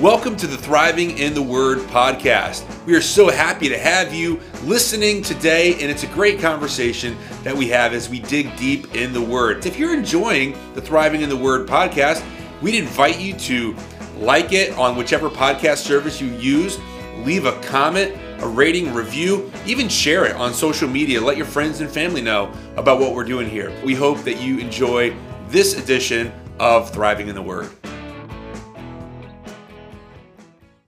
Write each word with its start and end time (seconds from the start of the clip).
Welcome 0.00 0.34
to 0.36 0.46
the 0.46 0.56
Thriving 0.56 1.18
in 1.18 1.34
the 1.34 1.42
Word 1.42 1.80
podcast. 1.80 2.64
We 2.86 2.96
are 2.96 3.02
so 3.02 3.28
happy 3.28 3.68
to 3.68 3.76
have 3.76 4.14
you 4.14 4.40
listening 4.64 5.20
today, 5.20 5.74
and 5.74 5.90
it's 5.90 6.04
a 6.04 6.06
great 6.06 6.40
conversation 6.40 7.18
that 7.42 7.54
we 7.54 7.68
have 7.68 7.92
as 7.92 8.08
we 8.08 8.20
dig 8.20 8.56
deep 8.56 8.94
in 8.94 9.12
the 9.12 9.20
Word. 9.20 9.66
If 9.66 9.78
you're 9.78 9.92
enjoying 9.92 10.56
the 10.72 10.80
Thriving 10.80 11.20
in 11.20 11.28
the 11.28 11.36
Word 11.36 11.68
podcast, 11.68 12.24
we'd 12.62 12.76
invite 12.76 13.20
you 13.20 13.34
to 13.40 13.76
like 14.16 14.54
it 14.54 14.72
on 14.78 14.96
whichever 14.96 15.28
podcast 15.28 15.80
service 15.80 16.18
you 16.18 16.28
use, 16.28 16.78
leave 17.18 17.44
a 17.44 17.52
comment, 17.60 18.16
a 18.42 18.48
rating, 18.48 18.94
review, 18.94 19.52
even 19.66 19.86
share 19.86 20.24
it 20.24 20.34
on 20.36 20.54
social 20.54 20.88
media. 20.88 21.20
Let 21.20 21.36
your 21.36 21.44
friends 21.44 21.82
and 21.82 21.90
family 21.90 22.22
know 22.22 22.50
about 22.78 23.00
what 23.00 23.14
we're 23.14 23.24
doing 23.24 23.50
here. 23.50 23.70
We 23.84 23.94
hope 23.94 24.20
that 24.20 24.40
you 24.40 24.60
enjoy 24.60 25.14
this 25.48 25.78
edition 25.78 26.32
of 26.58 26.90
Thriving 26.90 27.28
in 27.28 27.34
the 27.34 27.42
Word. 27.42 27.68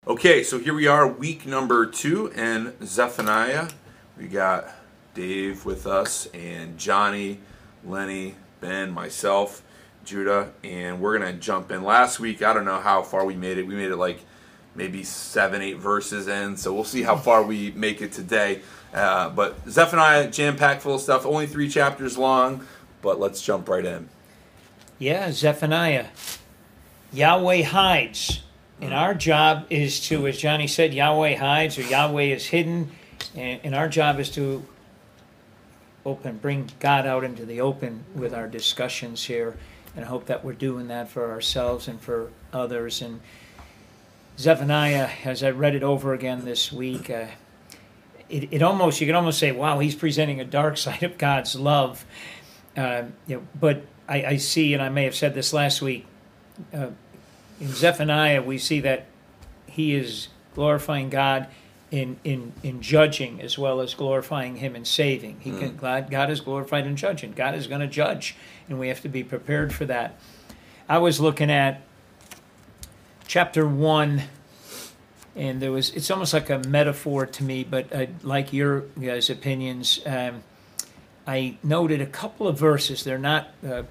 Okay, 0.07 0.41
so 0.41 0.57
here 0.57 0.73
we 0.73 0.87
are, 0.87 1.07
week 1.07 1.46
number 1.46 1.86
two, 1.86 2.32
and 2.32 2.73
Zephaniah. 2.83 3.68
We 4.18 4.28
got 4.28 4.68
Dave 5.14 5.64
with 5.64 5.86
us, 5.86 6.25
and 6.33 6.79
Johnny, 6.79 7.37
Lenny, 7.86 8.33
Ben, 8.61 8.89
myself, 8.89 9.61
Judah, 10.04 10.54
and 10.64 11.00
we're 11.00 11.19
gonna 11.19 11.33
jump 11.33 11.71
in. 11.71 11.83
Last 11.83 12.19
week, 12.19 12.42
I 12.42 12.51
don't 12.51 12.65
know 12.65 12.79
how 12.79 13.04
far 13.04 13.23
we 13.25 13.36
made 13.36 13.59
it. 13.59 13.68
We 13.68 13.75
made 13.75 13.92
it 13.92 13.95
like 13.97 14.21
maybe 14.73 15.04
seven, 15.04 15.61
eight 15.61 15.78
verses 15.78 16.28
in, 16.28 16.57
so 16.57 16.73
we'll 16.73 16.83
see 16.83 17.04
how 17.04 17.15
far 17.15 17.43
we 17.43 17.70
make 17.70 18.01
it 18.01 18.11
today. 18.11 18.61
Uh, 18.92 19.29
but 19.29 19.56
Zephaniah, 19.70 20.31
jam 20.31 20.56
packed 20.56 20.81
full 20.81 20.95
of 20.95 21.01
stuff, 21.01 21.28
only 21.28 21.45
three 21.45 21.70
chapters 21.70 22.18
long, 22.18 22.65
but 23.04 23.20
let's 23.20 23.39
jump 23.39 23.70
right 23.70 23.86
in. 23.86 24.09
Yeah, 24.97 25.31
Zephaniah. 25.31 26.07
Yahweh 27.14 27.61
hides. 27.61 28.42
And 28.82 28.96
our 28.96 29.14
job 29.14 29.68
is 29.70 30.00
to, 30.08 30.28
as 30.28 30.40
Johnny 30.40 30.68
said, 30.68 30.94
Yahweh 30.94 31.36
hides 31.36 31.78
or 31.78 31.84
Yahweh 31.84 32.24
is 32.24 32.48
hidden. 32.48 32.92
And, 33.36 33.62
and 33.64 33.76
our 33.76 33.88
job 33.88 34.20
is 34.20 34.32
to 34.32 34.66
open, 36.04 36.38
bring 36.38 36.72
God 36.80 37.06
out 37.06 37.23
into 37.23 37.46
the 37.46 37.62
open 37.62 38.04
with 38.16 38.34
our 38.34 38.48
discussions 38.48 39.23
here. 39.23 39.56
And 39.96 40.04
I 40.04 40.08
hope 40.08 40.26
that 40.26 40.44
we're 40.44 40.54
doing 40.54 40.88
that 40.88 41.10
for 41.10 41.30
ourselves 41.30 41.88
and 41.88 42.02
for 42.02 42.32
others. 42.52 43.04
And 43.04 43.22
Zephaniah, 44.40 45.10
as 45.26 45.44
I 45.44 45.52
read 45.52 45.76
it 45.76 45.84
over 45.84 46.14
again 46.14 46.44
this 46.44 46.72
week, 46.72 47.10
uh, 47.10 47.28
it, 48.30 48.52
it 48.52 48.62
almost, 48.64 49.00
you 49.00 49.06
can 49.06 49.16
almost 49.16 49.38
say, 49.38 49.52
wow, 49.52 49.78
he's 49.78 49.95
presenting 49.95 50.40
a 50.40 50.45
dark 50.45 50.78
side 50.78 51.04
of 51.04 51.20
God's 51.20 51.56
love. 51.56 52.04
Uh, 52.76 53.04
you 53.28 53.36
know, 53.36 53.44
but 53.60 53.84
I, 54.08 54.23
I 54.23 54.38
see, 54.38 54.73
and 54.73 54.82
I 54.82 54.90
may 54.90 55.04
have 55.04 55.16
said 55.16 55.36
this 55.36 55.54
last 55.54 55.84
week, 55.84 56.08
uh, 56.73 56.88
in 57.62 57.70
Zephaniah, 57.70 58.42
we 58.42 58.58
see 58.58 58.80
that 58.81 59.06
he 59.67 59.95
is 59.95 60.28
glorifying 60.56 61.09
God 61.09 61.48
in, 61.92 62.17
in, 62.23 62.54
in 62.64 62.81
judging 62.81 63.42
as 63.42 63.58
well 63.58 63.81
as 63.81 63.94
glorifying 63.94 64.56
him 64.58 64.76
in 64.76 64.84
saving. 64.86 65.40
He 65.42 65.52
can, 65.52 65.78
God, 65.78 66.09
God 66.09 66.30
is 66.30 66.42
glorified 66.42 66.88
in 66.88 66.95
judging. 66.95 67.34
God 67.34 67.54
is 67.54 67.67
going 67.67 67.82
to 67.82 67.88
judge, 67.88 68.36
and 68.67 68.80
we 68.80 68.88
have 68.88 69.02
to 69.02 69.09
be 69.09 69.23
prepared 69.23 69.73
for 69.73 69.86
that. 69.86 70.16
I 70.89 70.98
was 70.98 71.20
looking 71.20 71.52
at 71.52 71.82
chapter 73.28 73.66
1 73.66 74.23
and 75.38 75.62
there 75.62 75.72
was 75.72 75.92
it's 75.92 76.12
almost 76.12 76.34
like 76.34 76.50
a 76.50 76.59
metaphor 76.67 77.26
to 77.26 77.45
me 77.45 77.64
but 77.64 77.95
I 77.95 78.09
like 78.23 78.52
your 78.52 78.82
guys 79.00 79.30
opinions 79.30 80.02
um, 80.06 80.44
i 81.26 81.56
noted 81.64 82.02
a 82.02 82.06
couple 82.06 82.45
of 82.45 82.59
verses 82.59 83.06
they're 83.06 83.17
not 83.17 83.48
uh, 83.66 83.84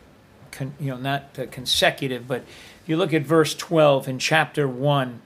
con, 0.50 0.74
you 0.78 0.88
know 0.88 0.98
not 0.98 1.38
uh, 1.38 1.46
consecutive 1.50 2.28
but 2.28 2.44
you 2.90 2.96
look 2.96 3.14
at 3.14 3.22
verse 3.22 3.54
12 3.54 4.08
in 4.08 4.18
chapter 4.18 4.66
1 4.66 5.22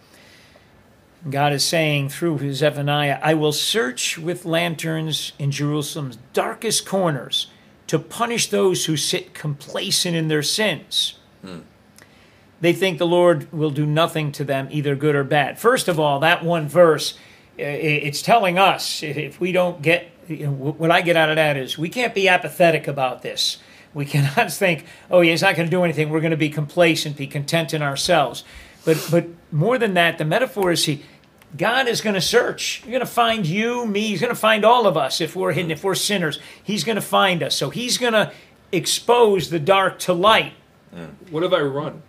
god 1.31 1.53
is 1.53 1.65
saying 1.65 2.09
through 2.09 2.39
his 2.39 2.59
zephaniah 2.59 3.19
i 3.23 3.33
will 3.33 3.53
search 3.53 4.19
with 4.19 4.45
lanterns 4.45 5.33
in 5.39 5.51
jerusalem's 5.51 6.19
darkest 6.33 6.87
corners 6.87 7.49
to 7.87 7.99
punish 7.99 8.51
those 8.51 8.85
who 8.85 8.97
sit 8.97 9.35
complacent 9.35 10.15
in 10.15 10.29
their 10.29 10.43
sins 10.43 11.19
hmm. 11.43 11.61
they 12.61 12.73
think 12.73 12.99
the 12.99 13.07
Lord 13.07 13.53
will 13.53 13.71
do 13.71 13.85
nothing 13.85 14.33
to 14.33 14.45
them, 14.45 14.69
either 14.71 14.97
good 14.97 15.15
or 15.15 15.25
bad. 15.25 15.59
First 15.59 15.87
of 15.87 16.01
all, 16.01 16.21
that 16.21 16.43
one 16.43 16.67
verse, 16.67 17.19
it's 17.59 18.23
telling 18.23 18.59
us 18.59 19.03
if 19.03 19.39
we 19.39 19.53
don't 19.53 19.83
get, 19.83 20.09
what 20.29 20.91
I 20.91 21.03
get 21.03 21.17
out 21.17 21.29
of 21.29 21.37
that 21.37 21.59
is 21.59 21.77
we 21.77 21.91
can't 21.91 22.15
be 22.15 22.27
apathetic 22.27 22.89
about 22.89 23.21
this. 23.21 23.59
We 23.95 24.05
cannot 24.05 24.53
think, 24.53 24.85
oh, 25.11 25.21
yeah, 25.21 25.31
he's 25.31 25.43
not 25.43 25.57
going 25.57 25.67
to 25.67 25.71
do 25.71 25.85
anything. 25.85 26.11
We're 26.11 26.21
going 26.21 26.33
to 26.33 26.37
be 26.37 26.51
complacent, 26.51 27.17
be 27.17 27.27
content 27.27 27.73
in 27.73 27.83
ourselves. 27.83 28.45
But, 28.85 29.07
but 29.11 29.29
more 29.51 29.79
than 29.79 29.95
that, 29.95 30.19
the 30.19 30.25
metaphor 30.25 30.73
is 30.73 30.85
he, 30.85 31.03
God 31.57 31.89
is 31.89 32.01
going 32.01 32.15
to 32.15 32.21
search. 32.21 32.83
He's 32.85 32.91
going 32.91 33.01
to 33.01 33.07
find 33.07 33.47
you, 33.47 33.87
me. 33.87 34.09
He's 34.09 34.21
going 34.21 34.33
to 34.33 34.39
find 34.39 34.65
all 34.65 34.87
of 34.87 34.97
us 34.97 35.21
if 35.21 35.37
we're 35.37 35.53
hidden, 35.53 35.71
if 35.71 35.85
we're 35.85 35.95
sinners. 35.95 36.39
He's 36.63 36.85
going 36.85 36.97
to 36.97 37.03
find 37.03 37.43
us. 37.43 37.55
So 37.57 37.71
he's 37.71 37.97
going 37.97 38.13
to 38.13 38.33
expose 38.73 39.51
the 39.51 39.61
dark 39.61 40.01
to 40.01 40.13
light. 40.13 40.53
What 41.31 41.43
have 41.43 41.53
I 41.53 41.61
run 41.61 42.03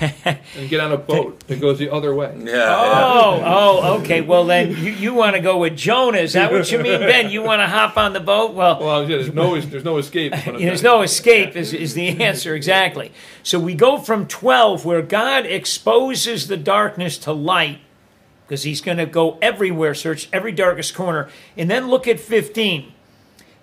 and 0.00 0.68
get 0.68 0.80
on 0.80 0.92
a 0.92 0.96
boat 0.96 1.40
that 1.48 1.60
goes 1.60 1.78
the 1.78 1.90
other 1.92 2.14
way? 2.14 2.34
Yeah. 2.44 2.64
Oh, 2.68 3.42
oh, 3.44 3.98
okay. 4.00 4.20
Well, 4.20 4.44
then 4.44 4.70
you, 4.70 4.92
you 4.92 5.14
want 5.14 5.36
to 5.36 5.42
go 5.42 5.58
with 5.58 5.76
Jonah. 5.76 6.18
Is 6.18 6.32
that 6.32 6.50
what 6.52 6.70
you 6.72 6.78
mean, 6.78 7.00
Ben? 7.00 7.30
You 7.30 7.42
want 7.42 7.60
to 7.60 7.66
hop 7.66 7.96
on 7.96 8.12
the 8.12 8.20
boat? 8.20 8.54
Well, 8.54 8.80
Well, 8.80 9.06
there's 9.06 9.32
no 9.32 9.60
there's 9.60 9.84
no 9.84 9.98
escape. 9.98 10.34
is 10.34 10.46
what 10.46 10.54
I'm 10.56 10.60
there's 10.62 10.82
no 10.82 11.02
escape, 11.02 11.56
is, 11.56 11.72
is 11.72 11.94
the 11.94 12.22
answer, 12.22 12.54
exactly. 12.54 13.12
So 13.42 13.58
we 13.58 13.74
go 13.74 13.98
from 13.98 14.26
12, 14.26 14.84
where 14.84 15.02
God 15.02 15.46
exposes 15.46 16.48
the 16.48 16.56
darkness 16.56 17.18
to 17.18 17.32
light, 17.32 17.80
because 18.46 18.62
he's 18.64 18.80
going 18.80 18.98
to 18.98 19.06
go 19.06 19.38
everywhere, 19.40 19.94
search 19.94 20.28
every 20.32 20.52
darkest 20.52 20.94
corner. 20.94 21.28
And 21.56 21.70
then 21.70 21.88
look 21.88 22.08
at 22.08 22.18
15. 22.20 22.92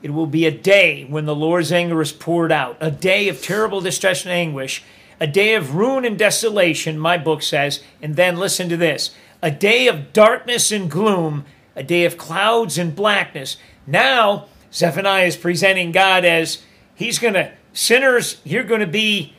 It 0.03 0.11
will 0.11 0.27
be 0.27 0.45
a 0.45 0.51
day 0.51 1.05
when 1.05 1.25
the 1.25 1.35
Lord's 1.35 1.71
anger 1.71 1.99
is 2.01 2.11
poured 2.11 2.51
out, 2.51 2.77
a 2.79 2.91
day 2.91 3.27
of 3.29 3.41
terrible 3.41 3.81
distress 3.81 4.23
and 4.23 4.31
anguish, 4.31 4.83
a 5.19 5.27
day 5.27 5.55
of 5.55 5.75
ruin 5.75 6.05
and 6.05 6.17
desolation, 6.17 6.99
my 6.99 7.17
book 7.17 7.41
says. 7.41 7.83
And 8.01 8.15
then 8.15 8.37
listen 8.37 8.69
to 8.69 8.77
this 8.77 9.15
a 9.41 9.51
day 9.51 9.87
of 9.87 10.13
darkness 10.13 10.71
and 10.71 10.89
gloom, 10.89 11.45
a 11.75 11.83
day 11.83 12.05
of 12.05 12.17
clouds 12.17 12.77
and 12.77 12.95
blackness. 12.95 13.57
Now, 13.85 14.47
Zephaniah 14.73 15.25
is 15.25 15.37
presenting 15.37 15.91
God 15.91 16.25
as 16.25 16.63
he's 16.95 17.19
going 17.19 17.35
to, 17.35 17.51
sinners, 17.73 18.41
you're 18.43 18.63
going 18.63 18.81
to 18.81 18.87
be 18.87 19.33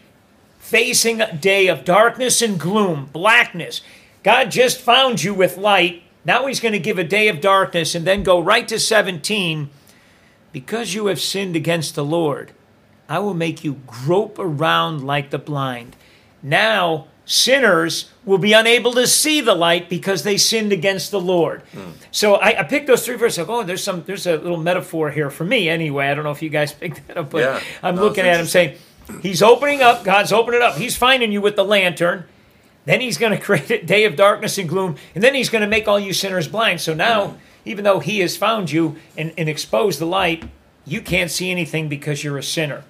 facing 0.59 1.21
a 1.21 1.35
day 1.35 1.67
of 1.67 1.85
darkness 1.85 2.43
and 2.43 2.59
gloom, 2.61 3.09
blackness. 3.13 3.81
God 4.23 4.51
just 4.51 4.79
found 4.79 5.23
you 5.23 5.35
with 5.35 5.57
light. 5.57 6.03
Now 6.25 6.47
he's 6.47 6.61
going 6.61 6.73
to 6.73 6.79
give 6.79 6.99
a 6.99 7.05
day 7.05 7.29
of 7.29 7.41
darkness 7.41 7.95
and 7.95 8.07
then 8.07 8.23
go 8.23 8.39
right 8.39 8.69
to 8.69 8.79
17. 8.79 9.71
Because 10.53 10.95
you 10.95 11.07
have 11.07 11.21
sinned 11.21 11.57
against 11.57 11.95
the 11.95 12.05
Lord, 12.05 12.53
I 13.09 13.19
will 13.21 13.35
make 13.35 13.65
you 13.65 13.81
grope 13.87 14.39
around 14.39 15.05
like 15.05 15.31
the 15.31 15.39
blind. 15.39 15.97
Now, 16.43 17.07
sinners 17.25 18.11
will 18.25 18.39
be 18.39 18.53
unable 18.53 18.93
to 18.93 19.07
see 19.07 19.41
the 19.41 19.55
light 19.55 19.89
because 19.89 20.23
they 20.23 20.37
sinned 20.37 20.73
against 20.73 21.11
the 21.11 21.21
Lord. 21.21 21.63
Hmm. 21.73 21.91
So 22.11 22.35
I, 22.35 22.61
I 22.61 22.63
picked 22.65 22.87
those 22.87 23.05
three 23.05 23.17
verses. 23.17 23.39
Like, 23.39 23.49
oh, 23.49 23.63
there's 23.63 23.83
some, 23.83 24.03
there's 24.05 24.27
a 24.27 24.37
little 24.37 24.57
metaphor 24.59 25.11
here 25.11 25.31
for 25.31 25.45
me 25.45 25.69
anyway. 25.69 26.09
I 26.09 26.15
don't 26.15 26.25
know 26.25 26.31
if 26.31 26.43
you 26.43 26.51
guys 26.51 26.73
picked 26.81 27.07
that 27.09 27.17
up, 27.17 27.31
but 27.31 27.39
Yeah. 27.39 27.61
I'm 27.83 27.97
No, 27.97 28.03
looking 28.03 28.27
at 28.27 28.39
him 28.41 28.47
saying, 28.47 28.77
He's 29.23 29.43
opening 29.43 29.81
up. 29.81 30.05
God's 30.05 30.33
opening 30.33 30.61
up. 30.61 30.77
He's 30.77 30.95
finding 30.97 31.33
you 31.33 31.41
with 31.41 31.57
the 31.57 31.65
lantern. 31.65 32.25
Then 32.85 33.01
he's 33.01 33.17
going 33.17 33.33
to 33.37 33.39
create 33.43 33.71
a 33.71 33.83
day 33.85 34.05
of 34.05 34.17
darkness 34.17 34.59
and 34.59 34.69
gloom, 34.69 34.97
and 35.15 35.25
then 35.25 35.35
he's 35.35 35.49
going 35.49 35.63
to 35.63 35.69
make 35.69 35.89
all 35.89 35.99
you 35.99 36.13
sinners 36.13 36.47
blind. 36.47 36.81
So 36.83 36.93
now, 36.95 37.29
hmm. 37.29 37.37
even 37.65 37.85
though 37.85 38.01
he 38.01 38.21
has 38.21 38.37
found 38.37 38.71
you 38.71 38.97
and, 39.17 39.33
and 39.39 39.49
exposed 39.49 39.99
the 39.99 40.07
light, 40.07 40.45
you 40.87 41.01
can't 41.01 41.31
see 41.31 41.51
anything 41.51 41.89
because 41.89 42.23
you're 42.23 42.39
a 42.39 42.43
sinner. 42.43 42.85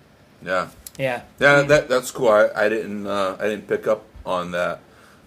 Yeah. 0.45 0.69
Yeah. 0.99 1.23
Yeah, 1.39 1.63
that 1.63 1.89
that's 1.89 2.11
cool. 2.11 2.29
I, 2.29 2.49
I 2.55 2.69
didn't 2.69 3.07
uh, 3.07 3.37
I 3.39 3.45
didn't 3.49 3.69
pick 3.69 3.87
up 3.87 4.05
on 4.27 4.51
that 4.53 4.81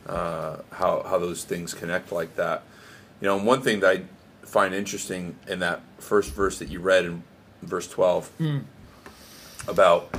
uh, 0.08 0.58
how 0.72 1.04
how 1.04 1.18
those 1.18 1.44
things 1.44 1.74
connect 1.74 2.12
like 2.12 2.36
that. 2.36 2.64
You 3.22 3.28
know, 3.28 3.38
and 3.38 3.46
one 3.46 3.62
thing 3.62 3.80
that 3.82 3.98
I 3.98 4.02
find 4.46 4.74
interesting 4.74 5.36
in 5.48 5.60
that 5.60 5.82
first 6.00 6.34
verse 6.34 6.60
that 6.60 6.70
you 6.70 6.80
read 6.80 7.06
in 7.06 7.24
verse 7.62 7.88
twelve 7.88 8.30
about 9.68 10.14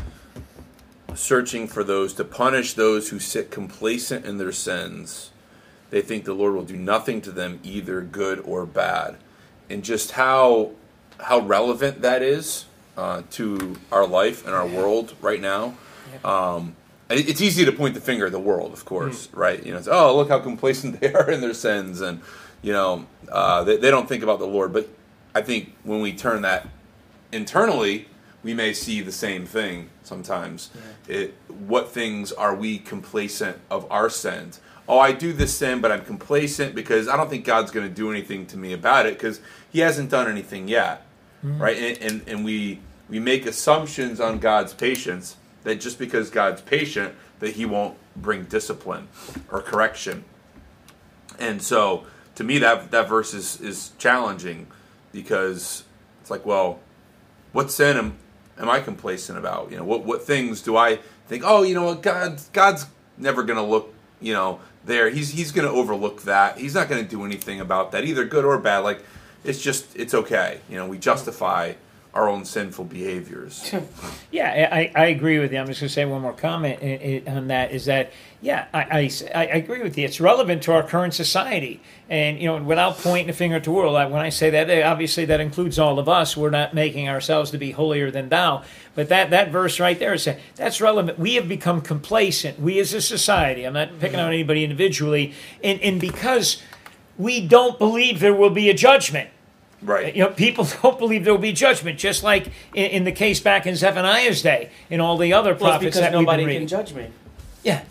searching 1.15 1.69
for 1.69 1.85
those 1.85 2.15
to 2.15 2.25
punish 2.25 2.73
those 2.73 3.11
who 3.11 3.19
sit 3.19 3.51
complacent 3.51 4.25
in 4.25 4.39
their 4.39 4.53
sins. 4.53 5.31
They 5.91 6.01
think 6.01 6.25
the 6.25 6.33
Lord 6.33 6.55
will 6.55 6.65
do 6.65 6.77
nothing 6.77 7.21
to 7.23 7.31
them, 7.31 7.61
either 7.63 8.01
good 8.01 8.41
or 8.41 8.65
bad, 8.65 9.17
and 9.69 9.85
just 9.85 10.13
how 10.13 10.71
how 11.21 11.41
relevant 11.41 12.01
that 12.01 12.23
is 12.23 12.65
uh, 12.97 13.23
to 13.33 13.77
our 13.91 14.07
life 14.07 14.45
and 14.47 14.55
our 14.55 14.67
world 14.67 15.15
right 15.21 15.41
now. 15.41 15.75
Um, 16.25 16.77
it's 17.11 17.41
easy 17.43 17.65
to 17.65 17.73
point 17.73 17.95
the 17.95 18.01
finger 18.01 18.27
at 18.27 18.33
the 18.33 18.41
world, 18.41 18.73
of 18.73 18.85
course, 18.85 19.29
right? 19.33 19.65
You 19.65 19.73
know, 19.73 19.79
it's, 19.79 19.89
oh, 19.89 20.17
look 20.17 20.29
how 20.29 20.39
complacent 20.39 21.01
they 21.01 21.13
are 21.13 21.31
in 21.31 21.41
their 21.41 21.55
sins, 21.55 22.01
and 22.01 22.21
you 22.63 22.73
know, 22.73 23.07
uh, 23.31 23.65
they, 23.65 23.77
they 23.77 23.91
don't 23.91 24.09
think 24.09 24.23
about 24.23 24.39
the 24.39 24.47
Lord. 24.47 24.73
But 24.73 24.89
I 25.35 25.43
think 25.43 25.75
when 25.85 26.01
we 26.01 26.13
turn 26.13 26.43
that 26.43 26.69
internally, 27.33 28.09
we 28.43 28.55
may 28.55 28.73
see 28.73 29.01
the 29.01 29.13
same 29.13 29.47
thing 29.47 29.91
sometimes. 30.03 30.71
It, 31.09 31.35
what 31.49 31.91
things 31.91 32.33
are 32.33 32.55
we 32.55 32.79
complacent 32.79 33.59
of 33.71 33.91
our 33.91 34.11
sins? 34.11 34.61
Oh, 34.89 34.99
I 34.99 35.13
do 35.13 35.33
this 35.33 35.57
sin, 35.57 35.81
but 35.81 35.93
I'm 35.93 36.05
complacent 36.05 36.75
because 36.75 37.09
I 37.09 37.17
don't 37.17 37.31
think 37.31 37.45
God's 37.45 37.71
going 37.71 37.87
to 37.89 37.95
do 37.95 38.11
anything 38.11 38.47
to 38.47 38.57
me 38.57 38.73
about 38.73 39.07
it 39.07 39.15
because 39.15 39.41
He 39.71 39.81
hasn't 39.81 40.11
done 40.11 40.29
anything 40.29 40.67
yet, 40.69 41.07
Mm-hmm. 41.45 41.61
right? 41.61 41.77
And, 41.77 41.99
and 41.99 42.29
and 42.29 42.45
we 42.45 42.81
we 43.09 43.19
make 43.19 43.47
assumptions 43.47 44.21
on 44.21 44.39
God's 44.39 44.75
patience 44.75 45.37
that 45.65 45.81
just 45.81 45.99
because 45.99 46.31
God's 46.31 46.61
patient 46.61 47.15
that 47.41 47.55
He 47.55 47.67
won't 47.67 47.97
bring 48.17 48.45
discipline 48.45 49.09
or 49.51 49.61
correction. 49.61 50.25
And 51.39 51.61
so, 51.61 52.07
to 52.37 52.45
me, 52.45 52.59
that 52.59 52.91
that 52.91 53.09
verse 53.09 53.35
is 53.35 53.61
is 53.61 53.93
challenging 53.99 54.69
because 55.13 55.85
it's 56.21 56.31
like, 56.31 56.47
well, 56.47 56.81
what 57.53 57.71
sin 57.71 57.97
am, 57.97 58.17
am 58.59 58.71
I 58.71 58.81
complacent 58.81 59.39
about? 59.39 59.71
You 59.71 59.79
know, 59.79 59.85
what 59.85 60.05
what 60.05 60.23
things 60.23 60.63
do 60.63 60.77
I 60.77 61.01
think? 61.27 61.43
Oh, 61.45 61.63
you 61.63 61.75
know 61.75 61.85
what, 61.85 62.03
God 62.03 62.41
God's 62.53 62.87
never 63.19 63.43
going 63.43 63.59
to 63.59 63.65
look, 63.65 63.93
you 64.21 64.33
know, 64.33 64.61
there. 64.85 65.11
He's 65.11 65.31
he's 65.31 65.53
going 65.53 65.67
to 65.67 65.73
overlook 65.75 66.23
that. 66.23 66.59
He's 66.59 66.75
not 66.75 66.89
going 66.89 67.03
to 67.03 67.09
do 67.09 67.25
anything 67.25 67.61
about 67.61 67.93
that, 67.93 68.05
either 68.05 68.25
good 68.25 68.45
or 68.45 68.59
bad. 68.59 68.79
Like 68.79 69.03
it's 69.45 69.61
just 69.61 69.97
it's 69.97 70.15
okay. 70.15 70.61
You 70.69 70.77
know, 70.77 70.87
we 70.87 70.99
justify 70.99 71.75
our 72.15 72.29
own 72.29 72.45
sinful 72.45 72.85
behaviors. 72.85 73.73
Yeah, 74.31 74.71
I, 74.73 74.91
I 74.95 75.07
agree 75.07 75.39
with 75.39 75.53
you. 75.53 75.59
I'm 75.59 75.67
just 75.67 75.81
going 75.81 75.89
to 75.89 75.93
say 75.93 76.07
one 76.07 76.23
more 76.23 76.33
comment 76.33 77.29
on 77.29 77.49
that 77.49 77.71
is 77.71 77.85
that, 77.85 78.13
yeah, 78.41 78.67
I, 78.73 79.11
I, 79.35 79.35
I 79.35 79.45
agree 79.45 79.83
with 79.83 79.99
you. 79.99 80.07
It's 80.07 80.23
relevant 80.23 80.63
to 80.63 80.73
our 80.73 80.83
current 80.83 81.13
society. 81.13 81.83
And, 82.09 82.39
you 82.39 82.47
know, 82.47 82.63
without 82.63 82.97
pointing 82.97 83.29
a 83.29 83.35
finger 83.35 83.57
at 83.57 83.65
the 83.65 83.71
world, 83.71 83.93
when 84.11 84.23
I 84.23 84.31
say 84.31 84.49
that, 84.49 84.71
eh, 84.71 84.83
obviously 84.83 85.27
that 85.27 85.41
includes 85.41 85.79
all 85.79 85.99
of 85.99 86.09
us. 86.09 86.35
We're 86.35 86.49
not 86.49 86.73
making 86.73 87.11
ourselves 87.11 87.51
to 87.51 87.59
be 87.59 87.73
holier 87.73 88.11
than 88.11 88.31
thou. 88.31 88.65
But 88.95 89.11
that, 89.11 89.29
that 89.31 89.53
verse 89.53 89.79
right 89.79 89.99
there 89.99 90.15
is 90.15 90.27
that's 90.57 90.81
relevant. 90.81 91.19
We 91.19 91.35
have 91.35 91.47
become 91.47 91.83
complacent, 91.83 92.59
we 92.59 92.81
as 92.81 92.95
a 92.95 93.03
society. 93.03 93.65
I'm 93.65 93.75
not 93.75 94.01
picking 94.01 94.19
on 94.19 94.29
anybody 94.29 94.65
individually. 94.65 95.35
And, 95.63 95.79
and 95.83 96.01
because 96.01 96.63
we 97.19 97.47
don't 97.47 97.79
believe 97.79 98.21
there 98.21 98.35
will 98.35 98.51
be 98.51 98.71
a 98.71 98.75
judgment. 98.75 99.29
Right. 99.83 100.15
You 100.15 100.25
know, 100.25 100.31
people 100.31 100.67
don't 100.83 100.99
believe 100.99 101.25
there 101.25 101.35
will 101.35 101.41
be 101.41 101.53
judgment, 101.53 101.99
just 101.99 102.23
like 102.23 102.47
in, 102.75 102.87
in 102.91 103.05
the 103.05 103.13
case 103.13 103.41
back 103.41 103.67
in 103.67 103.75
Zephaniah's 103.77 104.43
day 104.43 104.71
and 104.91 105.03
all 105.03 105.17
the 105.19 105.33
other 105.33 105.51
Well, 105.55 105.59
prophets 105.71 105.85
because 105.97 106.01
that 106.01 106.13
we've 106.13 106.21
nobody 106.23 106.45
been 106.47 106.59
can 106.61 106.69
judge 106.69 106.93
me. 106.95 107.09
Yeah, 107.65 107.85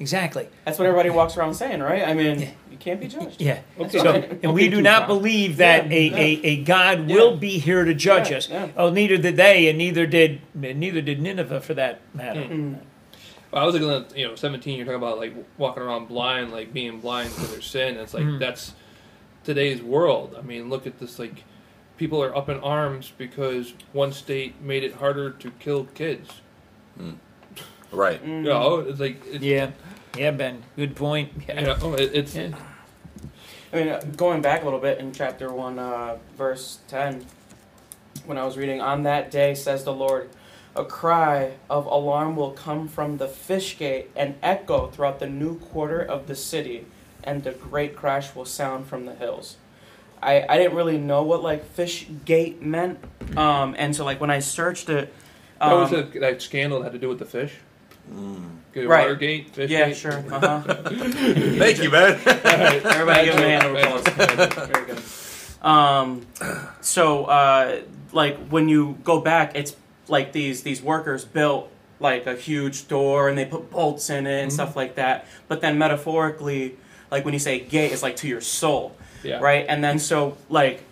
exactly. 0.00 0.48
That's 0.64 0.78
what 0.78 0.86
everybody 0.86 1.10
walks 1.10 1.36
around 1.36 1.54
saying, 1.54 1.80
right? 1.80 2.06
I 2.06 2.14
mean, 2.14 2.40
you 2.70 2.76
can't 2.78 3.00
be 3.00 3.08
judged. 3.08 3.40
Yeah. 3.40 3.60
Okay. 3.78 3.98
So, 3.98 4.12
and 4.42 4.54
we 4.54 4.68
do 4.68 4.80
not 4.82 5.06
believe 5.06 5.56
that 5.58 5.90
Yeah, 5.90 5.96
a, 5.96 6.12
a, 6.14 6.40
a 6.44 6.62
God 6.64 7.08
Yeah. 7.08 7.16
will 7.16 7.36
be 7.36 7.58
here 7.58 7.84
to 7.84 7.94
judge 7.94 8.30
Yeah, 8.30 8.36
us. 8.36 8.48
yeah. 8.48 8.68
Oh, 8.76 8.90
neither 8.90 9.16
did 9.16 9.36
they, 9.36 9.68
and 9.68 9.78
neither 9.78 10.06
did 10.06 10.40
neither 10.54 11.00
did 11.00 11.20
Nineveh 11.20 11.60
for 11.60 11.74
that 11.74 12.00
matter. 12.14 12.40
Mm. 12.42 12.78
Well, 13.50 13.62
I 13.62 13.66
was 13.66 13.74
looking 13.74 13.90
at 13.90 14.16
you 14.18 14.26
know 14.28 14.34
17. 14.34 14.76
You're 14.76 14.84
talking 14.86 14.96
about 14.98 15.18
like 15.18 15.32
walking 15.58 15.82
around 15.82 16.08
blind, 16.08 16.50
like 16.52 16.72
being 16.72 17.00
blind 17.00 17.32
to 17.34 17.40
their 17.46 17.60
sin. 17.60 17.96
It's 17.96 18.12
like 18.14 18.24
Mm. 18.24 18.38
that's 18.40 18.72
today's 19.44 19.82
world. 19.82 20.34
I 20.38 20.42
mean, 20.42 20.68
look 20.68 20.86
at 20.86 20.98
this. 20.98 21.18
Like 21.18 21.44
people 21.96 22.22
are 22.22 22.36
up 22.36 22.48
in 22.48 22.58
arms 22.60 23.12
because 23.16 23.74
one 23.92 24.12
state 24.12 24.60
made 24.60 24.82
it 24.84 24.94
harder 24.94 25.30
to 25.30 25.50
kill 25.52 25.84
kids. 25.94 26.30
Right. 27.92 28.24
Mm. 28.24 28.38
You 28.38 28.42
know, 28.42 28.78
it's 28.80 29.00
like 29.00 29.22
it's, 29.26 29.44
Yeah, 29.44 29.70
yeah, 30.16 30.30
Ben. 30.30 30.62
Good 30.76 30.96
point. 30.96 31.32
Yeah. 31.48 31.60
you 31.60 31.66
know, 31.66 31.94
it, 31.94 32.10
it's 32.14 32.34
Yeah. 32.34 32.54
I 33.72 33.76
mean, 33.76 33.88
uh, 33.88 34.00
going 34.16 34.40
back 34.40 34.62
a 34.62 34.64
little 34.64 34.78
bit 34.78 34.98
in 34.98 35.12
chapter 35.12 35.52
1, 35.52 35.80
uh, 35.80 36.18
verse 36.36 36.78
10, 36.86 37.26
when 38.24 38.38
I 38.38 38.44
was 38.44 38.56
reading, 38.56 38.80
On 38.80 39.02
that 39.02 39.32
day, 39.32 39.54
says 39.54 39.82
the 39.82 39.92
Lord, 39.92 40.30
a 40.76 40.84
cry 40.84 41.54
of 41.68 41.86
alarm 41.86 42.36
will 42.36 42.52
come 42.52 42.86
from 42.86 43.16
the 43.16 43.26
fish 43.26 43.76
gate 43.76 44.10
and 44.14 44.36
echo 44.42 44.88
throughout 44.88 45.18
the 45.18 45.28
new 45.28 45.58
quarter 45.58 46.00
of 46.00 46.28
the 46.28 46.36
city, 46.36 46.86
and 47.24 47.46
a 47.46 47.52
great 47.52 47.96
crash 47.96 48.34
will 48.34 48.44
sound 48.44 48.86
from 48.86 49.06
the 49.06 49.14
hills. 49.14 49.56
I, 50.22 50.44
I 50.48 50.56
didn't 50.56 50.74
really 50.74 50.98
know 50.98 51.22
what 51.22 51.42
like 51.42 51.64
fish 51.64 52.06
gate 52.24 52.62
meant, 52.62 52.98
um, 53.36 53.74
and 53.76 53.94
so 53.94 54.04
like 54.04 54.20
when 54.20 54.30
I 54.30 54.38
searched 54.38 54.88
it, 54.88 55.12
that 55.58 55.72
was 55.72 55.92
um, 55.92 56.10
a, 56.14 56.20
that 56.20 56.42
scandal 56.42 56.80
that 56.80 56.84
had 56.84 56.92
to 56.92 56.98
do 56.98 57.08
with 57.08 57.18
the 57.18 57.26
fish. 57.26 57.54
Mm. 58.12 58.58
Good 58.72 58.88
Right. 58.88 59.02
Watergate. 59.02 59.50
Fish 59.50 59.70
yeah, 59.70 59.88
gate. 59.88 59.96
sure, 59.96 60.24
uh 60.30 60.40
huh. 60.40 60.60
Thank 60.84 61.82
you, 61.82 61.90
man. 61.90 62.20
Everybody 62.24 63.24
give 63.26 63.34
him 63.34 63.42
a 63.42 63.48
hand 63.48 63.66
of 63.66 63.74
applause. 63.74 64.68
Very 64.68 64.86
good. 64.86 65.02
Um, 65.66 66.26
so, 66.80 67.24
uh, 67.24 67.80
like 68.12 68.48
when 68.48 68.68
you 68.68 68.98
go 69.04 69.20
back, 69.20 69.52
it's 69.54 69.76
like 70.08 70.32
these 70.32 70.62
these 70.62 70.82
workers 70.82 71.24
built 71.24 71.70
like 72.00 72.26
a 72.26 72.34
huge 72.34 72.88
door 72.88 73.28
and 73.28 73.38
they 73.38 73.44
put 73.44 73.70
bolts 73.70 74.10
in 74.10 74.26
it 74.26 74.42
and 74.42 74.52
stuff 74.52 74.76
like 74.76 74.96
that. 74.96 75.26
But 75.48 75.60
then 75.60 75.78
metaphorically, 75.78 76.76
like 77.14 77.24
when 77.24 77.32
you 77.34 77.40
say 77.40 77.60
gate, 77.60 77.92
it's 77.92 78.02
like 78.02 78.16
to 78.16 78.26
your 78.28 78.40
soul, 78.40 78.96
Yeah. 79.22 79.38
right? 79.38 79.64
And 79.68 79.82
then 79.84 79.98
so 79.98 80.36
like 80.48 80.82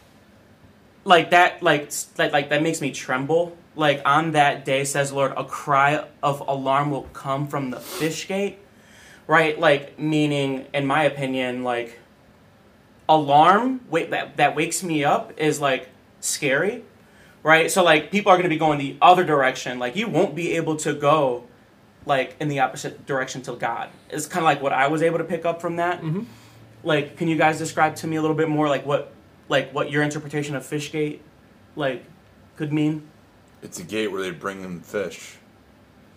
like 1.05 1.31
that 1.31 1.63
like 1.63 1.91
like 2.17 2.33
like 2.33 2.49
that 2.51 2.63
makes 2.63 2.81
me 2.81 2.93
tremble. 2.93 3.57
Like 3.75 4.03
on 4.05 4.33
that 4.33 4.65
day, 4.65 4.85
says 4.85 5.13
Lord, 5.13 5.33
a 5.37 5.45
cry 5.45 6.05
of 6.23 6.41
alarm 6.41 6.91
will 6.91 7.09
come 7.13 7.49
from 7.49 7.71
the 7.71 7.81
fish 7.81 8.29
gate 8.29 8.59
right? 9.29 9.59
Like 9.59 9.99
meaning, 9.99 10.67
in 10.75 10.85
my 10.87 11.05
opinion, 11.05 11.63
like 11.65 11.99
alarm 13.09 13.81
wait 13.91 14.11
that 14.11 14.37
that 14.37 14.55
wakes 14.57 14.83
me 14.83 15.05
up 15.05 15.33
is 15.39 15.61
like 15.61 15.89
scary, 16.21 16.83
right? 17.43 17.71
So 17.71 17.83
like 17.83 18.11
people 18.11 18.31
are 18.31 18.37
going 18.37 18.45
to 18.45 18.49
be 18.49 18.59
going 18.59 18.79
the 18.79 18.97
other 19.01 19.25
direction. 19.25 19.79
Like 19.79 19.97
you 19.97 20.09
won't 20.09 20.35
be 20.35 20.53
able 20.57 20.77
to 20.77 20.93
go 20.95 21.45
like 22.07 22.37
in 22.41 22.49
the 22.49 22.61
opposite 22.61 23.07
direction 23.07 23.43
to 23.43 23.55
God. 23.55 23.89
It's 24.11 24.27
kind 24.27 24.43
of 24.43 24.45
like 24.45 24.63
what 24.63 24.73
I 24.73 24.89
was 24.89 25.03
able 25.03 25.19
to 25.19 25.25
pick 25.25 25.45
up 25.45 25.61
from 25.61 25.77
that. 25.77 26.03
Mhm. 26.03 26.27
Like, 26.85 27.17
can 27.17 27.29
you 27.29 27.37
guys 27.37 27.59
describe 27.59 27.95
to 27.97 28.07
me 28.07 28.17
a 28.17 28.21
little 28.21 28.37
bit 28.37 28.49
more 28.49 28.69
like 28.69 28.85
what 28.85 29.13
like 29.49 29.73
what 29.73 29.91
your 29.91 30.03
interpretation 30.03 30.55
of 30.57 30.63
Fishgate 30.65 31.19
like 31.77 32.05
could 32.57 32.73
mean? 32.73 33.03
It's 33.63 33.79
a 33.79 33.85
gate 33.85 34.09
where 34.09 34.21
they 34.23 34.31
bring 34.33 34.63
in 34.65 34.81
fish. 34.81 35.37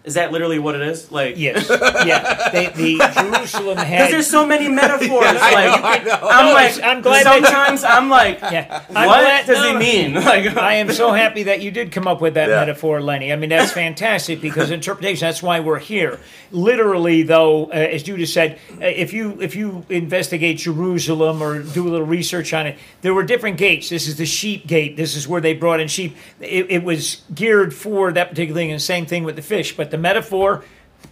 Is 0.05 0.13
that 0.13 0.31
literally 0.31 0.59
what 0.59 0.75
it 0.75 0.81
is? 0.81 1.11
Like, 1.11 1.35
Yes. 1.37 1.67
Yeah. 1.69 2.49
They, 2.51 2.67
the 2.67 2.97
Jerusalem 3.15 3.75
because 3.77 4.11
there's 4.11 4.27
so 4.29 4.45
many 4.45 4.67
metaphors. 4.81 5.25
I 5.25 5.53
like, 5.53 5.81
know, 5.81 5.87
I 5.87 5.97
know. 6.03 6.27
I'm 6.29 6.45
No, 6.45 6.53
like, 6.53 6.83
I'm 6.83 7.01
glad 7.01 7.25
that- 7.25 7.43
sometimes 7.43 7.83
I'm 7.83 8.09
like, 8.09 8.39
yeah. 8.41 8.83
I'm 8.89 9.07
what 9.07 9.19
glad- 9.21 9.45
does 9.47 9.57
no, 9.57 9.71
he 9.73 9.77
mean? 9.77 10.13
Like, 10.25 10.57
I 10.57 10.75
am 10.75 10.91
so 10.91 11.11
happy 11.11 11.43
that 11.43 11.61
you 11.61 11.71
did 11.71 11.91
come 11.91 12.07
up 12.07 12.21
with 12.21 12.35
that 12.35 12.49
Yeah. 12.49 12.55
metaphor, 12.59 13.01
Lenny. 13.01 13.33
I 13.33 13.35
mean, 13.35 13.49
that's 13.49 13.71
fantastic 13.71 14.41
because 14.41 14.71
interpretation. 14.71 15.25
That's 15.27 15.41
why 15.43 15.59
we're 15.59 15.79
here. 15.79 16.19
Literally, 16.51 17.23
though, 17.23 17.65
uh, 17.65 17.71
as 17.73 18.03
Judah 18.03 18.25
said, 18.27 18.59
uh, 18.81 18.85
if 18.85 19.11
you 19.13 19.39
if 19.41 19.55
you 19.55 19.85
investigate 19.89 20.57
Jerusalem 20.59 21.41
or 21.41 21.61
do 21.63 21.87
a 21.87 21.89
little 21.89 22.05
research 22.07 22.53
on 22.53 22.67
it, 22.67 22.77
there 23.01 23.13
were 23.13 23.23
different 23.23 23.57
gates. 23.57 23.89
This 23.89 24.07
is 24.07 24.17
the 24.17 24.25
sheep 24.25 24.67
gate. 24.67 24.95
This 24.97 25.15
is 25.15 25.27
where 25.27 25.41
they 25.41 25.53
brought 25.53 25.79
in 25.79 25.87
sheep. 25.87 26.15
It, 26.39 26.67
it 26.69 26.83
was 26.83 27.23
geared 27.33 27.73
for 27.73 28.11
that 28.13 28.29
particular 28.29 28.59
thing, 28.59 28.71
and 28.71 28.81
same 28.81 29.05
thing 29.05 29.23
with 29.23 29.35
the 29.35 29.41
fish. 29.41 29.75
But 29.75 29.91
the 29.91 29.94
metaphor 29.97 30.63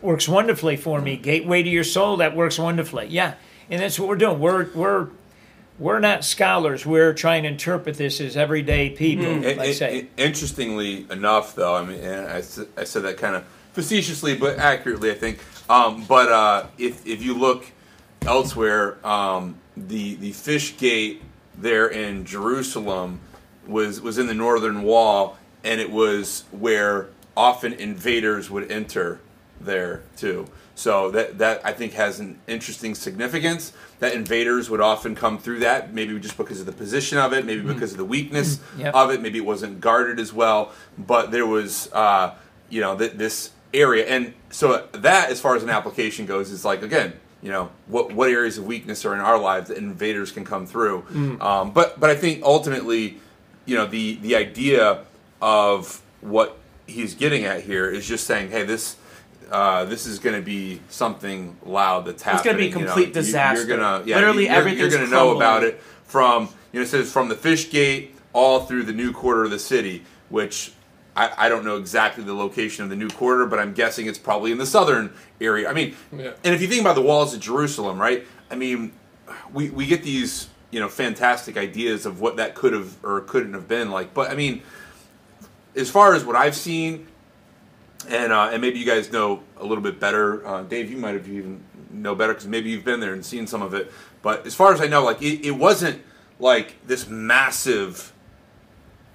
works 0.02 0.28
wonderfully 0.28 0.78
for 0.78 1.02
me. 1.02 1.18
Gateway 1.18 1.64
to 1.64 1.70
your 1.70 1.84
soul. 1.84 2.18
That 2.18 2.36
works 2.36 2.58
wonderfully. 2.60 3.08
Yeah, 3.10 3.36
and 3.70 3.82
that's 3.82 4.00
what 4.00 4.10
we're 4.10 4.16
doing. 4.16 4.40
We're 4.40 4.70
we're 4.74 5.08
we're 5.80 6.00
not 6.00 6.24
scholars. 6.24 6.86
We're 6.86 7.14
trying 7.14 7.44
to 7.44 7.50
interpret 7.50 7.98
this 7.98 8.22
as 8.22 8.38
everyday 8.38 8.92
people. 8.92 9.26
In- 9.26 9.60
I 9.60 9.66
in- 9.66 9.74
say. 9.74 10.00
in- 10.00 10.10
interestingly 10.18 11.08
enough, 11.10 11.56
though, 11.56 11.76
I 11.76 11.84
mean, 11.84 12.00
and 12.00 12.28
I 12.28 12.42
said 12.42 13.04
that 13.04 13.18
kind 13.18 13.36
of 13.36 13.44
facetiously, 13.74 14.36
but 14.36 14.60
accurately, 14.60 15.12
I 15.12 15.16
think. 15.16 15.40
Um, 15.70 16.06
but 16.06 16.32
uh, 16.32 16.68
if 16.78 17.06
if 17.08 17.24
you 17.24 17.34
look 17.34 17.66
elsewhere, 18.26 18.98
um, 19.06 19.58
the 19.76 20.16
the 20.16 20.32
fish 20.32 20.78
gate 20.78 21.22
there 21.58 21.88
in 21.88 22.26
Jerusalem 22.26 23.20
was 23.68 24.02
was 24.02 24.18
in 24.18 24.28
the 24.28 24.34
northern 24.34 24.84
wall, 24.84 25.38
and 25.64 25.80
it 25.82 25.92
was 25.92 26.44
where 26.52 27.08
often 27.36 27.74
invaders 27.74 28.50
would 28.50 28.72
enter 28.72 29.20
there 29.60 30.02
too. 30.18 30.48
So 30.76 31.12
that 31.12 31.38
that 31.38 31.62
I 31.64 31.72
think 31.72 31.94
has 31.94 32.20
an 32.20 32.40
interesting 32.48 32.96
significance. 32.96 33.74
That 34.00 34.14
invaders 34.14 34.70
would 34.70 34.82
often 34.82 35.16
come 35.16 35.38
through 35.38 35.60
that, 35.60 35.94
maybe 35.94 36.18
just 36.20 36.36
because 36.36 36.60
of 36.60 36.66
the 36.66 36.72
position 36.74 37.18
of 37.18 37.32
it, 37.32 37.46
maybe 37.46 37.62
because 37.62 37.92
of 37.92 37.98
the 37.98 38.06
weakness 38.06 38.60
Yep. 38.78 38.94
of 38.96 39.12
it, 39.12 39.22
maybe 39.22 39.38
it 39.38 39.46
wasn't 39.46 39.80
guarded 39.80 40.20
as 40.20 40.34
well. 40.34 40.72
But 40.98 41.32
there 41.32 41.46
was, 41.46 41.90
uh, 41.94 42.34
you 42.70 42.82
know, 42.82 42.98
th- 42.98 43.14
this 43.14 43.52
area, 43.74 44.06
and 44.08 44.34
so 44.50 44.88
that, 44.94 45.30
as 45.30 45.40
far 45.40 45.56
as 45.56 45.64
an 45.64 45.70
application 45.70 46.26
goes, 46.26 46.50
is 46.52 46.66
like 46.66 46.82
again, 46.82 47.14
you 47.44 47.52
know, 47.52 47.70
what 47.88 48.12
what 48.14 48.30
areas 48.30 48.58
of 48.58 48.66
weakness 48.66 49.06
are 49.06 49.14
in 49.14 49.20
our 49.20 49.38
lives 49.40 49.68
that 49.70 49.78
invaders 49.78 50.32
can 50.32 50.44
come 50.44 50.66
through. 50.66 51.06
Um, 51.40 51.72
but 51.72 52.00
but 52.00 52.10
I 52.10 52.16
think 52.16 52.44
ultimately, 52.44 53.20
you 53.66 53.76
know, 53.76 53.86
the 53.86 54.16
the 54.16 54.36
idea 54.36 55.04
of 55.42 56.02
what 56.22 56.58
he's 56.88 57.16
getting 57.16 57.46
at 57.46 57.64
here 57.64 57.90
is 57.90 58.08
just 58.08 58.26
saying, 58.28 58.52
hey, 58.52 58.64
this. 58.64 58.98
Uh, 59.52 59.86
this 59.86 60.08
is 60.08 60.18
going 60.20 60.36
to 60.36 60.42
be 60.42 60.82
something 60.90 61.56
loud 61.64 62.06
that's 62.06 62.24
happening. 62.24 62.40
It's 62.40 62.46
gonna 62.46 62.58
be 62.58 62.66
you 62.68 62.72
know. 62.72 62.92
complete 62.94 63.08
You- 63.10 63.14
disaster. 63.14 63.68
You're 63.68 63.78
gonna, 63.78 64.04
yeah, 64.06 64.16
Literally 64.16 64.44
you're, 64.46 64.52
you're 64.54 64.60
everything's 64.62 64.96
going 64.96 65.06
to 65.06 65.12
know 65.12 65.36
about 65.36 65.64
it 65.64 65.80
from 66.06 66.50
you 66.72 66.80
know 66.80 66.84
it 66.86 66.88
says 66.88 67.12
from 67.12 67.28
the 67.30 67.36
fish 67.36 67.70
gate 67.70 68.16
all 68.32 68.62
through 68.62 68.84
the 68.84 68.94
new 68.94 69.12
quarter 69.12 69.44
of 69.44 69.52
the 69.52 69.60
city 69.60 70.06
which 70.30 70.72
I, 71.16 71.32
I 71.38 71.50
don't 71.50 71.66
know 71.66 71.78
exactly 71.78 72.24
the 72.24 72.34
location 72.34 72.84
of 72.86 72.90
the 72.90 72.96
new 72.96 73.10
quarter, 73.10 73.46
but 73.46 73.60
I'm 73.60 73.74
guessing 73.74 74.08
it's 74.08 74.18
probably 74.18 74.52
in 74.52 74.58
the 74.58 74.66
southern 74.66 75.14
area. 75.40 75.70
I 75.70 75.74
mean, 75.74 75.96
Yeah. 76.18 76.32
and 76.44 76.56
if 76.56 76.62
you 76.62 76.68
think 76.68 76.82
about 76.82 76.96
the 76.96 77.02
walls 77.04 77.36
of 77.36 77.40
Jerusalem, 77.42 78.00
right? 78.00 78.26
I 78.50 78.56
mean, 78.56 78.94
we 79.54 79.70
we 79.70 79.86
get 79.86 80.02
these 80.04 80.48
you 80.72 80.80
know 80.80 80.88
fantastic 80.90 81.58
ideas 81.58 82.08
of 82.08 82.22
what 82.22 82.38
that 82.38 82.56
could 82.56 82.74
have 82.74 82.96
or 83.04 83.22
couldn't 83.22 83.54
have 83.54 83.68
been 83.68 83.92
like, 83.92 84.14
but 84.16 84.32
I 84.32 84.36
mean, 84.36 84.64
as 85.76 85.90
far 85.90 86.14
as 86.14 86.26
what 86.26 86.36
I've 86.36 86.56
seen, 86.56 87.08
and 88.08 88.32
uh, 88.32 88.50
and 88.52 88.62
maybe 88.62 88.80
you 88.80 88.86
guys 88.86 89.12
know 89.12 89.42
a 89.58 89.66
little 89.66 89.84
bit 89.84 90.00
better. 90.00 90.46
Uh, 90.46 90.64
Dave, 90.64 90.92
you 90.92 90.98
might 90.98 91.16
have 91.16 91.28
even 91.28 91.64
know 91.92 92.16
better 92.16 92.34
because 92.34 92.48
maybe 92.48 92.70
you've 92.70 92.86
been 92.86 93.00
there 93.00 93.14
and 93.14 93.26
seen 93.26 93.48
some 93.48 93.62
of 93.62 93.74
it. 93.74 93.92
But 94.22 94.46
as 94.46 94.56
far 94.56 94.74
as 94.74 94.82
I 94.82 94.88
know, 94.88 95.04
like 95.04 95.22
it, 95.22 95.46
it 95.46 95.52
wasn't 95.52 96.02
like 96.40 96.76
this 96.86 97.08
massive 97.08 98.14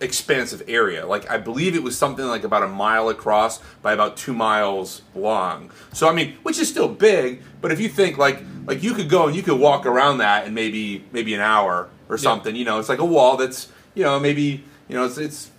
expansive 0.01 0.63
area. 0.69 1.07
Like 1.07 1.31
I 1.31 1.39
believe 1.39 1.75
it 1.75 1.83
was 1.83 1.99
something 1.99 2.25
like 2.25 2.45
about 2.45 2.63
a 2.63 2.69
mile 2.69 3.09
across 3.09 3.61
by 3.83 3.93
about 3.93 4.17
two 4.17 4.33
miles 4.33 5.03
long. 5.15 5.71
So 5.93 6.09
I 6.09 6.13
mean, 6.13 6.37
which 6.43 6.59
is 6.59 6.69
still 6.69 6.89
big, 6.89 7.43
but 7.61 7.73
if 7.73 7.81
you 7.81 7.89
think 7.89 8.19
like 8.19 8.43
like 8.67 8.83
you 8.83 8.95
could 8.95 9.09
go 9.09 9.27
and 9.27 9.37
you 9.37 9.43
could 9.43 9.59
walk 9.59 9.87
around 9.87 10.19
that 10.19 10.47
in 10.47 10.55
maybe 10.55 11.05
maybe 11.13 11.35
an 11.35 11.41
hour 11.41 11.89
or 12.09 12.19
something. 12.19 12.55
You 12.55 12.65
know, 12.65 12.79
it's 12.79 12.89
like 12.89 12.99
a 12.99 13.05
wall 13.05 13.37
that's 13.37 13.69
you 13.95 14.05
know 14.05 14.19
maybe 14.21 14.65
you 14.89 14.97
know 14.97 15.05
it's 15.05 15.19
it's 15.19 15.51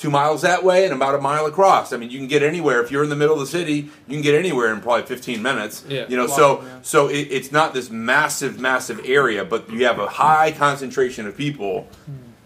two 0.00 0.10
miles 0.10 0.40
that 0.40 0.64
way 0.64 0.84
and 0.84 0.94
about 0.94 1.14
a 1.14 1.20
mile 1.20 1.44
across. 1.44 1.92
I 1.92 1.98
mean, 1.98 2.10
you 2.10 2.18
can 2.18 2.26
get 2.26 2.42
anywhere 2.42 2.82
if 2.82 2.90
you're 2.90 3.04
in 3.04 3.10
the 3.10 3.16
middle 3.16 3.34
of 3.34 3.40
the 3.40 3.46
city. 3.46 3.90
You 4.08 4.14
can 4.16 4.22
get 4.22 4.34
anywhere 4.34 4.72
in 4.72 4.80
probably 4.80 5.04
15 5.04 5.42
minutes. 5.42 5.84
Yeah. 5.86 6.06
You 6.08 6.16
know, 6.16 6.26
Wow, 6.26 6.36
so 6.36 6.62
yeah. 6.62 6.78
so 6.82 7.08
it, 7.08 7.28
it's 7.30 7.52
not 7.52 7.74
this 7.74 7.90
massive, 7.90 8.58
massive 8.58 9.02
area, 9.04 9.44
but 9.44 9.70
you 9.70 9.84
have 9.84 9.98
a 9.98 10.08
high 10.08 10.52
concentration 10.52 11.26
of 11.26 11.36
people 11.36 11.86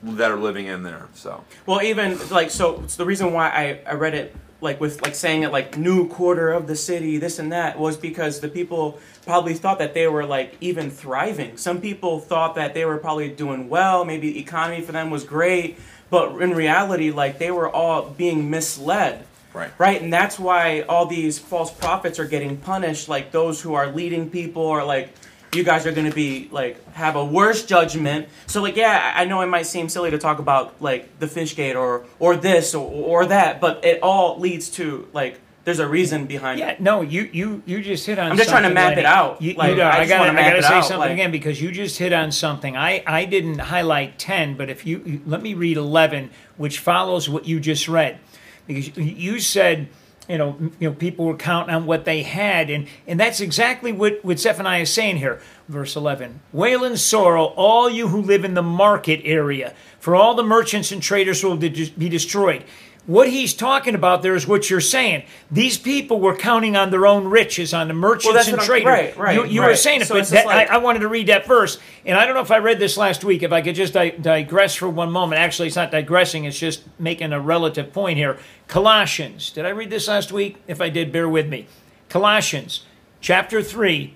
hmm. 0.03 0.17
that 0.17 0.33
are 0.33 0.37
living 0.37 0.67
in 0.67 0.83
there. 0.83 1.07
So 1.15 1.45
Well, 1.65 1.81
even 1.81 2.19
like 2.31 2.51
so, 2.51 2.83
it's 2.83 2.97
the 2.97 3.07
reason 3.07 3.33
why 3.33 3.51
I, 3.51 3.81
I 3.89 3.95
read 3.95 4.15
it 4.15 4.35
like 4.61 4.81
with 4.81 5.03
like 5.03 5.15
saying 5.15 5.43
it 5.43 5.53
like 5.53 5.77
new 5.77 6.09
quarter 6.09 6.51
of 6.51 6.67
the 6.67 6.75
city, 6.75 7.19
this 7.19 7.39
and 7.39 7.53
that 7.53 7.79
was 7.79 7.97
because 7.97 8.41
the 8.41 8.49
people 8.49 8.99
probably 9.25 9.55
thought 9.55 9.79
that 9.79 9.95
they 9.95 10.09
were 10.09 10.27
like 10.27 10.57
even 10.61 10.91
thriving. 10.91 11.57
Some 11.57 11.81
people 11.81 12.19
thought 12.19 12.57
that 12.57 12.75
they 12.75 12.85
were 12.85 12.99
probably 12.99 13.29
doing 13.29 13.69
well, 13.69 14.05
maybe 14.05 14.33
the 14.33 14.41
economy 14.41 14.81
for 14.81 14.93
them 14.93 15.11
was 15.11 15.23
great, 15.23 15.79
but 16.15 16.41
in 16.41 16.55
reality, 16.55 17.11
like 17.11 17.41
they 17.41 17.51
were 17.51 17.69
all 17.69 18.09
being 18.09 18.49
misled. 18.49 19.27
Right. 19.53 19.73
Right, 19.79 20.01
and 20.01 20.13
that's 20.13 20.39
why 20.39 20.83
all 20.83 21.07
these 21.07 21.41
false 21.41 21.73
prophets 21.73 22.21
are 22.21 22.25
getting 22.25 22.57
punished. 22.57 23.09
Like 23.09 23.33
those 23.33 23.61
who 23.61 23.75
are 23.75 23.89
leading 23.89 24.31
people 24.31 24.69
are 24.69 24.85
like, 24.85 25.13
you 25.53 25.65
guys 25.65 25.87
are 25.87 25.93
going 25.93 26.09
to 26.09 26.15
be 26.15 26.49
like 26.53 26.77
have 26.93 27.17
a 27.17 27.25
worse 27.25 27.67
judgment. 27.67 28.29
So 28.47 28.63
like, 28.63 28.77
yeah, 28.77 29.13
I 29.17 29.23
I 29.23 29.25
know 29.25 29.41
it 29.41 29.47
might 29.47 29.67
seem 29.67 29.89
silly 29.89 30.13
to 30.13 30.19
talk 30.19 30.39
about 30.39 30.81
like 30.81 31.19
the 31.19 31.27
fish 31.27 31.57
gate 31.57 31.75
or 31.75 32.05
or 32.21 32.37
this 32.37 32.77
or, 32.77 32.89
or 32.89 33.27
that, 33.27 33.61
but 33.61 33.85
it 33.85 34.01
all 34.01 34.39
leads 34.39 34.71
to 34.71 35.09
like 35.13 35.41
there's 35.65 35.79
a 35.79 35.89
reason 35.89 36.27
behind 36.27 36.59
Yeah, 36.61 36.71
it. 36.71 36.81
no, 36.81 37.01
you 37.01 37.29
you 37.33 37.63
you 37.67 37.83
just 37.83 38.07
hit 38.07 38.19
on. 38.19 38.25
Something. 38.27 38.33
I'm 38.33 38.37
just 38.39 38.51
trying 38.51 38.63
to 38.65 38.71
map 38.75 38.91
Lenny. 38.91 39.01
it 39.01 39.07
out. 39.07 39.41
You, 39.41 39.53
you 39.53 39.57
Like, 39.57 39.77
know, 39.77 39.83
I 39.85 40.01
I, 40.01 40.07
gotta, 40.07 40.31
I 40.31 40.35
gotta 40.51 40.63
say 40.63 40.75
out, 40.75 40.85
something 40.85 40.99
like- 41.01 41.13
again 41.13 41.31
because 41.31 41.61
you 41.61 41.71
just 41.73 41.99
hit 41.99 42.13
on 42.13 42.33
something. 42.33 42.77
I 42.77 43.03
I 43.07 43.25
didn't 43.25 43.59
highlight 43.59 44.19
ten, 44.19 44.57
but 44.57 44.69
if 44.71 44.87
you, 44.87 45.03
you 45.07 45.21
let 45.27 45.43
me 45.43 45.55
read 45.55 45.77
eleven, 45.77 46.31
which 46.57 46.79
follows 46.79 47.29
what 47.29 47.47
you 47.47 47.61
just 47.61 47.89
read, 47.89 48.19
because 48.67 48.97
you- 48.97 49.05
you 49.05 49.41
said. 49.41 49.89
You 50.27 50.39
know, 50.39 50.57
you 50.81 50.89
know, 50.89 50.95
people 50.95 51.27
were 51.27 51.37
counting 51.37 51.75
on 51.75 51.85
what 51.85 52.07
they 52.07 52.23
had, 52.23 52.71
and, 52.71 52.87
and 53.07 53.21
that's 53.21 53.41
exactly 53.43 53.93
what, 53.93 54.25
what 54.25 54.39
Zephaniah 54.39 54.81
is 54.81 54.91
saying 54.91 55.19
here. 55.19 55.43
Verse 55.69 55.97
11 55.97 56.41
Wail 56.51 56.83
in 56.83 56.97
sorrow, 56.97 57.53
all 57.57 57.91
you 57.91 58.09
who 58.09 58.23
live 58.23 58.43
in 58.43 58.55
the 58.55 58.63
market 58.63 59.21
area, 59.27 59.75
for 60.01 60.17
all 60.17 60.35
the 60.35 60.43
merchants 60.43 60.91
and 60.93 61.03
traders 61.03 61.45
will 61.45 61.59
be 61.59 61.69
destroyed. 62.09 62.65
What 63.07 63.29
he's 63.29 63.53
talking 63.53 63.95
about 63.95 64.23
there 64.23 64.35
is 64.35 64.47
what 64.49 64.71
you're 64.71 64.81
saying. 64.81 65.25
These 65.51 65.77
people 65.77 66.21
were 66.21 66.35
counting 66.35 66.75
on 66.75 66.91
their 66.91 67.07
own 67.07 67.27
riches, 67.27 67.75
on 67.75 67.89
the 67.89 67.93
merchants 67.95 68.35
that's 68.35 68.49
and 68.49 68.59
traders. 68.63 68.87
right, 68.87 69.17
right, 69.19 69.35
you 69.35 69.45
you 69.45 69.61
were 69.61 69.77
saying 69.77 70.01
it, 70.01 70.07
So 70.07 70.15
but 70.15 70.27
that, 70.29 70.47
like- 70.47 70.71
I, 70.71 70.77
I 70.77 70.79
wanted 70.79 71.01
to 71.01 71.09
read 71.09 71.27
that 71.27 71.47
verse, 71.47 71.79
and 72.07 72.17
I 72.17 72.25
don't 72.25 72.35
know 72.35 72.41
if 72.41 72.51
I 72.51 72.59
read 72.59 72.79
this 72.79 72.97
last 72.97 73.23
week. 73.23 73.43
If 73.43 73.53
I 73.53 73.61
could 73.61 73.75
just 73.75 73.93
di- 73.93 74.13
digress 74.13 74.75
for 74.75 74.89
one 74.89 75.11
moment. 75.11 75.39
Actually, 75.39 75.69
it's 75.69 75.77
not 75.77 75.91
digressing; 75.91 76.45
it's 76.47 76.59
just 76.59 76.83
making 76.99 77.35
a 77.35 77.41
relative 77.41 77.93
point 77.93 78.17
here. 78.17 78.39
Colossians. 78.69 79.51
Did 79.51 79.67
I 79.67 79.71
read 79.71 79.91
this 79.91 80.09
last 80.09 80.33
week? 80.33 80.57
If 80.67 80.81
I 80.81 80.89
did, 80.89 81.13
bear 81.13 81.29
with 81.29 81.47
me. 81.47 81.67
Colossians, 82.09 82.87
chapter 83.21 83.63
three, 83.63 84.15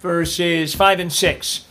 verses 0.00 0.74
5 0.74 1.00
and 1.00 1.12
6 1.12 1.65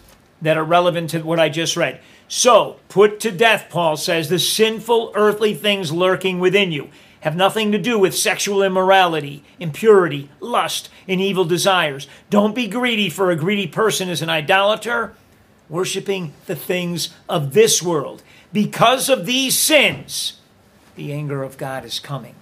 that 0.46 0.58
are 0.58 0.64
relevant 0.64 1.10
to 1.12 1.22
what 1.22 1.40
I 1.40 1.50
just 1.50 1.78
read. 1.78 2.00
So, 2.28 2.80
put 2.90 3.20
to 3.22 3.32
death, 3.32 3.68
Paul 3.70 3.98
says, 3.98 4.30
the 4.30 4.40
sinful 4.40 5.12
earthly 5.16 5.54
things 5.54 5.92
lurking 5.92 6.40
within 6.40 6.72
you. 6.72 6.90
Have 7.22 7.36
nothing 7.36 7.72
to 7.72 7.78
do 7.80 7.98
with 7.98 8.16
sexual 8.16 8.62
immorality, 8.62 9.44
impurity, 9.60 10.30
lust, 10.40 10.90
and 11.08 11.20
evil 11.20 11.46
desires. 11.46 12.08
Don't 12.30 12.54
be 12.54 12.68
greedy, 12.68 13.10
for 13.10 13.32
a 13.32 13.36
greedy 13.36 13.68
person 13.68 14.10
is 14.10 14.22
an 14.22 14.30
idolater, 14.30 15.16
worshiping 15.68 16.34
the 16.46 16.56
things 16.56 17.10
of 17.28 17.54
this 17.54 17.82
world. 17.82 18.22
Because 18.54 19.10
of 19.10 19.26
these 19.26 19.58
sins, 19.58 20.40
the 20.96 21.12
anger 21.12 21.42
of 21.42 21.58
God 21.58 21.84
is 21.84 22.00
coming. 22.00 22.36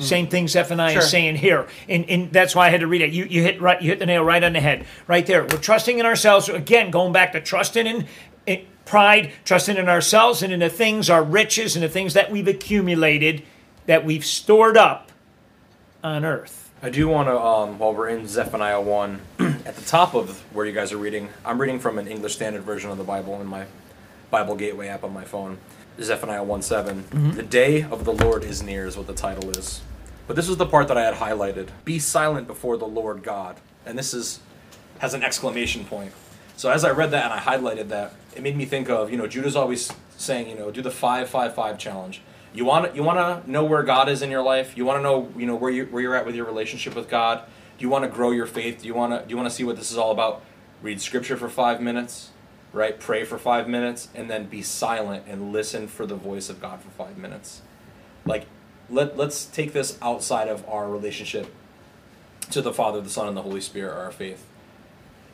Same 0.00 0.28
thing 0.28 0.48
Zephaniah 0.48 0.92
Sure. 0.92 1.02
is 1.02 1.10
saying 1.10 1.36
here, 1.36 1.66
and, 1.88 2.08
and 2.08 2.32
that's 2.32 2.54
why 2.54 2.66
I 2.66 2.70
had 2.70 2.80
to 2.80 2.86
read 2.86 3.02
it. 3.02 3.10
You, 3.10 3.24
you 3.24 3.42
hit 3.42 3.60
right, 3.60 3.80
you 3.80 3.90
hit 3.90 3.98
the 3.98 4.06
nail 4.06 4.24
right 4.24 4.42
on 4.42 4.54
the 4.54 4.60
head, 4.60 4.86
right 5.06 5.26
there. 5.26 5.42
We're 5.42 5.58
trusting 5.58 5.98
in 5.98 6.06
ourselves 6.06 6.48
again, 6.48 6.90
going 6.90 7.12
back 7.12 7.32
to 7.32 7.40
trusting 7.40 7.86
in, 7.86 8.06
in 8.46 8.64
pride, 8.86 9.32
trusting 9.44 9.76
in 9.76 9.88
ourselves 9.88 10.42
and 10.42 10.52
in 10.52 10.60
the 10.60 10.70
things, 10.70 11.10
our 11.10 11.22
riches, 11.22 11.76
and 11.76 11.82
the 11.82 11.88
things 11.88 12.14
that 12.14 12.30
we've 12.30 12.48
accumulated, 12.48 13.42
that 13.86 14.04
we've 14.04 14.24
stored 14.24 14.76
up 14.76 15.12
on 16.02 16.24
earth. 16.24 16.70
I 16.82 16.88
do 16.88 17.06
want 17.08 17.28
to, 17.28 17.38
um, 17.38 17.78
while 17.78 17.94
we're 17.94 18.08
in 18.08 18.26
Zephaniah 18.26 18.80
1, 18.80 19.20
at 19.66 19.76
the 19.76 19.84
top 19.84 20.14
of 20.14 20.40
where 20.54 20.64
you 20.64 20.72
guys 20.72 20.92
are 20.92 20.98
reading, 20.98 21.28
I'm 21.44 21.60
reading 21.60 21.78
from 21.78 21.98
an 21.98 22.08
English 22.08 22.32
Standard 22.34 22.62
Version 22.62 22.90
of 22.90 22.96
the 22.96 23.04
Bible 23.04 23.38
in 23.40 23.46
my 23.46 23.66
Bible 24.30 24.56
Gateway 24.56 24.88
app 24.88 25.04
on 25.04 25.12
my 25.12 25.24
phone. 25.24 25.58
Zephaniah 26.00 26.42
1 26.42 26.62
7. 26.62 27.32
The 27.34 27.42
day 27.42 27.82
of 27.82 28.06
the 28.06 28.12
Lord 28.12 28.44
is 28.44 28.62
near, 28.62 28.86
is 28.86 28.96
what 28.96 29.06
the 29.06 29.12
title 29.12 29.50
is. 29.50 29.82
But 30.30 30.36
this 30.36 30.46
was 30.46 30.58
the 30.58 30.66
part 30.66 30.86
that 30.86 30.96
I 30.96 31.02
had 31.02 31.14
highlighted. 31.14 31.70
Be 31.84 31.98
silent 31.98 32.46
before 32.46 32.76
the 32.76 32.86
Lord 32.86 33.24
God. 33.24 33.56
And 33.84 33.98
this 33.98 34.14
is 34.14 34.38
has 35.00 35.12
an 35.12 35.24
exclamation 35.24 35.84
point. 35.84 36.12
So 36.56 36.70
as 36.70 36.84
I 36.84 36.92
read 36.92 37.10
that 37.10 37.24
and 37.24 37.32
I 37.32 37.38
highlighted 37.40 37.88
that, 37.88 38.14
it 38.36 38.40
made 38.40 38.56
me 38.56 38.64
think 38.64 38.88
of, 38.88 39.10
you 39.10 39.16
know, 39.16 39.26
Judah's 39.26 39.56
always 39.56 39.92
saying, 40.16 40.48
you 40.48 40.54
know, 40.54 40.70
do 40.70 40.82
the 40.82 40.90
555 40.92 41.78
challenge. 41.78 42.22
You 42.54 42.64
want 42.64 42.94
you 42.94 43.02
want 43.02 43.18
to 43.44 43.50
know 43.50 43.64
where 43.64 43.82
God 43.82 44.08
is 44.08 44.22
in 44.22 44.30
your 44.30 44.44
life? 44.44 44.76
You 44.76 44.84
want 44.84 45.00
to 45.00 45.02
know, 45.02 45.32
you 45.36 45.46
know, 45.46 45.56
where 45.56 45.72
you 45.72 45.86
where 45.86 46.00
you're 46.00 46.14
at 46.14 46.24
with 46.24 46.36
your 46.36 46.46
relationship 46.46 46.94
with 46.94 47.08
God? 47.08 47.42
Do 47.76 47.82
you 47.82 47.88
want 47.88 48.04
to 48.04 48.08
grow 48.08 48.30
your 48.30 48.46
faith? 48.46 48.82
Do 48.82 48.86
you 48.86 48.94
want 48.94 49.12
to 49.12 49.26
do 49.26 49.30
you 49.30 49.36
want 49.36 49.48
to 49.48 49.54
see 49.56 49.64
what 49.64 49.74
this 49.74 49.90
is 49.90 49.98
all 49.98 50.12
about? 50.12 50.44
Read 50.80 51.00
scripture 51.00 51.36
for 51.36 51.48
5 51.48 51.80
minutes, 51.80 52.30
right? 52.72 53.00
Pray 53.00 53.24
for 53.24 53.36
5 53.36 53.68
minutes 53.68 54.06
and 54.14 54.30
then 54.30 54.44
be 54.44 54.62
silent 54.62 55.24
and 55.26 55.52
listen 55.52 55.88
for 55.88 56.06
the 56.06 56.14
voice 56.14 56.48
of 56.48 56.60
God 56.60 56.80
for 56.80 56.90
5 56.90 57.18
minutes. 57.18 57.62
Like 58.24 58.46
let 58.90 59.16
let's 59.16 59.46
take 59.46 59.72
this 59.72 59.98
outside 60.02 60.48
of 60.48 60.68
our 60.68 60.88
relationship 60.88 61.52
to 62.50 62.60
the 62.60 62.72
Father, 62.72 63.00
the 63.00 63.10
Son, 63.10 63.28
and 63.28 63.36
the 63.36 63.42
Holy 63.42 63.60
Spirit, 63.60 63.92
or 63.92 63.98
our 63.98 64.10
faith. 64.10 64.46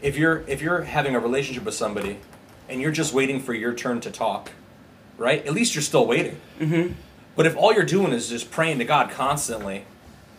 If 0.02 0.16
you're 0.16 0.44
if 0.46 0.60
you're 0.60 0.82
having 0.82 1.14
a 1.14 1.20
relationship 1.20 1.64
with 1.64 1.74
somebody 1.74 2.18
and 2.68 2.80
you're 2.80 2.92
just 2.92 3.12
waiting 3.12 3.40
for 3.40 3.54
your 3.54 3.72
turn 3.72 4.00
to 4.02 4.10
talk, 4.10 4.52
right? 5.16 5.44
At 5.46 5.52
least 5.52 5.74
you're 5.74 5.82
still 5.82 6.06
waiting. 6.06 6.40
Mm-hmm. 6.58 6.92
But 7.34 7.46
if 7.46 7.56
all 7.56 7.72
you're 7.72 7.84
doing 7.84 8.12
is 8.12 8.28
just 8.28 8.50
praying 8.50 8.78
to 8.78 8.84
God 8.84 9.10
constantly, 9.10 9.84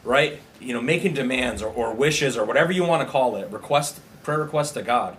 right? 0.04 0.40
You 0.60 0.74
know, 0.74 0.82
making 0.82 1.14
demands 1.14 1.62
or, 1.62 1.72
or 1.72 1.94
wishes 1.94 2.36
or 2.38 2.46
whatever 2.46 2.72
you 2.72 2.84
want 2.84 3.06
to 3.08 3.12
call 3.12 3.36
it, 3.36 3.50
request 3.52 4.00
prayer 4.24 4.40
requests 4.40 4.72
to 4.72 4.82
God, 4.82 5.16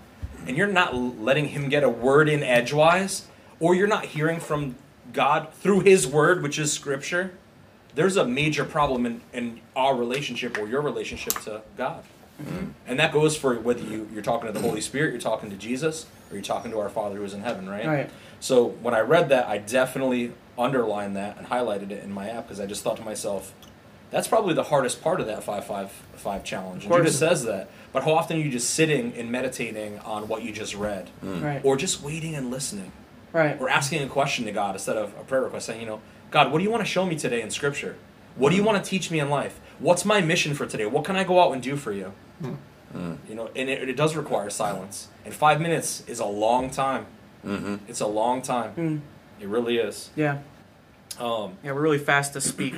and 0.46 0.56
you're 0.56 0.66
not 0.66 0.94
letting 0.94 1.48
Him 1.48 1.68
get 1.68 1.82
a 1.82 1.88
word 1.88 2.28
in 2.28 2.42
edgewise, 2.42 3.26
or 3.60 3.74
you're 3.74 3.86
not 3.86 4.06
hearing 4.06 4.40
from 4.40 4.76
God 5.12 5.52
through 5.54 5.80
His 5.80 6.06
Word, 6.06 6.42
which 6.42 6.58
is 6.58 6.72
Scripture, 6.72 7.32
there's 7.94 8.16
a 8.16 8.26
major 8.26 8.64
problem 8.64 9.06
in, 9.06 9.20
in 9.32 9.60
our 9.74 9.94
relationship 9.94 10.58
or 10.58 10.68
your 10.68 10.80
relationship 10.80 11.34
to 11.42 11.62
God. 11.76 12.04
Mm-hmm. 12.42 12.66
And 12.86 13.00
that 13.00 13.12
goes 13.12 13.36
for 13.36 13.58
whether 13.58 13.82
you, 13.82 14.08
you're 14.12 14.22
talking 14.22 14.46
to 14.46 14.52
the 14.52 14.60
Holy 14.60 14.80
Spirit, 14.80 15.12
you're 15.12 15.20
talking 15.20 15.50
to 15.50 15.56
Jesus, 15.56 16.06
or 16.30 16.34
you're 16.34 16.44
talking 16.44 16.70
to 16.70 16.78
our 16.78 16.88
Father 16.88 17.16
who 17.16 17.24
is 17.24 17.34
in 17.34 17.42
heaven, 17.42 17.68
right? 17.68 17.86
Right. 17.86 18.10
So 18.40 18.68
when 18.68 18.94
I 18.94 19.00
read 19.00 19.30
that, 19.30 19.48
I 19.48 19.58
definitely 19.58 20.32
underlined 20.56 21.16
that 21.16 21.38
and 21.38 21.46
highlighted 21.48 21.90
it 21.90 22.04
in 22.04 22.12
my 22.12 22.28
app 22.28 22.44
because 22.44 22.60
I 22.60 22.66
just 22.66 22.84
thought 22.84 22.96
to 22.98 23.04
myself, 23.04 23.52
that's 24.10 24.28
probably 24.28 24.54
the 24.54 24.64
hardest 24.64 25.02
part 25.02 25.20
of 25.20 25.26
that 25.26 25.42
555 25.42 26.44
challenge. 26.44 26.84
And. 26.84 26.94
Judah 26.94 27.10
says 27.10 27.44
that. 27.44 27.68
But 27.92 28.04
how 28.04 28.12
often 28.12 28.36
are 28.36 28.40
you 28.40 28.50
just 28.50 28.70
sitting 28.70 29.12
and 29.14 29.30
meditating 29.32 29.98
on 30.00 30.28
what 30.28 30.42
you 30.42 30.52
just 30.52 30.74
read? 30.74 31.10
Mm. 31.24 31.42
Right. 31.42 31.60
Or 31.64 31.76
just 31.76 32.02
waiting 32.02 32.34
and 32.34 32.50
listening? 32.50 32.92
right. 33.32 33.60
Or 33.60 33.68
asking 33.68 34.02
a 34.02 34.08
question 34.08 34.44
to 34.46 34.52
God 34.52 34.74
instead 34.74 34.96
of 34.96 35.12
a 35.18 35.24
prayer 35.24 35.42
request, 35.42 35.66
saying, 35.66 35.80
you 35.80 35.86
know, 35.86 36.00
God, 36.30 36.52
what 36.52 36.58
do 36.58 36.64
you 36.64 36.70
want 36.70 36.82
to 36.82 36.88
show 36.90 37.06
me 37.06 37.16
today 37.16 37.40
in 37.40 37.50
Scripture? 37.50 37.96
What 38.36 38.50
do 38.50 38.56
you 38.56 38.62
want 38.62 38.82
to 38.82 38.88
teach 38.88 39.10
me 39.10 39.18
in 39.20 39.30
life? 39.30 39.60
What's 39.78 40.04
my 40.04 40.20
mission 40.20 40.54
for 40.54 40.66
today? 40.66 40.86
What 40.86 41.04
can 41.04 41.16
I 41.16 41.24
go 41.24 41.40
out 41.42 41.52
and 41.52 41.62
do 41.62 41.76
for 41.76 41.92
you? 41.92 42.12
You 42.42 43.34
know, 43.34 43.50
and 43.54 43.68
it, 43.68 43.88
it 43.88 43.96
does 43.96 44.16
require 44.16 44.48
silence. 44.50 45.08
And 45.24 45.34
five 45.34 45.60
minutes 45.60 46.02
is 46.06 46.20
a 46.20 46.24
long 46.26 46.70
time. 46.70 47.06
Mm-hmm. 47.44 47.76
It's 47.86 48.00
a 48.00 48.06
long 48.06 48.42
time. 48.42 48.74
Mm. 48.76 49.00
It 49.40 49.48
really 49.48 49.76
is. 49.76 50.10
Yeah. 50.16 50.38
Um, 51.18 51.56
Yeah, 51.62 51.72
we're 51.72 51.80
really 51.80 51.98
fast 51.98 52.32
to 52.34 52.40
speak 52.40 52.74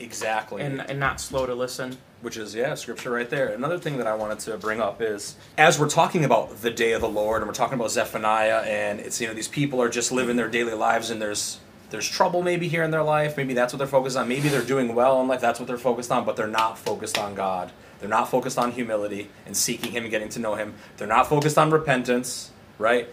exactly. 0.00 0.62
and, 0.62 0.80
and 0.80 0.98
not 0.98 1.20
slow 1.20 1.46
to 1.46 1.54
listen. 1.54 1.96
which 2.22 2.36
is 2.36 2.54
yeah 2.54 2.74
scripture 2.74 3.10
right 3.10 3.28
there 3.30 3.48
another 3.48 3.78
thing 3.78 3.96
that 3.98 4.06
i 4.06 4.14
wanted 4.14 4.38
to 4.38 4.56
bring 4.56 4.80
up 4.80 5.00
is 5.02 5.36
as 5.58 5.78
we're 5.78 5.88
talking 5.88 6.24
about 6.24 6.60
the 6.62 6.70
day 6.70 6.92
of 6.92 7.00
the 7.00 7.08
lord 7.08 7.42
and 7.42 7.48
we're 7.48 7.54
talking 7.54 7.74
about 7.78 7.90
zephaniah 7.90 8.62
and 8.66 8.98
it's 9.00 9.20
you 9.20 9.26
know 9.28 9.34
these 9.34 9.48
people 9.48 9.80
are 9.82 9.88
just 9.88 10.10
living 10.10 10.36
their 10.36 10.48
daily 10.48 10.72
lives 10.74 11.10
and 11.10 11.20
there's 11.20 11.58
there's 11.94 12.08
trouble 12.08 12.42
maybe 12.42 12.66
here 12.66 12.82
in 12.82 12.90
their 12.90 13.04
life 13.04 13.36
maybe 13.36 13.54
that's 13.54 13.72
what 13.72 13.78
they're 13.78 13.86
focused 13.86 14.16
on 14.16 14.26
maybe 14.26 14.48
they're 14.48 14.62
doing 14.62 14.96
well 14.96 15.20
in 15.20 15.28
life 15.28 15.40
that's 15.40 15.60
what 15.60 15.68
they're 15.68 15.78
focused 15.78 16.10
on 16.10 16.24
but 16.24 16.34
they're 16.34 16.48
not 16.48 16.76
focused 16.76 17.16
on 17.16 17.36
god 17.36 17.70
they're 18.00 18.08
not 18.08 18.28
focused 18.28 18.58
on 18.58 18.72
humility 18.72 19.30
and 19.46 19.56
seeking 19.56 19.92
him 19.92 20.02
and 20.02 20.10
getting 20.10 20.28
to 20.28 20.40
know 20.40 20.56
him 20.56 20.74
they're 20.96 21.06
not 21.06 21.28
focused 21.28 21.56
on 21.56 21.70
repentance 21.70 22.50
right 22.78 23.08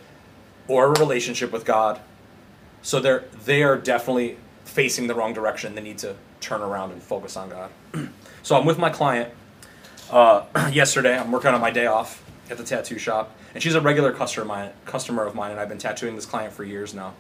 or 0.67 0.87
a 0.87 0.99
relationship 0.99 1.51
with 1.51 1.63
god 1.63 2.01
so 2.81 2.99
they're 2.99 3.25
they 3.45 3.61
are 3.61 3.77
definitely 3.77 4.35
facing 4.65 5.05
the 5.05 5.13
wrong 5.13 5.31
direction 5.31 5.75
they 5.75 5.81
need 5.81 5.99
to 5.99 6.15
turn 6.39 6.61
around 6.61 6.91
and 6.91 7.03
focus 7.03 7.37
on 7.37 7.49
god 7.49 7.69
so 8.41 8.57
I'm 8.57 8.65
with 8.65 8.79
my 8.79 8.89
client 8.89 9.31
uh, 10.11 10.45
yesterday. 10.71 11.17
I'm 11.17 11.31
working 11.31 11.51
on 11.51 11.61
my 11.61 11.71
day 11.71 11.87
off 11.87 12.23
at 12.49 12.57
the 12.57 12.63
tattoo 12.63 12.99
shop, 12.99 13.35
and 13.53 13.63
she's 13.63 13.75
a 13.75 13.81
regular 13.81 14.11
customer 14.11 14.43
of 14.43 14.47
mine. 14.47 14.71
Customer 14.85 15.25
of 15.25 15.33
mine, 15.33 15.51
and 15.51 15.59
I've 15.59 15.69
been 15.69 15.77
tattooing 15.77 16.15
this 16.15 16.25
client 16.25 16.53
for 16.53 16.63
years 16.63 16.93
now. 16.93 17.13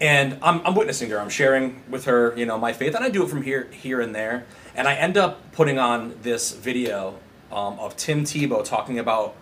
And 0.00 0.38
I'm, 0.42 0.60
I'm 0.66 0.74
witnessing 0.74 1.10
her. 1.10 1.20
I'm 1.20 1.30
sharing 1.30 1.82
with 1.88 2.04
her, 2.04 2.34
you 2.36 2.44
know, 2.46 2.58
my 2.58 2.72
faith, 2.72 2.94
and 2.94 3.04
I 3.04 3.08
do 3.08 3.22
it 3.24 3.30
from 3.30 3.42
here, 3.42 3.68
here 3.70 4.00
and 4.00 4.14
there. 4.14 4.44
And 4.74 4.86
I 4.86 4.94
end 4.94 5.16
up 5.16 5.52
putting 5.52 5.78
on 5.78 6.16
this 6.22 6.52
video 6.52 7.18
um, 7.50 7.78
of 7.78 7.96
Tim 7.96 8.24
Tebow 8.24 8.62
talking 8.64 8.98
about 8.98 9.34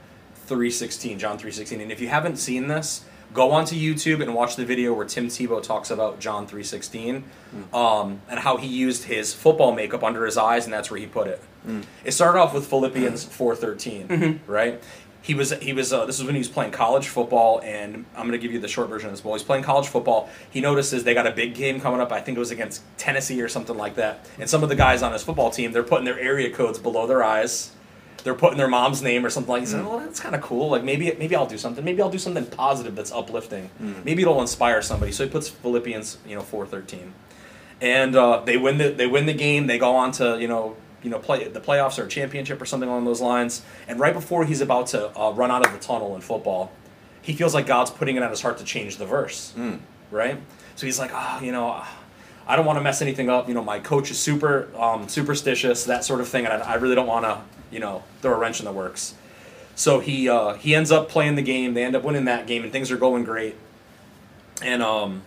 316, 0.46 1.18
John 1.18 1.38
316. 1.38 1.80
And 1.80 1.90
if 1.90 2.00
you 2.00 2.08
haven't 2.08 2.36
seen 2.36 2.68
this, 2.68 3.04
go 3.32 3.50
onto 3.50 3.74
YouTube 3.74 4.22
and 4.22 4.32
watch 4.32 4.54
the 4.54 4.64
video 4.64 4.92
where 4.94 5.06
Tim 5.06 5.26
Tebow 5.26 5.60
talks 5.60 5.90
about 5.90 6.20
John 6.20 6.46
316 6.46 7.24
um, 7.72 8.20
and 8.28 8.38
how 8.38 8.56
he 8.56 8.68
used 8.68 9.04
his 9.04 9.34
football 9.34 9.72
makeup 9.72 10.04
under 10.04 10.24
his 10.24 10.36
eyes, 10.36 10.66
and 10.66 10.72
that's 10.72 10.88
where 10.90 11.00
he 11.00 11.06
put 11.06 11.26
it. 11.26 11.42
It 12.04 12.12
started 12.12 12.38
off 12.38 12.52
with 12.54 12.66
Philippians 12.66 13.24
4:13, 13.24 14.40
right? 14.46 14.80
He 15.24 15.32
was 15.32 15.52
he 15.52 15.72
was 15.72 15.90
uh, 15.90 16.04
this 16.04 16.18
is 16.18 16.24
when 16.26 16.34
he 16.34 16.38
was 16.38 16.48
playing 16.48 16.72
college 16.72 17.08
football, 17.08 17.62
and 17.64 18.04
I'm 18.14 18.26
going 18.28 18.32
to 18.32 18.38
give 18.38 18.52
you 18.52 18.60
the 18.60 18.68
short 18.68 18.90
version 18.90 19.08
of 19.08 19.14
this. 19.14 19.24
While 19.24 19.34
he's 19.34 19.42
playing 19.42 19.64
college 19.64 19.88
football, 19.88 20.28
he 20.50 20.60
notices 20.60 21.02
they 21.02 21.14
got 21.14 21.26
a 21.26 21.30
big 21.32 21.54
game 21.54 21.80
coming 21.80 21.98
up. 21.98 22.12
I 22.12 22.20
think 22.20 22.36
it 22.36 22.38
was 22.38 22.50
against 22.50 22.82
Tennessee 22.98 23.40
or 23.40 23.48
something 23.48 23.76
like 23.78 23.94
that. 23.94 24.28
And 24.38 24.50
some 24.50 24.62
of 24.62 24.68
the 24.68 24.76
guys 24.76 25.02
on 25.02 25.14
his 25.14 25.22
football 25.22 25.50
team, 25.50 25.72
they're 25.72 25.82
putting 25.82 26.04
their 26.04 26.20
area 26.20 26.50
codes 26.50 26.78
below 26.78 27.06
their 27.06 27.24
eyes 27.24 27.70
they're 28.24 28.34
putting 28.34 28.56
their 28.56 28.68
mom's 28.68 29.02
name 29.02 29.24
or 29.24 29.30
something 29.30 29.52
like 29.52 29.64
that. 29.64 29.66
He 29.66 29.72
said, 29.72 29.84
"Oh, 29.86 30.00
that's 30.00 30.18
kind 30.18 30.34
of 30.34 30.40
cool. 30.40 30.70
Like 30.70 30.82
maybe 30.82 31.14
maybe 31.18 31.36
I'll 31.36 31.46
do 31.46 31.58
something. 31.58 31.84
Maybe 31.84 32.02
I'll 32.02 32.10
do 32.10 32.18
something 32.18 32.46
positive 32.46 32.96
that's 32.96 33.12
uplifting. 33.12 33.70
Maybe 34.04 34.22
it'll 34.22 34.40
inspire 34.40 34.80
somebody." 34.82 35.12
So 35.12 35.24
he 35.24 35.30
puts 35.30 35.48
Philippians, 35.48 36.18
you 36.26 36.34
know, 36.34 36.40
four 36.40 36.66
thirteen, 36.66 37.12
and 37.80 38.16
uh, 38.16 38.40
they 38.44 38.56
win 38.56 38.78
the 38.78 38.88
they 38.88 39.06
win 39.06 39.26
the 39.26 39.34
game. 39.34 39.66
They 39.66 39.78
go 39.78 39.94
on 39.94 40.10
to 40.12 40.38
you 40.40 40.48
know 40.48 40.74
you 41.04 41.10
know 41.10 41.20
play 41.20 41.46
the 41.46 41.60
playoffs 41.60 41.98
or 41.98 42.06
a 42.06 42.08
championship 42.08 42.60
or 42.60 42.66
something 42.66 42.88
along 42.88 43.04
those 43.04 43.20
lines. 43.20 43.62
And 43.86 44.00
right 44.00 44.12
before 44.14 44.44
he's 44.44 44.60
about 44.60 44.88
to 44.88 45.16
uh, 45.16 45.30
run 45.32 45.52
out 45.52 45.64
of 45.64 45.72
the 45.72 45.78
tunnel 45.78 46.16
in 46.16 46.20
football, 46.20 46.72
he 47.22 47.32
feels 47.34 47.54
like 47.54 47.66
God's 47.66 47.92
putting 47.92 48.16
it 48.16 48.22
on 48.24 48.30
his 48.30 48.40
heart 48.42 48.58
to 48.58 48.64
change 48.64 48.96
the 48.96 49.06
verse, 49.06 49.52
right? 50.10 50.40
So 50.74 50.86
he's 50.86 50.98
like, 50.98 51.12
ah, 51.14 51.40
you 51.40 51.52
know. 51.52 51.84
I 52.46 52.56
don't 52.56 52.66
want 52.66 52.76
to 52.78 52.82
mess 52.82 53.00
anything 53.00 53.30
up. 53.30 53.48
You 53.48 53.54
know, 53.54 53.64
my 53.64 53.78
coach 53.78 54.10
is 54.10 54.18
super 54.18 54.68
um, 54.76 55.08
superstitious, 55.08 55.84
that 55.84 56.04
sort 56.04 56.20
of 56.20 56.28
thing, 56.28 56.44
and 56.44 56.62
I, 56.62 56.72
I 56.72 56.74
really 56.74 56.94
don't 56.94 57.06
want 57.06 57.24
to, 57.24 57.40
you 57.70 57.80
know, 57.80 58.02
throw 58.20 58.34
a 58.34 58.38
wrench 58.38 58.58
in 58.58 58.66
the 58.66 58.72
works. 58.72 59.14
So 59.76 60.00
he 60.00 60.28
uh, 60.28 60.52
he 60.54 60.74
ends 60.74 60.92
up 60.92 61.08
playing 61.08 61.36
the 61.36 61.42
game. 61.42 61.72
They 61.72 61.82
end 61.82 61.96
up 61.96 62.02
winning 62.02 62.26
that 62.26 62.46
game, 62.46 62.62
and 62.62 62.70
things 62.70 62.90
are 62.90 62.98
going 62.98 63.24
great. 63.24 63.56
And 64.60 64.82
um, 64.82 65.22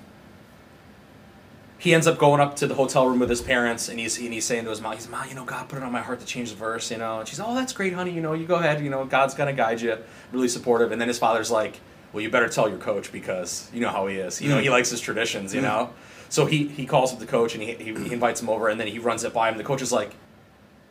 he 1.88 1.94
ends 1.94 2.06
up 2.06 2.18
going 2.18 2.42
up 2.42 2.58
to 2.58 2.68
the 2.68 2.76
hotel 2.76 3.08
room 3.08 3.18
with 3.18 3.30
his 3.30 3.42
parents, 3.42 3.88
and 3.88 3.98
he's 3.98 4.18
and 4.18 4.34
he's 4.34 4.44
saying 4.44 4.66
to 4.66 4.70
his 4.70 4.82
mom, 4.82 4.92
he's 4.92 5.08
mom, 5.08 5.26
you 5.30 5.36
know, 5.36 5.46
God 5.46 5.70
put 5.70 5.78
it 5.78 5.84
on 5.84 5.92
my 5.94 6.02
heart 6.02 6.20
to 6.20 6.26
change 6.26 6.50
the 6.50 6.58
verse, 6.58 6.92
you 6.92 6.98
know. 6.98 7.20
And 7.20 7.28
she's, 7.30 7.40
oh, 7.40 7.56
that's 7.56 7.72
great, 7.72 7.94
honey. 7.94 8.12
You 8.12 8.20
know, 8.20 8.34
you 8.34 8.46
go 8.46 8.56
ahead. 8.56 8.84
You 8.84 8.90
know, 8.90 9.06
God's 9.06 9.34
gonna 9.34 9.54
guide 9.54 9.80
you. 9.80 9.98
Really 10.34 10.50
supportive. 10.50 10.92
And 10.92 11.00
then 11.00 11.08
his 11.08 11.18
father's 11.18 11.50
like, 11.50 11.80
well, 12.12 12.22
you 12.22 12.30
better 12.30 12.50
tell 12.50 12.68
your 12.68 12.78
coach 12.78 13.14
because 13.14 13.70
you 13.74 13.80
know 13.80 13.88
how 13.88 14.06
he 14.08 14.18
is. 14.18 14.42
You 14.42 14.50
know, 14.50 14.60
he 14.60 14.68
mm. 14.68 14.72
likes 14.72 14.90
his 14.90 15.00
traditions. 15.00 15.54
You 15.54 15.62
mm. 15.62 15.64
know. 15.64 15.94
So 16.28 16.46
he 16.46 16.68
he 16.68 16.86
calls 16.86 17.14
up 17.14 17.20
the 17.20 17.26
coach 17.26 17.54
and 17.54 17.64
he, 17.64 17.76
he 17.76 17.94
he 17.94 18.12
invites 18.12 18.42
him 18.42 18.50
over, 18.50 18.68
and 18.68 18.78
then 18.78 18.88
he 18.88 19.00
runs 19.00 19.24
it 19.24 19.34
by 19.34 19.50
him. 19.50 19.58
The 19.58 19.64
coach 19.64 19.82
is 19.82 19.94
like. 19.94 20.14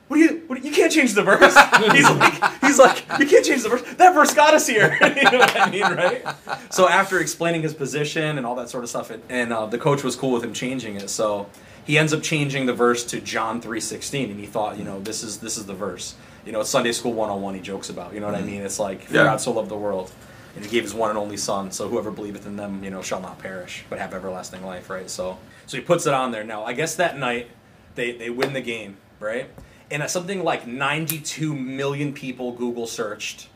What 0.09 0.19
do 0.19 0.23
you? 0.23 0.42
What, 0.47 0.64
you 0.64 0.71
can't 0.71 0.92
change 0.92 1.14
the 1.14 1.23
verse. 1.23 1.40
he's 1.92 2.09
like, 2.09 2.61
he's 2.62 2.79
like, 2.79 3.05
you 3.19 3.27
can't 3.27 3.45
change 3.45 3.64
the 3.64 3.71
verse. 3.71 3.83
That 3.95 4.14
verse 4.14 4.33
got 4.33 4.55
us 4.55 4.66
here. 4.66 4.97
you 5.16 5.25
know 5.31 5.38
what 5.38 5.61
I 5.61 5.71
mean, 5.71 5.83
right? 5.83 6.25
So 6.71 6.88
after 6.88 7.19
explaining 7.21 7.62
his 7.62 7.75
position 7.75 8.38
and 8.38 8.47
all 8.47 8.55
that 8.57 8.69
sort 8.69 8.85
of 8.85 8.90
stuff, 8.90 9.11
and, 9.11 9.23
and 9.29 9.53
uh, 9.53 9.66
the 9.66 9.79
coach 9.79 10.05
was 10.05 10.14
cool 10.14 10.31
with 10.33 10.45
him 10.45 10.53
changing 10.53 10.97
it. 10.97 11.11
So 11.11 11.49
he 11.85 11.99
ends 11.99 12.12
up 12.12 12.23
changing 12.23 12.66
the 12.66 12.73
verse 12.73 13.05
to 13.07 13.21
John 13.21 13.61
three 13.61 13.81
sixteen, 13.81 14.31
and 14.31 14.38
he 14.38 14.47
thought, 14.47 14.79
you 14.79 14.85
know, 14.85 15.01
this 15.01 15.23
is 15.25 15.38
this 15.38 15.57
is 15.57 15.66
the 15.66 15.75
verse. 15.75 16.14
You 16.45 16.53
know, 16.53 16.61
it's 16.61 16.71
Sunday 16.71 16.92
School 16.92 17.12
one 17.12 17.29
on 17.29 17.42
one. 17.42 17.55
He 17.55 17.61
jokes 17.61 17.90
about. 17.90 18.14
You 18.14 18.21
know 18.21 18.27
what 18.27 18.37
I 18.37 18.42
mean? 18.42 18.62
It's 18.62 18.79
like, 18.79 19.11
Yeah. 19.11 19.25
God 19.25 19.40
so 19.40 19.51
loved 19.51 19.69
the 19.69 19.77
world, 19.77 20.12
and 20.55 20.64
He 20.64 20.71
gave 20.71 20.85
His 20.85 20.95
one 20.95 21.11
and 21.11 21.19
only 21.19 21.37
Son, 21.37 21.73
so 21.73 21.88
whoever 21.88 22.12
believeth 22.12 22.47
in 22.47 22.55
them, 22.55 22.85
you 22.85 22.90
know, 22.90 23.03
shall 23.03 23.21
not 23.21 23.40
perish, 23.40 23.85
but 23.90 23.99
have 23.99 24.14
everlasting 24.14 24.64
life. 24.64 24.88
Right? 24.88 25.11
So, 25.11 25.38
so 25.66 25.77
he 25.77 25.83
puts 25.83 26.07
it 26.07 26.14
on 26.14 26.31
there. 26.31 26.45
Now, 26.45 26.64
I 26.64 26.73
guess 26.75 26.95
that 26.95 27.19
night 27.19 27.51
they 27.97 28.12
they 28.12 28.31
win 28.31 28.53
the 28.53 28.61
game, 28.61 28.99
right? 29.19 29.51
And 29.90 30.09
something 30.11 30.42
like 30.42 30.66
ninety 30.66 31.18
two 31.18 31.55
million 31.55 32.12
people 32.12 32.53
Google 32.53 32.87
searched 32.87 33.49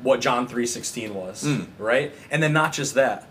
what 0.00 0.20
John 0.20 0.48
three 0.48 0.66
sixteen 0.66 1.14
was, 1.14 1.42
hmm. 1.42 1.64
right? 1.78 2.12
And 2.30 2.42
then 2.42 2.52
not 2.52 2.72
just 2.72 2.94
that, 2.94 3.28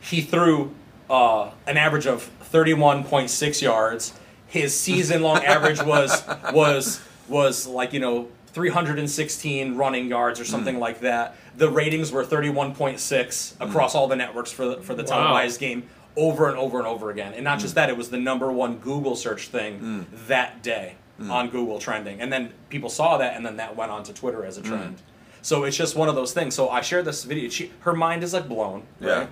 he 0.00 0.20
threw 0.20 0.74
uh, 1.08 1.50
an 1.66 1.76
average 1.76 2.06
of 2.06 2.28
31.6 2.52 3.62
yards. 3.62 4.12
His 4.48 4.78
season 4.78 5.22
long 5.22 5.38
average 5.44 5.82
was 5.82 6.24
was 6.52 7.00
was 7.28 7.66
like 7.66 7.92
you 7.92 8.00
know 8.00 8.28
316 8.48 9.76
running 9.76 10.08
yards 10.08 10.40
or 10.40 10.44
hmm. 10.44 10.50
something 10.50 10.78
like 10.78 11.00
that. 11.00 11.36
The 11.56 11.70
ratings 11.70 12.12
were 12.12 12.24
31.6 12.24 13.54
across 13.60 13.92
hmm. 13.92 13.98
all 13.98 14.08
the 14.08 14.16
networks 14.16 14.50
for 14.50 14.66
the, 14.66 14.82
for 14.82 14.94
the 14.94 15.02
Wow. 15.04 15.08
televised 15.08 15.60
game 15.60 15.84
over 16.16 16.48
and 16.48 16.56
over 16.56 16.78
and 16.78 16.86
over 16.86 17.10
again. 17.10 17.34
And 17.34 17.44
not 17.44 17.58
just 17.58 17.74
that, 17.74 17.90
it 17.90 17.96
was 17.96 18.08
the 18.08 18.18
number 18.18 18.50
one 18.50 18.78
Google 18.78 19.16
search 19.16 19.48
thing 19.48 20.06
that 20.28 20.62
day 20.62 20.96
Hmm. 21.18 21.30
on 21.30 21.48
Google 21.48 21.78
trending. 21.78 22.20
And 22.20 22.30
then 22.30 22.52
people 22.68 22.90
saw 22.90 23.16
that, 23.18 23.36
and 23.36 23.46
then 23.46 23.56
that 23.56 23.74
went 23.74 23.90
on 23.90 24.02
to 24.04 24.12
Twitter 24.12 24.44
as 24.44 24.58
a 24.58 24.60
hmm. 24.60 24.68
trend. 24.68 25.02
So 25.40 25.64
it's 25.64 25.76
just 25.76 25.96
one 25.96 26.08
of 26.08 26.14
those 26.14 26.32
things. 26.32 26.54
So 26.54 26.68
I 26.68 26.80
shared 26.80 27.04
this 27.04 27.24
video. 27.24 27.48
She, 27.48 27.72
her 27.80 27.94
mind 27.94 28.22
is 28.22 28.34
like 28.34 28.48
blown. 28.48 28.82
Yeah. 29.00 29.18
Right? 29.18 29.28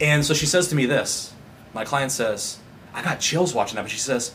And 0.00 0.24
so 0.24 0.34
she 0.34 0.46
says 0.46 0.68
to 0.68 0.74
me 0.74 0.86
this. 0.86 1.34
My 1.74 1.84
client 1.84 2.10
says, 2.10 2.58
I 2.94 3.02
got 3.02 3.20
chills 3.20 3.54
watching 3.54 3.76
that, 3.76 3.82
but 3.82 3.90
she 3.90 3.98
says, 3.98 4.34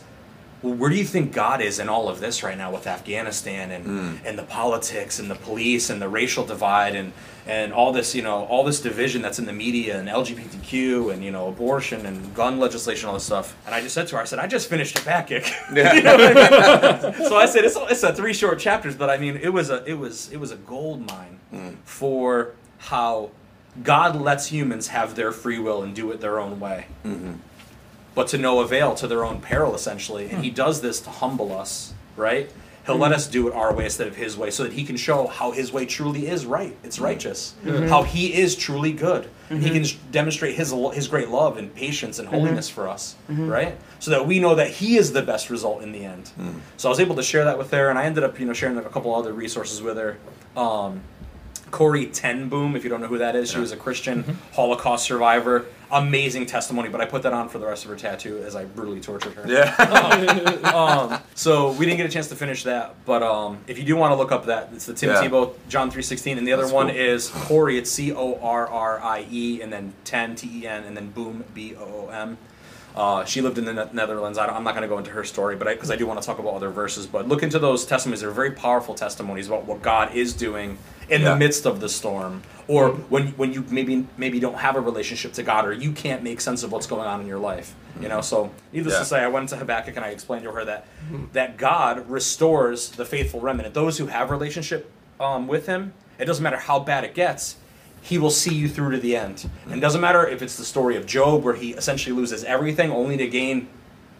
well, 0.62 0.74
where 0.74 0.90
do 0.90 0.96
you 0.96 1.04
think 1.04 1.32
God 1.32 1.60
is 1.60 1.78
in 1.78 1.88
all 1.88 2.08
of 2.08 2.18
this 2.18 2.42
right 2.42 2.58
now 2.58 2.72
with 2.72 2.86
Afghanistan 2.86 3.70
and, 3.70 3.84
hmm. 3.84 4.26
and 4.26 4.36
the 4.36 4.42
politics 4.42 5.20
and 5.20 5.30
the 5.30 5.36
police 5.36 5.88
and 5.88 6.02
the 6.02 6.08
racial 6.08 6.44
divide 6.44 6.96
and, 6.96 7.12
and 7.46 7.72
all 7.72 7.92
this, 7.92 8.14
you 8.14 8.22
know, 8.22 8.44
all 8.46 8.64
this 8.64 8.80
division 8.80 9.22
that's 9.22 9.38
in 9.38 9.46
the 9.46 9.52
media 9.52 9.98
and 9.98 10.08
LGBTQ 10.08 11.12
and, 11.12 11.24
you 11.24 11.30
know, 11.30 11.48
abortion 11.48 12.06
and 12.06 12.34
gun 12.34 12.58
legislation, 12.58 13.08
all 13.08 13.14
this 13.14 13.24
stuff. 13.24 13.56
And 13.66 13.74
I 13.74 13.80
just 13.80 13.94
said 13.94 14.08
to 14.08 14.16
her, 14.16 14.22
I 14.22 14.24
said, 14.24 14.40
I 14.40 14.48
just 14.48 14.68
finished 14.68 14.96
a. 14.96 15.08
Yeah. 15.08 15.94
You 15.94 16.02
know 16.02 16.14
I 16.14 17.18
mean? 17.18 17.28
so 17.28 17.36
I 17.36 17.46
said, 17.46 17.64
it's, 17.64 17.76
it's 17.76 18.02
a 18.02 18.12
three 18.12 18.34
short 18.34 18.58
chapters, 18.58 18.96
but 18.96 19.10
I 19.10 19.16
mean, 19.16 19.36
it 19.36 19.48
was 19.48 19.70
a, 19.70 19.84
it 19.84 19.94
was, 19.94 20.30
it 20.32 20.38
was 20.38 20.50
a 20.50 20.56
gold 20.56 21.06
mine 21.08 21.38
hmm. 21.50 21.70
for 21.84 22.54
how 22.78 23.30
God 23.82 24.16
lets 24.16 24.46
humans 24.46 24.88
have 24.88 25.14
their 25.14 25.32
free 25.32 25.58
will 25.58 25.82
and 25.82 25.94
do 25.94 26.10
it 26.10 26.20
their 26.20 26.40
own 26.40 26.58
way 26.60 26.86
mm-hmm. 27.04 27.34
But 28.18 28.26
to 28.28 28.38
no 28.38 28.58
avail 28.58 28.96
to 28.96 29.06
their 29.06 29.24
own 29.24 29.40
peril 29.40 29.76
essentially. 29.76 30.28
And 30.28 30.42
he 30.42 30.50
hmm. 30.50 30.56
does 30.56 30.80
this 30.80 30.98
to 31.02 31.10
humble 31.10 31.56
us 31.56 31.94
right? 32.16 32.50
He'll 32.84 32.96
let 32.96 33.12
hmm. 33.12 33.14
us 33.14 33.28
do 33.28 33.46
it 33.46 33.54
our 33.54 33.72
way 33.72 33.84
instead 33.84 34.08
of 34.08 34.16
his 34.16 34.36
way 34.36 34.50
so 34.50 34.64
that 34.64 34.72
he 34.72 34.84
can 34.84 34.96
show 34.96 35.28
how 35.28 35.52
his 35.52 35.72
way 35.72 35.86
truly 35.86 36.26
is 36.26 36.44
right. 36.44 36.76
It's 36.82 36.96
hmm. 36.96 37.04
righteous. 37.04 37.54
How 37.64 38.02
he 38.02 38.34
is 38.34 38.56
truly 38.56 38.92
good. 38.92 39.30
He 39.48 39.70
can 39.70 39.84
demonstrate 40.10 40.56
his 40.56 40.74
his 40.92 41.06
great 41.06 41.28
love 41.28 41.56
and 41.58 41.72
patience 41.72 42.18
and 42.18 42.28
holiness 42.28 42.68
for 42.68 42.88
us 42.88 43.14
right? 43.28 43.78
So 44.00 44.10
that 44.10 44.26
we 44.26 44.40
know 44.40 44.56
that 44.56 44.70
he 44.70 44.96
is 44.96 45.12
the 45.12 45.22
best 45.22 45.48
result 45.48 45.82
in 45.82 45.92
the 45.92 46.04
end. 46.04 46.32
So 46.76 46.88
i 46.88 46.90
was 46.90 46.98
able 46.98 47.14
to 47.16 47.22
share 47.22 47.44
that 47.44 47.56
with 47.56 47.70
her 47.70 47.88
and 47.88 47.98
i 47.98 48.04
ended 48.04 48.24
up 48.24 48.40
you 48.40 48.46
know 48.46 48.52
sharing 48.52 48.76
a 48.76 48.82
couple 48.82 49.14
other 49.14 49.32
resources 49.32 49.80
with 49.80 49.96
her. 49.96 50.18
Um, 50.56 51.02
Corrie 51.70 52.06
ten 52.06 52.48
Boom, 52.48 52.74
if 52.74 52.82
you 52.82 52.90
don't 52.90 53.00
know 53.00 53.06
who 53.06 53.18
that 53.18 53.36
is, 53.36 53.50
she 53.52 53.60
was 53.60 53.72
a 53.72 53.76
Christian 53.76 54.24
mm-hmm. 54.24 54.54
Holocaust 54.54 55.04
survivor. 55.04 55.66
Amazing 55.90 56.44
testimony, 56.46 56.90
but 56.90 57.00
I 57.00 57.06
put 57.06 57.22
that 57.22 57.32
on 57.32 57.48
for 57.48 57.58
the 57.58 57.66
rest 57.66 57.84
of 57.84 57.90
her 57.90 57.96
tattoo 57.96 58.42
as 58.44 58.54
I 58.54 58.64
brutally 58.66 59.00
tortured 59.00 59.32
her. 59.34 59.44
Yeah. 59.46 59.74
Um, 60.68 61.20
so 61.34 61.72
we 61.72 61.86
didn't 61.86 61.96
get 61.98 62.06
a 62.06 62.10
chance 62.12 62.28
to 62.28 62.36
finish 62.36 62.64
that, 62.64 62.94
but 63.06 63.22
um, 63.22 63.58
if 63.66 63.78
you 63.78 63.84
do 63.84 63.96
want 63.96 64.12
to 64.12 64.16
look 64.16 64.32
up 64.32 64.46
that, 64.46 64.70
it's 64.74 64.86
the 64.86 64.92
Tim 64.94 65.10
Yeah. 65.10 65.22
Tebow 65.22 65.54
John 65.68 65.90
three 65.90 66.02
sixteen, 66.02 66.36
and 66.36 66.46
the 66.46 66.52
other 66.52 66.64
That's 66.64 66.74
one 66.74 66.88
cool. 66.88 66.96
is 66.96 67.28
Corrie. 67.30 67.78
It's 67.78 67.90
C 67.90 68.12
O 68.12 68.38
R 68.40 68.68
R 68.68 69.00
I 69.00 69.26
E, 69.30 69.62
and 69.62 69.72
then 69.72 69.94
ten 70.04 70.34
T 70.34 70.62
E 70.62 70.66
N, 70.66 70.84
and 70.84 70.96
then 70.96 71.10
Boom 71.10 71.44
B 71.54 71.74
O 71.76 71.82
O 71.82 72.08
M. 72.12 72.36
Uh, 72.94 73.24
she 73.24 73.40
lived 73.40 73.58
in 73.58 73.64
the 73.64 73.88
Netherlands. 73.92 74.38
I 74.38 74.46
don't, 74.46 74.56
I'm 74.56 74.64
not 74.64 74.72
going 74.74 74.82
to 74.82 74.88
go 74.88 74.98
into 74.98 75.10
her 75.12 75.22
story, 75.24 75.54
but 75.56 75.68
because 75.68 75.90
I, 75.90 75.96
do 75.96 76.06
want 76.06 76.20
to 76.20 76.26
talk 76.26 76.38
about 76.40 76.54
other 76.54 76.70
verses. 76.70 77.06
But 77.06 77.28
look 77.28 77.42
into 77.42 77.58
those 77.58 77.86
testimonies; 77.86 78.20
they're 78.20 78.30
very 78.30 78.50
powerful 78.50 78.94
testimonies 78.94 79.46
about 79.46 79.64
what 79.66 79.82
God 79.82 80.14
is 80.14 80.34
doing 80.34 80.78
in 81.08 81.22
Yeah. 81.22 81.30
the 81.30 81.36
midst 81.36 81.66
of 81.66 81.80
the 81.80 81.88
storm, 81.88 82.42
or 82.66 82.90
when 82.90 83.28
when 83.28 83.52
you 83.52 83.64
maybe 83.70 84.06
maybe 84.16 84.40
don't 84.40 84.58
have 84.58 84.76
a 84.76 84.80
relationship 84.80 85.32
to 85.34 85.42
God, 85.42 85.66
or 85.66 85.72
you 85.72 85.92
can't 85.92 86.22
make 86.22 86.40
sense 86.40 86.62
of 86.62 86.72
what's 86.72 86.86
going 86.86 87.06
on 87.06 87.20
in 87.20 87.26
your 87.26 87.38
life. 87.38 87.74
You 88.00 88.08
know, 88.08 88.20
so 88.20 88.50
needless 88.72 88.94
Yeah. 88.94 89.00
to 89.00 89.04
say, 89.04 89.20
I 89.20 89.28
went 89.28 89.48
to 89.48 89.56
Habakkuk 89.56 89.96
and 89.96 90.04
I 90.04 90.10
explained 90.10 90.44
to 90.44 90.52
her 90.52 90.64
that 90.64 90.86
hmm. 91.08 91.24
that 91.32 91.56
God 91.56 92.08
restores 92.08 92.90
the 92.90 93.04
faithful 93.04 93.40
remnant, 93.40 93.74
those 93.74 93.98
who 93.98 94.06
have 94.06 94.30
relationship 94.30 94.90
um, 95.18 95.48
with 95.48 95.66
Him. 95.66 95.92
It 96.18 96.26
doesn't 96.26 96.42
matter 96.42 96.58
how 96.58 96.78
bad 96.80 97.04
it 97.04 97.14
gets. 97.14 97.56
He 98.00 98.18
will 98.18 98.30
see 98.30 98.54
you 98.54 98.68
through 98.68 98.92
to 98.92 98.98
the 98.98 99.16
end. 99.16 99.48
And 99.66 99.74
it 99.74 99.80
doesn't 99.80 100.00
matter 100.00 100.26
if 100.26 100.40
it's 100.42 100.56
the 100.56 100.64
story 100.64 100.96
of 100.96 101.04
Job, 101.06 101.42
where 101.42 101.54
he 101.54 101.72
essentially 101.72 102.14
loses 102.14 102.44
everything 102.44 102.90
only 102.92 103.16
to 103.16 103.26
gain 103.26 103.68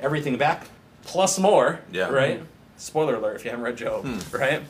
everything 0.01 0.37
back 0.37 0.67
plus 1.05 1.39
more. 1.39 1.81
Yeah. 1.93 2.09
Right. 2.09 2.39
Mm-hmm. 2.39 2.45
Spoiler 2.77 3.15
alert 3.17 3.37
if 3.37 3.45
you 3.45 3.51
haven't 3.51 3.65
read 3.65 3.77
Job. 3.77 4.05
Hmm. 4.05 4.37
Right. 4.37 4.63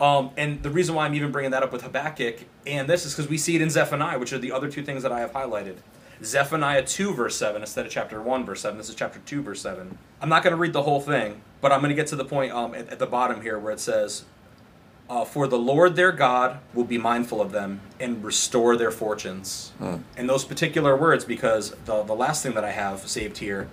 Um, 0.00 0.30
and 0.36 0.62
the 0.62 0.70
reason 0.70 0.94
why 0.94 1.06
I'm 1.06 1.14
even 1.14 1.32
bringing 1.32 1.50
that 1.50 1.62
up 1.62 1.72
with 1.72 1.82
Habakkuk 1.82 2.44
and 2.66 2.88
this 2.88 3.04
is 3.04 3.14
because 3.14 3.28
we 3.28 3.38
see 3.38 3.56
it 3.56 3.62
in 3.62 3.70
Zephaniah, 3.70 4.18
which 4.18 4.32
are 4.32 4.38
the 4.38 4.52
other 4.52 4.70
two 4.70 4.84
things 4.84 5.02
that 5.02 5.12
I 5.12 5.20
have 5.20 5.32
highlighted. 5.32 5.76
Zephaniah 6.22 6.84
2, 6.84 7.14
verse 7.14 7.36
7, 7.36 7.62
instead 7.62 7.86
of 7.86 7.92
chapter 7.92 8.20
1, 8.20 8.44
verse 8.44 8.60
7. 8.60 8.76
This 8.76 8.88
is 8.88 8.94
chapter 8.94 9.20
2, 9.24 9.42
verse 9.42 9.62
7. 9.62 9.96
I'm 10.20 10.28
not 10.28 10.42
going 10.42 10.52
to 10.52 10.56
read 10.56 10.72
the 10.72 10.82
whole 10.82 11.00
thing, 11.00 11.40
but 11.60 11.72
I'm 11.72 11.80
going 11.80 11.90
to 11.90 11.94
get 11.94 12.08
to 12.08 12.16
the 12.16 12.24
point 12.24 12.52
um, 12.52 12.74
at, 12.74 12.88
at 12.88 12.98
the 12.98 13.06
bottom 13.06 13.40
here 13.40 13.58
where 13.58 13.72
it 13.72 13.80
says, 13.80 14.24
uh, 15.08 15.24
For 15.24 15.46
the 15.46 15.58
Lord 15.58 15.94
their 15.94 16.10
God 16.10 16.58
will 16.74 16.84
be 16.84 16.98
mindful 16.98 17.40
of 17.40 17.52
them 17.52 17.80
and 18.00 18.22
restore 18.24 18.76
their 18.76 18.90
fortunes. 18.90 19.72
And 20.16 20.28
those 20.28 20.44
particular 20.44 20.96
words, 20.96 21.24
because 21.24 21.70
the, 21.84 22.02
the 22.02 22.14
last 22.14 22.42
thing 22.42 22.54
that 22.54 22.64
I 22.64 22.72
have 22.72 23.08
saved 23.08 23.38
here, 23.38 23.68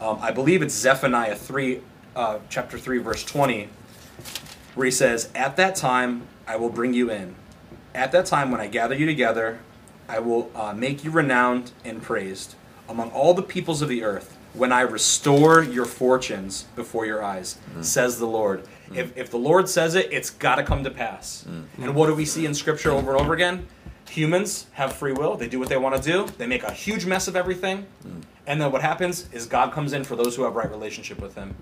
um, 0.00 0.18
I 0.22 0.30
believe 0.30 0.62
it's 0.62 0.74
Zephaniah 0.74 1.34
3, 1.34 1.80
uh, 2.14 2.38
chapter 2.48 2.78
3, 2.78 2.98
verse 2.98 3.24
20, 3.24 3.68
where 4.74 4.84
he 4.84 4.90
says, 4.90 5.30
At 5.34 5.56
that 5.56 5.76
time 5.76 6.26
I 6.46 6.56
will 6.56 6.70
bring 6.70 6.94
you 6.94 7.10
in. 7.10 7.34
At 7.94 8.12
that 8.12 8.26
time 8.26 8.50
when 8.50 8.60
I 8.60 8.66
gather 8.66 8.94
you 8.94 9.06
together, 9.06 9.60
I 10.08 10.18
will 10.18 10.50
uh, 10.54 10.72
make 10.72 11.04
you 11.04 11.10
renowned 11.10 11.72
and 11.84 12.02
praised 12.02 12.54
among 12.88 13.10
all 13.10 13.34
the 13.34 13.42
peoples 13.42 13.82
of 13.82 13.88
the 13.88 14.02
earth 14.02 14.36
when 14.52 14.72
I 14.72 14.80
restore 14.80 15.62
your 15.62 15.84
fortunes 15.84 16.64
before 16.74 17.06
your 17.06 17.22
eyes, 17.22 17.58
mm. 17.72 17.84
says 17.84 18.18
the 18.18 18.26
Lord. 18.26 18.64
Mm. 18.88 18.96
If, 18.96 19.16
if 19.16 19.30
the 19.30 19.38
Lord 19.38 19.68
says 19.68 19.94
it, 19.94 20.08
it's 20.12 20.30
got 20.30 20.56
to 20.56 20.64
come 20.64 20.82
to 20.82 20.90
pass. 20.90 21.44
Mm. 21.48 21.84
And 21.84 21.94
what 21.94 22.08
do 22.08 22.14
we 22.14 22.24
see 22.24 22.46
in 22.46 22.54
Scripture 22.54 22.90
over 22.90 23.12
and 23.12 23.20
over 23.20 23.32
again? 23.32 23.68
Humans 24.08 24.66
have 24.72 24.92
free 24.92 25.12
will. 25.12 25.36
They 25.36 25.48
do 25.48 25.60
what 25.60 25.68
they 25.68 25.76
want 25.76 26.02
to 26.02 26.02
do. 26.02 26.26
They 26.36 26.48
make 26.48 26.64
a 26.64 26.72
huge 26.72 27.06
mess 27.06 27.28
of 27.28 27.36
everything. 27.36 27.86
And 28.48 28.60
then 28.60 28.72
what 28.72 28.82
happens 28.82 29.32
is 29.32 29.46
God 29.46 29.72
comes 29.72 29.92
in 29.92 30.02
for 30.02 30.16
those 30.16 30.34
who 30.34 30.42
have 30.42 30.56
right 30.56 30.68
relationship 30.68 31.20
with 31.20 31.36
Him, 31.36 31.54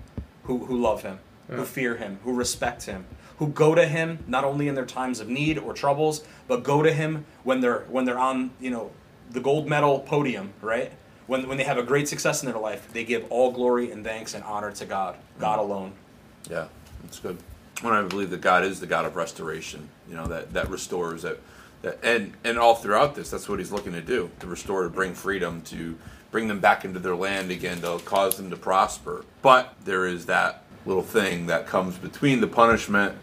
who, 0.43 0.65
who 0.65 0.81
love 0.81 1.03
Him, 1.03 1.19
who 1.49 1.65
fear 1.65 1.97
Him, 1.97 2.19
who 2.23 2.33
respect 2.33 2.83
Him, 2.83 3.05
who 3.37 3.47
go 3.47 3.73
to 3.73 3.87
Him 3.87 4.19
not 4.27 4.43
only 4.43 4.67
in 4.67 4.75
their 4.75 4.85
times 4.85 5.19
of 5.19 5.29
need 5.29 5.57
or 5.57 5.73
troubles, 5.73 6.23
but 6.47 6.63
go 6.63 6.81
to 6.83 6.91
Him 6.91 7.25
when 7.43 7.61
they're 7.61 7.85
when 7.89 8.05
they're 8.05 8.19
on 8.19 8.51
you 8.59 8.69
know 8.69 8.91
the 9.31 9.39
gold 9.39 9.67
medal 9.67 9.99
podium, 9.99 10.53
right? 10.61 10.91
When 11.27 11.47
when 11.47 11.57
they 11.57 11.63
have 11.63 11.77
a 11.77 11.83
great 11.83 12.07
success 12.07 12.43
in 12.43 12.51
their 12.51 12.59
life, 12.59 12.91
they 12.93 13.03
give 13.03 13.25
all 13.31 13.51
glory 13.51 13.91
and 13.91 14.03
thanks 14.03 14.33
and 14.33 14.43
honor 14.43 14.71
to 14.71 14.85
God, 14.85 15.15
God 15.39 15.59
mm-hmm. 15.59 15.71
alone. 15.71 15.93
Yeah, 16.49 16.67
that's 17.03 17.19
good. 17.19 17.37
When 17.81 17.93
I 17.93 18.01
believe 18.03 18.29
that 18.31 18.41
God 18.41 18.65
is 18.65 18.79
the 18.79 18.87
God 18.87 19.05
of 19.05 19.15
restoration, 19.15 19.89
you 20.09 20.15
know 20.15 20.27
that 20.27 20.53
that 20.53 20.69
restores 20.69 21.21
that, 21.21 21.39
that 21.81 21.99
and 22.03 22.33
and 22.43 22.57
all 22.57 22.75
throughout 22.75 23.15
this, 23.15 23.29
that's 23.29 23.47
what 23.47 23.59
He's 23.59 23.71
looking 23.71 23.93
to 23.93 24.01
do 24.01 24.29
to 24.39 24.47
restore, 24.47 24.83
to 24.83 24.89
bring 24.89 25.13
freedom, 25.13 25.61
to 25.63 25.97
bring 26.31 26.47
them 26.47 26.59
back 26.59 26.85
into 26.85 26.99
their 26.99 27.15
land 27.15 27.51
again, 27.51 27.81
to 27.81 27.99
cause 28.05 28.37
them 28.37 28.49
to 28.49 28.57
prosper. 28.57 29.25
But 29.41 29.75
there 29.85 30.05
is 30.05 30.25
that 30.25 30.63
little 30.85 31.03
thing 31.03 31.47
that 31.47 31.67
comes 31.67 31.97
between 31.97 32.41
the 32.41 32.47
punishment 32.47 33.15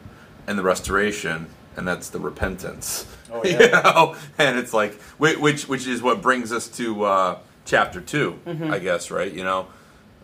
and 0.46 0.58
the 0.58 0.62
restoration, 0.62 1.46
and 1.76 1.86
that's 1.86 2.10
the 2.10 2.20
repentance. 2.20 3.06
Oh, 3.32 3.44
you 3.44 3.52
yeah. 3.52 3.80
know, 3.82 4.16
and 4.38 4.58
it's 4.58 4.72
like 4.72 4.94
which 5.18 5.68
which 5.68 5.86
is 5.86 6.02
what 6.02 6.22
brings 6.22 6.52
us 6.52 6.68
to 6.76 7.04
uh, 7.04 7.38
chapter 7.64 8.00
2 8.00 8.40
I 8.70 8.78
guess, 8.78 9.10
right? 9.10 9.32
You 9.32 9.44
know, 9.44 9.66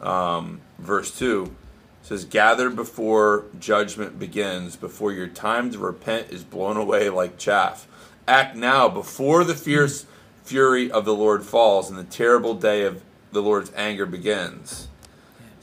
um, 0.00 0.60
verse 0.78 1.16
two 1.16 1.54
says, 2.02 2.24
"Gather 2.24 2.70
before 2.70 3.46
judgment 3.58 4.18
begins, 4.18 4.76
before 4.76 5.12
your 5.12 5.28
time 5.28 5.70
to 5.72 5.78
repent 5.78 6.30
is 6.30 6.42
blown 6.44 6.76
away 6.76 7.10
like 7.10 7.38
chaff. 7.38 7.86
Act 8.26 8.56
now 8.56 8.88
before 8.88 9.44
the 9.44 9.54
fierce 9.54 10.06
fury 10.44 10.90
of 10.90 11.04
the 11.04 11.14
Lord 11.14 11.44
falls 11.44 11.88
and 11.90 11.98
the 11.98 12.04
terrible 12.04 12.54
day 12.54 12.82
of 12.84 13.02
the 13.32 13.42
Lord's 13.42 13.72
anger 13.76 14.06
begins." 14.06 14.88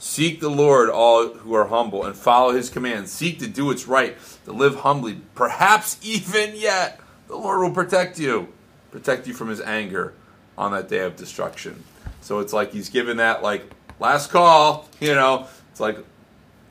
Seek 0.00 0.40
the 0.40 0.48
Lord, 0.48 0.88
all 0.88 1.28
who 1.28 1.52
are 1.52 1.66
humble, 1.66 2.06
and 2.06 2.16
follow 2.16 2.52
his 2.52 2.70
commands. 2.70 3.12
Seek 3.12 3.38
to 3.40 3.46
do 3.46 3.66
what's 3.66 3.86
right, 3.86 4.16
to 4.46 4.52
live 4.52 4.76
humbly. 4.76 5.20
Perhaps 5.34 5.98
even 6.02 6.56
yet, 6.56 6.98
the 7.28 7.36
Lord 7.36 7.60
will 7.60 7.74
protect 7.74 8.18
you, 8.18 8.48
protect 8.90 9.26
you 9.26 9.34
from 9.34 9.50
his 9.50 9.60
anger 9.60 10.14
on 10.56 10.72
that 10.72 10.88
day 10.88 11.00
of 11.00 11.16
destruction. 11.16 11.84
So 12.22 12.38
it's 12.38 12.54
like 12.54 12.72
he's 12.72 12.88
given 12.88 13.18
that, 13.18 13.42
like, 13.42 13.70
last 13.98 14.30
call, 14.30 14.88
you 15.00 15.14
know. 15.14 15.46
It's 15.70 15.80
like, 15.80 15.98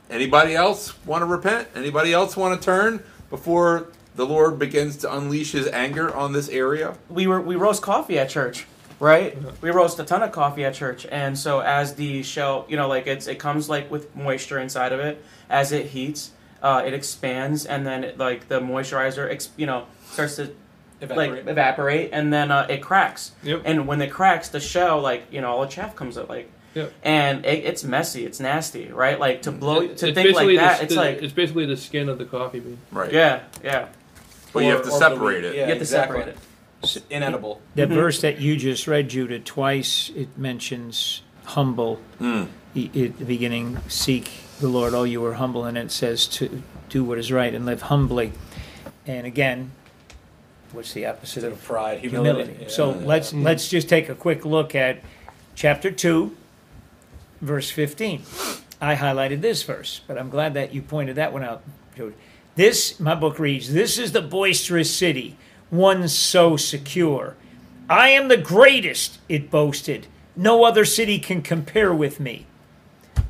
anybody 0.10 0.56
else 0.56 0.94
want 1.06 1.22
to 1.22 1.28
repent? 1.28 1.68
Anybody 1.76 2.12
else 2.12 2.36
want 2.36 2.60
to 2.60 2.66
turn 2.66 3.04
before 3.30 3.90
the 4.16 4.26
Lord 4.26 4.58
begins 4.58 4.98
to 4.98 5.16
unleash 5.16 5.52
his 5.52 5.68
anger 5.68 6.14
on 6.14 6.34
this 6.34 6.50
area? 6.50 6.98
we 7.10 7.28
were 7.28 7.40
we 7.40 7.56
roast 7.56 7.84
coffee 7.84 8.18
at 8.18 8.30
church 8.30 8.66
right 9.00 9.38
we 9.62 9.70
roast 9.70 10.00
a 10.00 10.04
ton 10.04 10.22
of 10.24 10.32
coffee 10.32 10.66
at 10.66 10.74
church 10.74 11.06
and 11.12 11.38
so 11.38 11.60
as 11.62 11.96
the 11.96 12.22
shell 12.24 12.66
you 12.68 12.76
know 12.76 12.88
like 12.88 13.08
it's 13.08 13.28
it 13.28 13.40
comes 13.40 13.70
like 13.70 13.90
with 13.90 14.14
moisture 14.16 14.60
inside 14.60 14.92
of 14.92 15.00
it 15.00 15.24
as 15.50 15.72
it 15.72 15.88
heats 15.88 16.32
uh, 16.62 16.84
it 16.86 16.94
expands 16.94 17.66
and 17.66 17.88
then 17.88 18.04
it, 18.04 18.18
like 18.18 18.50
the 18.50 18.60
moisturizer 18.60 19.30
ex- 19.32 19.50
you 19.56 19.66
know 19.66 19.86
starts 20.12 20.36
to 20.36 20.54
like 21.16 21.48
evaporate 21.48 22.10
and 22.12 22.34
then 22.34 22.52
uh, 22.52 22.68
it 22.70 22.82
cracks 22.82 23.32
Yep. 23.44 23.62
and 23.64 23.88
when 23.88 24.02
it 24.02 24.12
cracks 24.12 24.50
the 24.50 24.60
shell 24.60 25.00
like 25.00 25.24
you 25.32 25.40
know 25.40 25.50
all 25.52 25.62
the 25.62 25.68
chaff 25.68 25.96
comes 25.96 26.18
out 26.18 26.28
like 26.28 26.52
Yep. 26.76 26.94
and 27.02 27.46
it, 27.46 27.64
it's 27.66 27.84
messy 27.86 28.26
it's 28.26 28.40
nasty 28.42 28.92
right 28.92 29.18
like 29.20 29.42
to 29.44 29.52
blow 29.54 29.80
It- 29.82 29.98
to 30.00 30.08
it's 30.10 30.16
think 30.16 30.18
like 30.18 30.26
basically 30.26 30.58
that 30.58 30.78
the, 30.80 30.84
it's 30.84 30.94
the- 30.94 31.00
like 31.00 31.22
it's 31.22 31.34
basically 31.34 31.66
the 31.66 31.78
skin 31.78 32.10
of 32.10 32.18
the 32.18 32.26
coffee 32.26 32.60
bean. 32.60 32.78
Right. 32.92 33.12
yeah 33.14 33.44
yeah 33.64 33.88
But 34.52 34.66
you 34.66 34.72
have 34.72 34.84
to 34.84 34.92
separate 34.92 35.46
it. 35.46 35.56
Yeah, 35.56 35.62
you 35.62 35.68
have 35.70 35.78
to 35.78 35.82
exactly. 35.82 36.18
separate 36.20 36.36
it 36.36 36.38
Inedible. 37.10 37.62
That 37.76 37.90
Mhm. 37.90 37.94
verse 37.96 38.22
that 38.22 38.40
you 38.40 38.56
just 38.56 38.88
read, 38.88 39.10
Judah, 39.10 39.40
twice 39.40 40.12
it 40.16 40.30
mentions 40.38 41.22
humble. 41.46 42.00
I- 42.22 42.48
At 42.76 43.18
the 43.20 43.26
beginning, 43.26 43.80
seek 43.88 44.30
the 44.62 44.68
Lord, 44.70 44.94
all 44.94 45.06
you 45.08 45.24
are 45.26 45.34
humble, 45.34 45.66
and 45.66 45.78
it 45.78 45.92
says 45.92 46.28
to 46.28 46.62
do 46.90 47.04
what 47.04 47.18
is 47.18 47.32
right 47.32 47.54
and 47.54 47.66
live 47.66 47.84
humbly. 47.84 48.32
And 49.08 49.26
again, 49.26 49.72
what's 50.72 50.94
the 50.94 51.06
opposite 51.06 51.44
of 51.44 51.62
pride, 51.64 52.00
humility. 52.00 52.30
humility? 52.44 52.64
Yeah. 52.64 52.70
So 52.70 52.92
let's 52.92 53.34
let's 53.34 53.68
just 53.68 53.90
take 53.90 54.08
a 54.08 54.16
quick 54.16 54.46
look 54.46 54.76
at 54.76 55.00
chapter 55.56 55.90
two, 55.92 56.36
verse 57.42 57.70
fifteen. 57.72 58.22
I 58.80 58.96
highlighted 58.96 59.42
this 59.42 59.64
verse, 59.64 60.02
but 60.08 60.18
I'm 60.18 60.30
glad 60.30 60.54
that 60.54 60.74
you 60.74 60.82
pointed 60.82 61.16
that 61.18 61.34
one 61.34 61.44
out, 61.44 61.62
Jude. 61.98 62.14
This, 62.56 63.00
my 63.00 63.16
book 63.16 63.40
reads, 63.40 63.74
This 63.74 63.98
is 63.98 64.12
the 64.14 64.22
boisterous 64.22 64.94
city, 64.94 65.36
one 65.70 66.08
so 66.08 66.58
secure. 66.58 67.36
I 67.90 68.10
am 68.10 68.28
the 68.28 68.38
greatest, 68.38 69.20
it 69.28 69.50
boasted. 69.50 70.08
No 70.36 70.64
other 70.64 70.86
city 70.86 71.20
can 71.20 71.42
compare 71.42 71.94
with 71.94 72.20
me. 72.20 72.46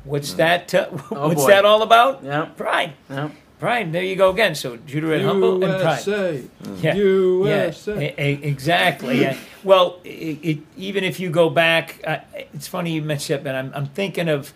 What's 0.04 0.34
that? 0.34 0.72
Uh, 0.74 0.86
Oh, 1.10 1.28
what's 1.28 1.42
boy. 1.42 1.48
that 1.50 1.64
all 1.64 1.82
about? 1.82 2.22
yeah 2.22 2.46
Pride. 2.56 2.92
yeah 3.08 3.30
Pride. 3.58 3.92
There 3.92 4.02
you 4.02 4.16
go 4.16 4.30
again. 4.30 4.54
So 4.54 4.76
Judah 4.78 5.08
read 5.08 5.22
humble 5.22 5.62
and 5.62 5.80
pride. 5.82 6.06
USA. 6.06 6.42
Yeah. 6.80 6.94
USA. 6.94 8.14
Yeah, 8.16 8.24
e- 8.24 8.30
e- 8.32 8.40
exactly. 8.42 9.20
yeah. 9.20 9.36
Well, 9.64 9.98
it, 10.04 10.38
it, 10.42 10.58
even 10.78 11.04
if 11.04 11.20
you 11.20 11.28
go 11.28 11.50
back, 11.50 12.00
uh, 12.06 12.18
it's 12.54 12.66
funny 12.68 12.92
you 12.92 13.02
mentioned 13.02 13.40
that, 13.40 13.44
but 13.44 13.54
I'm, 13.54 13.70
I'm 13.74 13.86
thinking 13.86 14.28
of, 14.30 14.54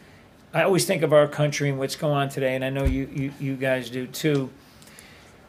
I 0.55 0.63
always 0.63 0.87
think 0.87 1.03
of 1.03 1.13
our 1.13 1.29
country 1.29 1.69
and 1.69 1.79
what's 1.79 1.97
going 1.97 2.15
on 2.15 2.29
today, 2.31 2.55
and 2.55 2.65
I 2.65 2.71
know 2.71 2.85
you, 2.85 3.07
you, 3.13 3.33
you 3.39 3.57
guys 3.57 3.91
do 3.91 4.07
too, 4.07 4.49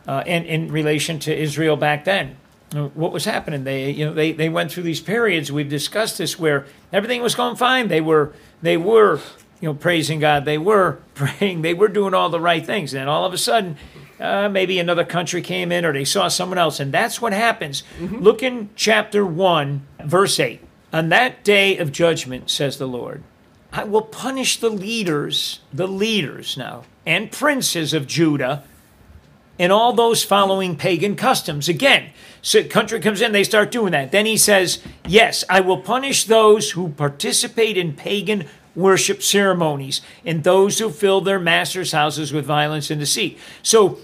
uh, 0.08 0.24
and 0.26 0.46
in 0.46 0.72
relation 0.72 1.20
to 1.20 1.36
Israel 1.36 1.76
back 1.78 2.06
then. 2.06 2.38
Uh, 2.76 2.88
What 2.90 3.12
was 3.12 3.26
happening? 3.26 3.64
They, 3.64 3.92
you 3.92 4.06
know, 4.06 4.14
they, 4.14 4.32
they 4.32 4.50
went 4.50 4.72
through 4.72 4.84
these 4.84 5.02
periods. 5.02 5.52
We've 5.52 5.70
discussed 5.70 6.18
this 6.18 6.38
where 6.40 6.66
everything 6.92 7.22
was 7.22 7.36
going 7.36 7.56
fine. 7.56 7.88
They 7.88 8.02
were, 8.02 8.34
they 8.62 8.78
were, 8.78 9.20
you 9.62 9.70
know, 9.70 9.74
praising 9.74 10.20
God. 10.20 10.46
They 10.46 10.58
were 10.58 11.00
praying. 11.14 11.62
They 11.62 11.74
were 11.74 11.88
doing 11.88 12.14
all 12.14 12.30
the 12.30 12.40
right 12.40 12.66
things. 12.66 12.94
And 12.94 13.10
all 13.10 13.26
of 13.26 13.34
a 13.34 13.38
sudden, 13.38 13.78
uh, 14.20 14.50
maybe 14.50 14.80
another 14.80 15.06
country 15.06 15.42
came 15.42 15.72
in 15.72 15.86
or 15.86 15.94
they 15.94 16.06
saw 16.06 16.28
someone 16.28 16.58
else. 16.58 16.80
And 16.80 16.92
that's 16.92 17.22
what 17.22 17.34
happens. 17.34 17.84
Look 18.00 18.42
in 18.44 18.70
chapter 18.76 19.26
1, 19.26 19.86
verse 20.06 20.40
8. 20.40 20.62
On 20.94 21.10
that 21.10 21.44
day 21.44 21.78
of 21.78 21.92
judgment, 21.92 22.50
says 22.50 22.78
the 22.78 22.88
Lord, 22.88 23.24
I 23.74 23.84
will 23.84 24.02
punish 24.02 24.58
the 24.60 24.70
leaders, 24.70 25.60
the 25.74 25.88
leaders 25.88 26.56
now, 26.56 26.84
and 27.06 27.32
princes 27.32 27.94
of 27.94 28.08
Judah 28.08 28.64
and 29.58 29.72
all 29.72 29.94
those 29.94 30.24
following 30.24 30.76
pagan 30.76 31.16
customs. 31.16 31.70
Again, 31.70 32.10
so 32.42 32.64
country 32.64 33.00
comes 33.00 33.22
in, 33.22 33.32
they 33.32 33.44
start 33.44 33.72
doing 33.72 33.92
that. 33.92 34.12
Then 34.12 34.26
he 34.26 34.38
says, 34.38 34.80
Yes, 35.08 35.44
I 35.50 35.62
will 35.62 35.80
punish 35.80 36.26
those 36.26 36.72
who 36.72 36.90
participate 36.90 37.78
in 37.78 37.94
pagan 37.94 38.46
worship 38.76 39.24
ceremonies 39.24 40.02
and 40.26 40.44
those 40.44 40.80
who 40.80 40.90
fill 40.90 41.22
their 41.22 41.40
masters' 41.40 41.92
houses 41.92 42.34
with 42.34 42.46
violence 42.46 42.92
and 42.92 43.00
deceit. 43.00 43.40
So 43.64 44.00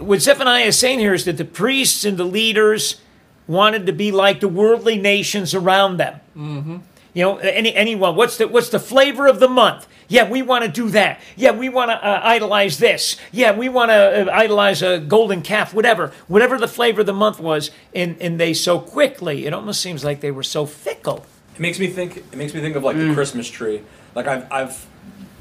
what 0.00 0.20
Zephaniah 0.20 0.64
is 0.64 0.78
saying 0.78 0.98
here 0.98 1.14
is 1.14 1.24
that 1.24 1.36
the 1.36 1.44
priests 1.44 2.04
and 2.04 2.18
the 2.18 2.24
leaders 2.24 3.00
wanted 3.46 3.86
to 3.86 3.92
be 3.92 4.10
like 4.10 4.40
the 4.40 4.48
worldly 4.48 4.98
nations 4.98 5.54
around 5.54 5.98
them. 5.98 6.20
Mm-hmm. 6.36 6.76
You 7.16 7.22
know, 7.22 7.38
any 7.38 7.74
anyone. 7.74 8.14
What's 8.14 8.36
the 8.36 8.46
what's 8.46 8.68
the 8.68 8.78
flavor 8.78 9.26
of 9.26 9.40
the 9.40 9.48
month? 9.48 9.88
Yeah, 10.06 10.28
we 10.28 10.42
want 10.42 10.66
to 10.66 10.70
do 10.70 10.90
that. 10.90 11.18
Yeah, 11.34 11.52
we 11.52 11.70
want 11.70 11.90
to 11.90 11.94
uh, 11.94 12.20
idolize 12.22 12.76
this. 12.76 13.16
Yeah, 13.32 13.56
we 13.56 13.70
want 13.70 13.88
to 13.88 14.30
uh, 14.30 14.36
idolize 14.36 14.82
a 14.82 14.98
golden 14.98 15.40
calf. 15.40 15.72
Whatever, 15.72 16.12
whatever 16.28 16.58
the 16.58 16.68
flavor 16.68 17.00
of 17.00 17.06
the 17.06 17.14
month 17.14 17.40
was, 17.40 17.70
and 17.94 18.20
and 18.20 18.38
they 18.38 18.52
so 18.52 18.78
quickly. 18.78 19.46
It 19.46 19.54
almost 19.54 19.80
seems 19.80 20.04
like 20.04 20.20
they 20.20 20.30
were 20.30 20.42
so 20.42 20.66
fickle. 20.66 21.24
It 21.54 21.60
makes 21.60 21.78
me 21.78 21.86
think. 21.86 22.18
It 22.18 22.36
makes 22.36 22.52
me 22.52 22.60
think 22.60 22.76
of 22.76 22.84
like 22.84 22.98
the 22.98 23.14
Christmas 23.14 23.48
tree. 23.48 23.80
Like 24.14 24.26
I've 24.26 24.52
I've 24.52 24.86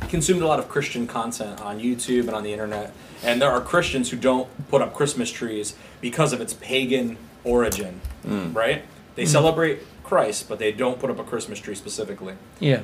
consumed 0.08 0.44
a 0.44 0.48
lot 0.48 0.60
of 0.60 0.70
Christian 0.70 1.08
content 1.08 1.60
on 1.60 1.82
YouTube 1.82 2.28
and 2.28 2.36
on 2.36 2.44
the 2.44 2.54
internet, 2.54 2.94
and 3.22 3.42
there 3.42 3.52
are 3.52 3.60
Christians 3.60 4.10
who 4.12 4.16
don't 4.16 4.48
put 4.70 4.82
up 4.82 4.94
Christmas 4.94 5.30
trees 5.30 5.76
because 6.00 6.32
of 6.32 6.40
its 6.40 6.54
pagan 6.54 7.18
origin. 7.44 8.00
Right? 8.54 8.86
They 9.16 9.26
celebrate 9.26 9.80
Christ, 10.06 10.48
but 10.48 10.60
they 10.60 10.72
don't 10.72 11.00
put 11.00 11.10
up 11.10 11.20
a 11.20 11.24
Christmas 11.24 11.60
tree 11.60 11.76
specifically. 11.76 12.36
Yeah. 12.60 12.82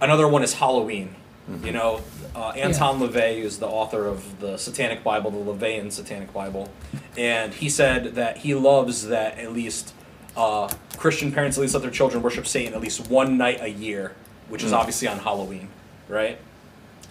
Another 0.00 0.28
one 0.28 0.42
is 0.42 0.54
Halloween. 0.54 1.14
You 1.62 1.70
know, 1.70 2.00
uh, 2.34 2.48
Anton 2.56 2.98
LaVey 2.98 3.36
is 3.38 3.60
the 3.60 3.68
author 3.68 4.04
of 4.06 4.40
the 4.40 4.56
Satanic 4.56 5.04
Bible, 5.04 5.30
the 5.30 5.52
LaVeyan 5.52 5.92
Satanic 5.92 6.32
Bible, 6.32 6.68
and 7.16 7.54
he 7.54 7.68
said 7.68 8.16
that 8.16 8.38
he 8.38 8.52
loves 8.56 9.06
that 9.06 9.38
at 9.38 9.52
least 9.52 9.94
uh, 10.36 10.68
Christian 10.96 11.30
parents 11.30 11.56
at 11.56 11.60
least 11.60 11.74
let 11.74 11.84
their 11.84 11.92
children 11.92 12.20
worship 12.20 12.48
Satan 12.48 12.74
at 12.74 12.80
least 12.80 13.08
one 13.08 13.38
night 13.38 13.60
a 13.60 13.68
year, 13.68 14.16
which 14.48 14.64
is 14.64 14.72
obviously 14.72 15.06
on 15.06 15.20
Halloween, 15.20 15.68
right? 16.08 16.36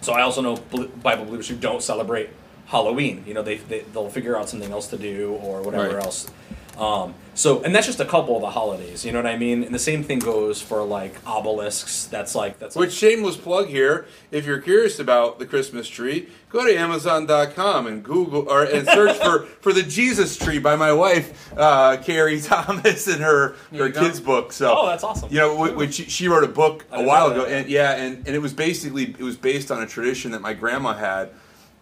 So 0.02 0.12
I 0.12 0.20
also 0.20 0.42
know 0.42 0.56
Bible 1.02 1.24
believers 1.24 1.48
who 1.48 1.56
don't 1.56 1.82
celebrate 1.82 2.28
Halloween. 2.66 3.24
You 3.26 3.32
know, 3.32 3.42
they, 3.42 3.56
they 3.56 3.80
they'll 3.94 4.10
figure 4.10 4.36
out 4.38 4.50
something 4.50 4.70
else 4.70 4.86
to 4.88 4.98
do 4.98 5.32
or 5.42 5.62
whatever 5.62 5.94
Right. 5.96 6.04
else. 6.04 6.28
Um, 6.78 7.14
so, 7.34 7.62
and 7.62 7.74
that's 7.74 7.86
just 7.86 8.00
a 8.00 8.04
couple 8.04 8.34
of 8.36 8.40
the 8.42 8.50
holidays. 8.50 9.04
You 9.04 9.12
know 9.12 9.18
what 9.18 9.26
I 9.26 9.36
mean? 9.36 9.62
And 9.62 9.74
the 9.74 9.78
same 9.78 10.02
thing 10.02 10.18
goes 10.18 10.60
for 10.60 10.82
like 10.82 11.14
obelisks. 11.26 12.06
That's 12.06 12.34
like 12.34 12.58
that's 12.58 12.74
Which 12.76 12.92
shameless 12.92 13.36
plug 13.36 13.68
here. 13.68 14.06
If 14.30 14.46
you're 14.46 14.60
curious 14.60 14.98
about 14.98 15.38
the 15.38 15.46
Christmas 15.46 15.86
tree, 15.88 16.28
go 16.50 16.64
to 16.66 16.74
Amazon.com 16.74 17.86
and 17.86 18.02
Google 18.02 18.48
or 18.48 18.64
and 18.64 18.86
search 18.86 19.16
for, 19.18 19.44
for 19.60 19.72
the 19.72 19.82
Jesus 19.82 20.36
tree 20.36 20.58
by 20.58 20.76
my 20.76 20.92
wife, 20.92 21.50
uh, 21.56 21.98
Carrie 21.98 22.40
Thomas, 22.40 23.06
and 23.06 23.22
her 23.22 23.54
her 23.74 23.90
kids 23.90 24.20
book. 24.20 24.52
So 24.52 24.74
Oh, 24.76 24.86
that's 24.86 25.04
awesome. 25.04 25.30
You 25.30 25.38
know, 25.38 25.56
wh- 25.56 25.76
which 25.76 25.94
she, 25.94 26.04
she 26.04 26.28
wrote 26.28 26.44
a 26.44 26.48
book 26.48 26.84
a 26.90 27.02
while 27.02 27.30
ago, 27.30 27.44
and 27.44 27.68
yeah, 27.68 27.92
and, 27.96 28.18
and 28.26 28.34
it 28.36 28.40
was 28.40 28.52
basically 28.54 29.04
it 29.18 29.20
was 29.20 29.36
based 29.36 29.70
on 29.70 29.82
a 29.82 29.86
tradition 29.86 30.30
that 30.32 30.40
my 30.40 30.54
grandma 30.54 30.94
had, 30.94 31.30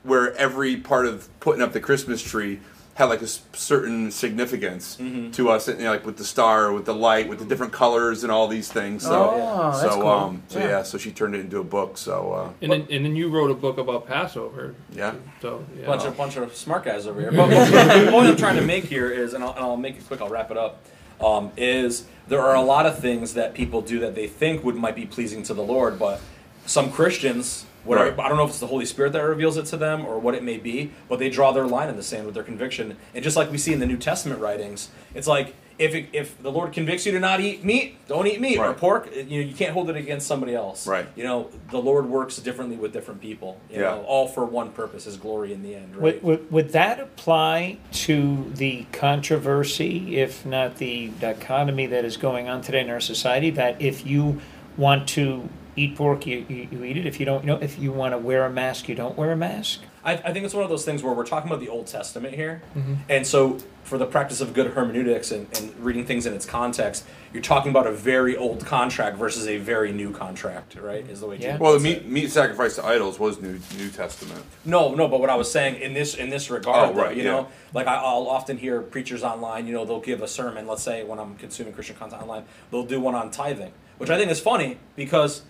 where 0.03 0.35
every 0.37 0.77
part 0.77 1.07
of 1.07 1.29
putting 1.41 1.63
up 1.63 1.73
the 1.73 1.81
Christmas 1.81 2.21
tree 2.23 2.61
had 2.95 3.07
like 3.07 3.23
a 3.23 3.27
certain 3.27 4.11
significance 4.11 4.97
Mm-hmm. 5.01 5.31
to 5.33 5.51
us, 5.51 5.67
you 5.67 5.75
know, 5.79 5.91
like 5.91 6.07
with 6.07 6.17
the 6.17 6.25
star, 6.25 6.73
with 6.73 6.85
the 6.85 6.95
light, 6.95 7.29
with 7.29 7.41
the 7.41 7.45
different 7.45 7.73
colors 7.73 8.23
and 8.23 8.31
all 8.31 8.47
these 8.47 8.71
things. 8.71 9.03
So, 9.03 9.31
Oh, 9.35 9.71
that's 9.73 9.81
so, 9.95 10.01
cool. 10.01 10.09
um, 10.09 10.43
so 10.49 10.59
Yeah. 10.61 10.67
yeah. 10.69 10.83
so 10.85 10.97
she 10.99 11.11
turned 11.11 11.35
it 11.35 11.41
into 11.41 11.59
a 11.59 11.65
book. 11.65 11.99
So, 11.99 12.33
uh, 12.33 12.51
And 12.63 12.71
then, 12.73 12.87
and 12.91 13.05
then 13.05 13.17
you 13.17 13.29
wrote 13.31 13.51
a 13.51 13.55
book 13.55 13.79
about 13.79 14.07
Passover. 14.07 14.75
yeah. 14.93 15.15
So 15.43 15.65
yeah. 15.79 15.87
bunch 15.87 16.05
of 16.05 16.17
bunch 16.17 16.37
of 16.37 16.55
smart 16.55 16.85
guys 16.85 17.07
over 17.07 17.21
here. 17.21 17.33
But 17.37 17.49
the 17.51 18.11
point 18.13 18.29
I'm 18.29 18.37
trying 18.37 18.57
to 18.57 18.63
make 18.63 18.85
here 18.85 19.11
is, 19.11 19.35
and 19.35 19.43
I'll, 19.43 19.51
and 19.51 19.61
I'll 19.61 19.77
make 19.77 19.97
it 19.97 20.07
quick. 20.07 20.21
I'll 20.21 20.29
wrap 20.29 20.51
it 20.53 20.57
up. 20.57 20.81
Um, 21.21 21.51
is 21.57 22.05
there 22.29 22.43
are 22.43 22.55
a 22.55 22.63
lot 22.63 22.87
of 22.87 22.99
things 22.99 23.35
that 23.35 23.55
people 23.55 23.81
do 23.83 23.99
that 24.01 24.15
they 24.15 24.27
think 24.27 24.63
would 24.65 24.77
might 24.77 24.95
be 24.97 25.07
pleasing 25.07 25.43
to 25.45 25.55
the 25.55 25.63
Lord, 25.63 25.99
but 25.99 26.21
some 26.67 26.91
Christians, 26.91 27.67
whatever, 27.85 28.11
Right. 28.11 28.19
I 28.21 28.29
don't 28.29 28.37
know 28.37 28.45
if 28.45 28.51
it's 28.51 28.61
the 28.61 28.67
Holy 28.67 28.87
Spirit 28.87 29.13
that 29.13 29.21
reveals 29.23 29.57
it 29.57 29.67
to 29.67 29.77
them 29.77 30.05
or 30.07 30.19
what 30.19 30.35
it 30.35 30.43
may 30.43 30.57
be, 30.59 30.91
but 31.09 31.19
they 31.19 31.29
draw 31.31 31.53
their 31.53 31.67
line 31.67 31.89
in 31.89 31.97
the 31.97 32.03
sand 32.03 32.27
with 32.27 32.35
their 32.35 32.45
conviction. 32.45 32.97
And 33.15 33.23
just 33.25 33.37
like 33.37 33.51
we 33.51 33.59
see 33.59 33.73
in 33.73 33.81
the 33.81 33.87
New 33.87 33.97
Testament 33.99 34.41
writings, 34.41 34.89
it's 35.15 35.27
like 35.27 35.55
if 35.77 35.93
it, 35.93 36.07
if 36.13 36.41
the 36.41 36.53
Lord 36.53 36.73
convicts 36.73 37.05
you 37.05 37.11
to 37.11 37.19
not 37.19 37.41
eat 37.41 37.65
meat, 37.65 37.97
don't 38.07 38.29
eat 38.29 38.41
meat 38.41 38.59
or 38.59 38.73
pork. 38.75 39.09
You 39.13 39.25
know, 39.25 39.49
you 39.49 39.53
can't 39.55 39.73
hold 39.73 39.91
it 39.91 39.97
against 39.97 40.25
somebody 40.29 40.55
else. 40.55 40.87
Right. 40.87 41.05
You 41.17 41.25
know, 41.25 41.51
the 41.73 41.79
Lord 41.83 42.07
works 42.07 42.37
differently 42.37 42.77
with 42.77 42.93
different 42.93 43.21
people. 43.21 43.59
You 43.69 43.81
Yeah. 43.81 43.91
know, 43.97 44.03
all 44.05 44.29
for 44.29 44.45
one 44.45 44.71
purpose, 44.71 45.03
His 45.05 45.17
glory 45.17 45.53
in 45.53 45.65
the 45.65 45.75
end. 45.75 45.97
Right. 45.97 46.03
Would, 46.03 46.23
would, 46.23 46.53
would 46.53 46.69
that 46.75 47.01
apply 47.01 47.79
to 47.93 48.53
the 48.55 48.87
controversy, 48.93 50.19
if 50.19 50.47
not 50.47 50.77
the 50.77 51.09
dichotomy 51.21 51.87
that 51.87 52.05
is 52.05 52.17
going 52.17 52.49
on 52.49 52.63
today 52.63 52.81
in 52.81 52.91
our 52.91 53.01
society? 53.01 53.51
That 53.51 53.83
if 53.83 54.07
you 54.07 54.41
want 54.77 55.09
to 55.09 55.49
eat 55.77 55.97
pork, 55.97 56.27
you, 56.27 56.45
you, 56.49 56.69
you 56.71 56.85
eat 56.85 56.97
it. 56.97 57.07
If 57.07 57.19
you 57.19 57.27
don't, 57.27 57.43
you 57.43 57.49
know, 57.49 57.57
if 57.61 57.79
you 57.79 57.91
want 57.93 58.13
to 58.13 58.19
wear 58.19 58.45
a 58.45 58.51
mask, 58.51 58.89
you 58.89 58.95
don't 58.95 59.17
wear 59.17 59.33
a 59.33 59.37
mask. 59.37 59.81
I, 60.05 60.13
I 60.13 60.33
think 60.33 60.45
it's 60.45 60.53
one 60.55 60.63
of 60.65 60.69
those 60.71 60.85
things 60.85 61.03
where 61.03 61.15
we're 61.15 61.25
talking 61.27 61.51
about 61.51 61.61
the 61.61 61.71
Old 61.71 61.87
Testament 61.87 62.35
here, 62.35 62.63
Mm-hmm. 62.77 62.95
and 63.09 63.27
so 63.27 63.59
for 63.85 63.97
the 63.99 64.07
practice 64.07 64.41
of 64.41 64.55
good 64.55 64.73
hermeneutics 64.73 65.31
and, 65.31 65.47
and 65.59 65.75
reading 65.79 66.07
things 66.07 66.25
in 66.27 66.33
its 66.35 66.47
context, 66.47 67.05
you're 67.33 67.43
talking 67.43 67.71
about 67.71 67.87
a 67.87 67.93
very 67.93 68.35
old 68.37 68.65
contract 68.65 69.17
versus 69.19 69.47
a 69.47 69.59
very 69.59 69.93
new 69.93 70.11
contract, 70.11 70.75
right? 70.77 71.09
Is 71.11 71.21
the 71.21 71.27
way. 71.27 71.37
Yeah. 71.37 71.49
James 71.51 71.61
Well, 71.61 71.73
the 71.75 71.81
meat, 71.81 72.07
meat 72.07 72.31
sacrifice 72.31 72.77
to 72.77 72.85
idols 72.85 73.19
was 73.19 73.41
New 73.41 73.59
New 73.77 73.91
Testament. 73.91 74.43
No, 74.65 74.95
no, 74.95 75.09
but 75.09 75.21
what 75.21 75.29
I 75.31 75.35
was 75.37 75.51
saying 75.51 75.81
in 75.83 75.93
this 75.95 76.15
in 76.15 76.31
this 76.31 76.51
regard, 76.51 76.95
Oh, 76.97 76.99
right, 77.01 77.17
you 77.17 77.23
yeah. 77.25 77.31
know, 77.31 77.49
like 77.75 77.87
I, 77.87 77.95
I'll 77.97 78.27
often 78.29 78.57
hear 78.59 78.81
preachers 78.83 79.23
online, 79.23 79.67
you 79.67 79.73
know, 79.75 79.85
they'll 79.85 80.01
give 80.01 80.23
a 80.23 80.29
sermon. 80.29 80.67
Let's 80.67 80.83
say 80.83 81.03
when 81.05 81.19
I'm 81.19 81.35
consuming 81.37 81.73
Christian 81.75 81.97
content 81.97 82.23
online, 82.23 82.45
they'll 82.71 82.87
do 82.87 83.01
one 83.01 83.15
on 83.15 83.31
tithing, 83.31 83.73
which 83.99 84.09
I 84.11 84.19
think 84.19 84.31
is 84.31 84.41
funny 84.41 84.79
because, 84.97 85.43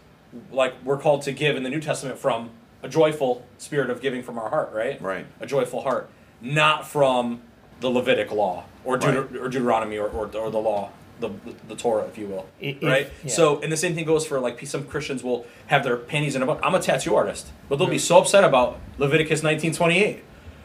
like, 0.52 0.74
we're 0.84 0.98
called 0.98 1.22
to 1.22 1.32
give 1.32 1.56
in 1.56 1.62
the 1.62 1.70
New 1.70 1.80
Testament 1.80 2.18
from 2.18 2.50
a 2.82 2.88
joyful 2.88 3.44
spirit 3.58 3.90
of 3.90 4.00
giving 4.00 4.22
from 4.22 4.38
our 4.38 4.48
heart, 4.50 4.72
right? 4.72 5.00
Right. 5.00 5.26
A 5.40 5.46
joyful 5.46 5.82
heart, 5.82 6.08
not 6.40 6.86
from 6.86 7.40
the 7.80 7.88
Levitic 7.90 8.30
law 8.30 8.64
or, 8.84 8.96
Deut- 8.98 9.30
Right. 9.30 9.40
or 9.40 9.48
Deuteronomy 9.48 9.98
or, 9.98 10.08
or, 10.08 10.24
or 10.36 10.50
the 10.50 10.58
law. 10.58 10.90
The, 11.20 11.30
the 11.68 11.76
Torah, 11.76 12.04
if 12.06 12.18
you 12.18 12.26
will, 12.26 12.46
if- 12.60 12.82
right? 12.82 13.08
yeah. 13.22 13.30
So, 13.30 13.60
and 13.60 13.70
the 13.70 13.76
same 13.76 13.94
thing 13.94 14.04
goes 14.04 14.26
for 14.26 14.40
like 14.40 14.66
some 14.66 14.84
Christians 14.84 15.22
will 15.22 15.46
have 15.68 15.84
their 15.84 15.96
panties 15.96 16.34
in 16.34 16.42
a 16.42 16.46
book. 16.46 16.58
I'm 16.60 16.74
a 16.74 16.80
tattoo 16.80 17.14
artist, 17.14 17.46
but 17.68 17.78
they'll 17.78 17.86
be 17.88 18.00
so 18.00 18.18
upset 18.18 18.42
about 18.42 18.80
Leviticus 18.98 19.40
19:28 19.40 20.18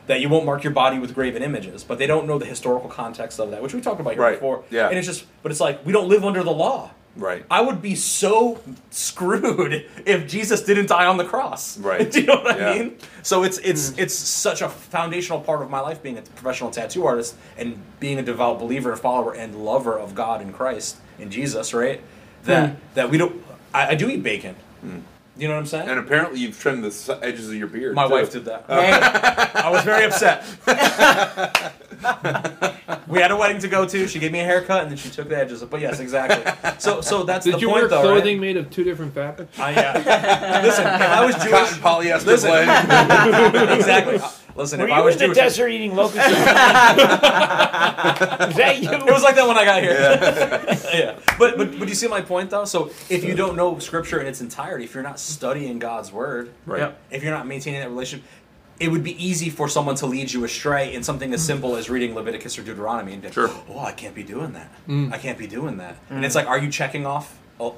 that 0.07 0.21
you 0.21 0.27
won't 0.27 0.45
mark 0.47 0.63
your 0.63 0.73
body 0.73 0.97
with 0.97 1.13
graven 1.13 1.43
images, 1.43 1.83
but 1.83 1.99
they 1.99 2.07
don't 2.07 2.25
know 2.25 2.39
the 2.39 2.47
historical 2.47 2.89
context 2.89 3.39
of 3.39 3.51
that, 3.51 3.61
which 3.61 3.75
we 3.75 3.79
talked 3.79 4.01
about 4.01 4.13
here 4.13 4.23
Right, 4.23 4.33
before. 4.33 4.63
yeah. 4.71 4.89
And 4.89 4.97
it's 4.97 5.05
just, 5.05 5.25
but 5.43 5.51
it's 5.51 5.61
like 5.61 5.85
we 5.85 5.93
don't 5.93 6.09
live 6.09 6.25
under 6.25 6.41
the 6.43 6.51
law. 6.51 6.89
Right. 7.15 7.45
I 7.51 7.61
would 7.61 7.81
be 7.81 7.95
so 7.95 8.61
screwed 8.91 9.85
if 10.05 10.27
Jesus 10.27 10.61
didn't 10.63 10.87
die 10.87 11.05
on 11.05 11.17
the 11.17 11.25
cross. 11.25 11.77
Right. 11.89 12.11
Do 12.11 12.21
you 12.21 12.27
know 12.27 12.41
what 12.41 12.57
Yeah. 12.57 12.69
I 12.69 12.79
mean? 12.79 12.97
So 13.23 13.43
it's 13.43 13.57
it's 13.59 13.91
mm. 13.91 13.99
it's 13.99 14.13
such 14.13 14.61
a 14.61 14.69
foundational 14.69 15.41
part 15.41 15.61
of 15.61 15.69
my 15.69 15.79
life 15.79 16.03
being 16.03 16.17
a 16.17 16.21
professional 16.21 16.71
tattoo 16.71 17.05
artist 17.05 17.35
and 17.57 17.81
being 17.99 18.19
a 18.19 18.23
devout 18.23 18.59
believer 18.59 18.91
and 18.91 18.99
follower 18.99 19.33
and 19.33 19.65
lover 19.65 19.97
of 19.97 20.13
God 20.13 20.41
and 20.41 20.53
Christ 20.53 20.97
and 21.19 21.31
Jesus, 21.31 21.73
right? 21.73 22.01
That 22.43 22.69
hmm. 22.69 22.75
that 22.93 23.09
we 23.09 23.17
don't. 23.17 23.43
I, 23.73 23.89
I 23.89 23.95
do 23.95 24.09
eat 24.09 24.23
bacon. 24.23 24.55
Hmm. 24.81 24.99
You 25.39 25.47
know 25.47 25.53
what 25.53 25.61
I'm 25.61 25.65
saying? 25.67 25.87
And 25.87 25.97
apparently, 25.99 26.41
you've 26.41 26.59
trimmed 26.59 26.83
the 26.83 27.19
edges 27.21 27.47
of 27.47 27.55
your 27.55 27.67
beard. 27.67 27.95
my 27.95 28.07
too. 28.07 28.13
wife 28.13 28.31
did 28.31 28.43
that. 28.45 28.65
Hey, 28.67 28.91
I 29.61 29.69
was 29.69 29.83
very 29.85 30.03
upset. 30.03 30.43
we 33.07 33.19
had 33.21 33.31
a 33.31 33.37
wedding 33.37 33.59
to 33.59 33.67
go 33.69 33.85
to. 33.87 34.07
She 34.07 34.19
gave 34.19 34.31
me 34.33 34.39
a 34.41 34.43
haircut 34.43 34.81
and 34.83 34.91
then 34.91 34.97
she 34.97 35.09
took 35.09 35.29
the 35.29 35.37
edges. 35.37 35.63
But 35.63 35.79
yes, 35.81 35.99
exactly. 36.01 36.51
So 36.77 36.99
so 37.01 37.23
that's 37.23 37.45
Did 37.45 37.55
the 37.55 37.59
you 37.59 37.67
point, 37.69 37.81
wear 37.81 37.89
though, 37.89 38.01
clothing 38.01 38.37
right? 38.37 38.41
made 38.41 38.57
of 38.57 38.69
two 38.69 38.83
different 38.83 39.13
fabrics? 39.13 39.57
I, 39.57 39.71
yeah. 39.71 40.61
Listen, 40.63 40.85
if 40.85 41.01
I 41.01 41.25
was 41.25 41.35
Jewish, 41.35 41.51
Cotton 41.51 41.77
polyester 41.79 42.25
Listen. 42.25 42.49
blend. 42.49 43.69
exactly. 43.79 44.19
Listen, 44.55 44.79
Were 44.79 44.87
if 44.87 44.91
I 44.93 45.01
was 45.01 45.21
in 45.21 45.29
the 45.29 45.35
desert 45.35 45.69
eating 45.69 45.95
locusts? 45.95 46.17
Is 46.29 46.33
that 48.57 48.79
you? 48.81 48.89
it 48.91 49.05
was 49.05 49.23
like 49.23 49.35
that 49.35 49.47
when 49.47 49.57
I 49.57 49.65
got 49.65 49.81
here. 49.81 49.93
Yeah. 50.93 51.19
But, 51.39 51.57
but 51.57 51.79
but 51.79 51.87
you 51.87 51.95
see 51.95 52.07
my 52.07 52.19
point 52.21 52.49
though. 52.49 52.65
So 52.65 52.91
if 53.09 53.23
you 53.23 53.33
don't 53.35 53.55
know 53.55 53.79
Scripture 53.79 54.19
in 54.19 54.27
its 54.27 54.41
entirety, 54.41 54.83
if 54.83 54.93
you're 54.93 55.03
not 55.03 55.19
studying 55.19 55.79
God's 55.79 56.11
Word, 56.11 56.51
Right. 56.65 56.79
Yep. 56.79 56.99
if 57.11 57.23
you're 57.23 57.33
not 57.33 57.47
maintaining 57.47 57.79
that 57.79 57.89
relationship, 57.89 58.25
it 58.79 58.89
would 58.89 59.03
be 59.03 59.23
easy 59.23 59.49
for 59.49 59.69
someone 59.69 59.95
to 59.95 60.05
lead 60.05 60.31
you 60.33 60.43
astray 60.43 60.93
in 60.93 61.03
something 61.03 61.33
as 61.33 61.41
simple 61.45 61.75
as 61.77 61.89
reading 61.89 62.13
Leviticus 62.15 62.57
or 62.59 62.63
Deuteronomy 62.63 63.13
and 63.13 63.33
Sure. 63.33 63.49
oh, 63.69 63.79
I 63.79 63.91
can't 63.93 64.13
be 64.15 64.23
doing 64.23 64.51
that. 64.53 64.69
Mm. 64.87 65.13
I 65.13 65.17
can't 65.17 65.37
be 65.37 65.47
doing 65.47 65.77
that. 65.77 65.95
Mm. 66.09 66.17
And 66.17 66.25
it's 66.25 66.35
like, 66.35 66.47
are 66.47 66.59
you 66.59 66.69
checking 66.69 67.05
off 67.05 67.37
a, 67.59 67.71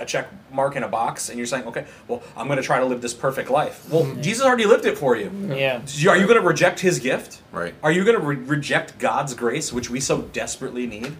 a 0.00 0.06
check 0.06 0.28
mark 0.52 0.76
in 0.76 0.82
a 0.82 0.88
box 0.88 1.28
and 1.28 1.36
you're 1.38 1.46
saying, 1.46 1.64
okay, 1.66 1.86
well, 2.06 2.22
I'm 2.36 2.46
going 2.46 2.56
to 2.56 2.62
try 2.62 2.78
to 2.78 2.86
live 2.86 3.02
this 3.02 3.14
perfect 3.14 3.50
life. 3.50 3.86
Well, 3.90 4.14
Jesus 4.16 4.44
already 4.46 4.64
lived 4.64 4.86
it 4.86 4.96
for 4.96 5.16
you. 5.16 5.30
Yeah. 5.54 5.80
Are 6.08 6.16
you 6.16 6.26
going 6.26 6.40
to 6.40 6.46
reject 6.46 6.80
his 6.80 6.98
gift? 6.98 7.42
Right. 7.52 7.74
Are 7.82 7.92
you 7.92 8.04
going 8.04 8.18
to 8.18 8.24
re- 8.26 8.36
reject 8.36 8.98
God's 8.98 9.34
grace, 9.34 9.72
which 9.72 9.90
we 9.90 10.00
so 10.00 10.22
desperately 10.22 10.86
need? 10.86 11.16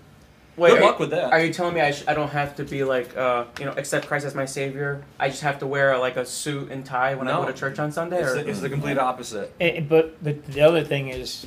wait, 0.57 0.71
Good 0.71 0.81
are- 0.81 0.85
luck 0.87 0.99
with 0.99 1.11
that. 1.11 1.33
Are 1.33 1.39
you 1.41 1.53
telling 1.53 1.75
me 1.75 1.81
I, 1.81 1.93
sh- 1.93 2.05
I 2.09 2.15
don't 2.15 2.31
have 2.31 2.57
to 2.57 2.65
be 2.65 2.83
like, 2.83 3.17
uh, 3.17 3.45
you 3.61 3.65
know, 3.67 3.73
accept 3.73 4.07
Christ 4.09 4.25
as 4.27 4.35
my 4.35 4.45
savior? 4.47 5.05
I 5.21 5.29
just 5.29 5.43
have 5.43 5.59
to 5.61 5.67
wear 5.67 5.97
like 5.99 6.17
a 6.17 6.25
suit 6.27 6.71
and 6.73 6.85
tie 6.85 7.15
when 7.15 7.29
I 7.29 7.33
go 7.37 7.47
to 7.47 7.53
church 7.53 7.79
on 7.79 7.93
Sunday? 7.93 8.21
It's 8.23 8.33
Or? 8.33 8.35
the, 8.43 8.49
it's 8.49 8.61
the 8.61 8.69
complete 8.71 8.99
opposite. 8.99 9.55
Eh, 9.61 9.81
But 9.81 10.23
but 10.25 10.45
the 10.47 10.63
other 10.63 10.83
thing 10.83 11.11
is, 11.11 11.47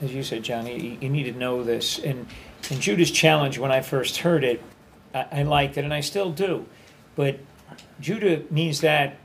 as 0.00 0.14
you 0.14 0.22
said, 0.22 0.42
Johnny, 0.44 0.80
you, 0.80 0.98
you 1.02 1.08
need 1.10 1.24
to 1.24 1.32
know 1.32 1.62
this. 1.62 1.98
And 1.98 2.26
and 2.70 2.80
Judah's 2.80 3.10
challenge, 3.10 3.58
when 3.58 3.70
I 3.72 3.80
first 3.82 4.18
heard 4.18 4.44
it, 4.44 4.62
I, 5.14 5.26
I 5.32 5.42
liked 5.42 5.76
it, 5.76 5.84
and 5.84 5.94
I 5.94 6.00
still 6.00 6.30
do. 6.30 6.66
But 7.16 7.38
Judah 8.00 8.42
means 8.50 8.80
that 8.80 9.16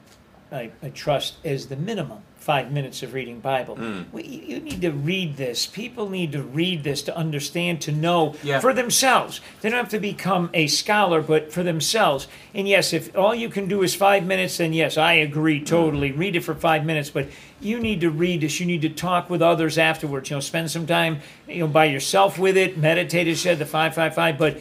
I, 0.51 0.71
I 0.81 0.89
trust 0.89 1.35
as 1.43 1.67
the 1.67 1.75
minimum 1.75 2.19
five 2.45 2.71
minutes 2.71 3.01
of 3.01 3.15
reading 3.15 3.39
Bible. 3.39 3.75
Hmm. 3.75 4.03
We, 4.11 4.21
you 4.23 4.59
need 4.59 4.81
to 4.81 4.91
read 4.91 5.35
this. 5.35 5.65
People 5.65 6.09
need 6.09 6.31
to 6.33 6.43
read 6.43 6.83
this 6.83 7.01
to 7.03 7.17
understand, 7.17 7.81
to 7.81 7.91
know 7.91 8.35
Yeah. 8.43 8.59
for 8.59 8.71
themselves. 8.71 9.41
They 9.61 9.69
don't 9.71 9.79
have 9.79 9.89
to 9.89 9.99
become 9.99 10.51
a 10.53 10.67
scholar, 10.67 11.23
but 11.23 11.51
for 11.51 11.63
themselves. 11.63 12.27
And 12.53 12.67
yes, 12.67 12.93
if 12.93 13.17
all 13.17 13.33
you 13.33 13.49
can 13.49 13.67
do 13.67 13.81
is 13.81 13.95
five 13.95 14.27
minutes, 14.27 14.57
then 14.57 14.73
yes, 14.73 14.95
I 14.95 15.13
agree 15.13 15.57
hmm. 15.57 15.65
totally. 15.65 16.11
Read 16.11 16.35
it 16.35 16.41
for 16.41 16.53
five 16.53 16.85
minutes, 16.85 17.09
but 17.09 17.29
you 17.59 17.79
need 17.79 18.01
to 18.01 18.11
read 18.11 18.41
this. 18.41 18.59
You 18.59 18.67
need 18.67 18.83
to 18.83 18.89
talk 18.89 19.27
with 19.27 19.41
others 19.41 19.79
afterwards. 19.79 20.29
You 20.29 20.35
know, 20.35 20.41
spend 20.41 20.69
some 20.69 20.85
time, 20.85 21.21
you 21.47 21.61
know, 21.61 21.67
by 21.67 21.85
yourself 21.85 22.37
with 22.37 22.57
it. 22.57 22.77
Meditate, 22.77 23.27
as 23.27 23.41
said, 23.41 23.57
the 23.57 23.65
five, 23.65 23.95
five, 23.95 24.13
five. 24.13 24.37
But 24.37 24.59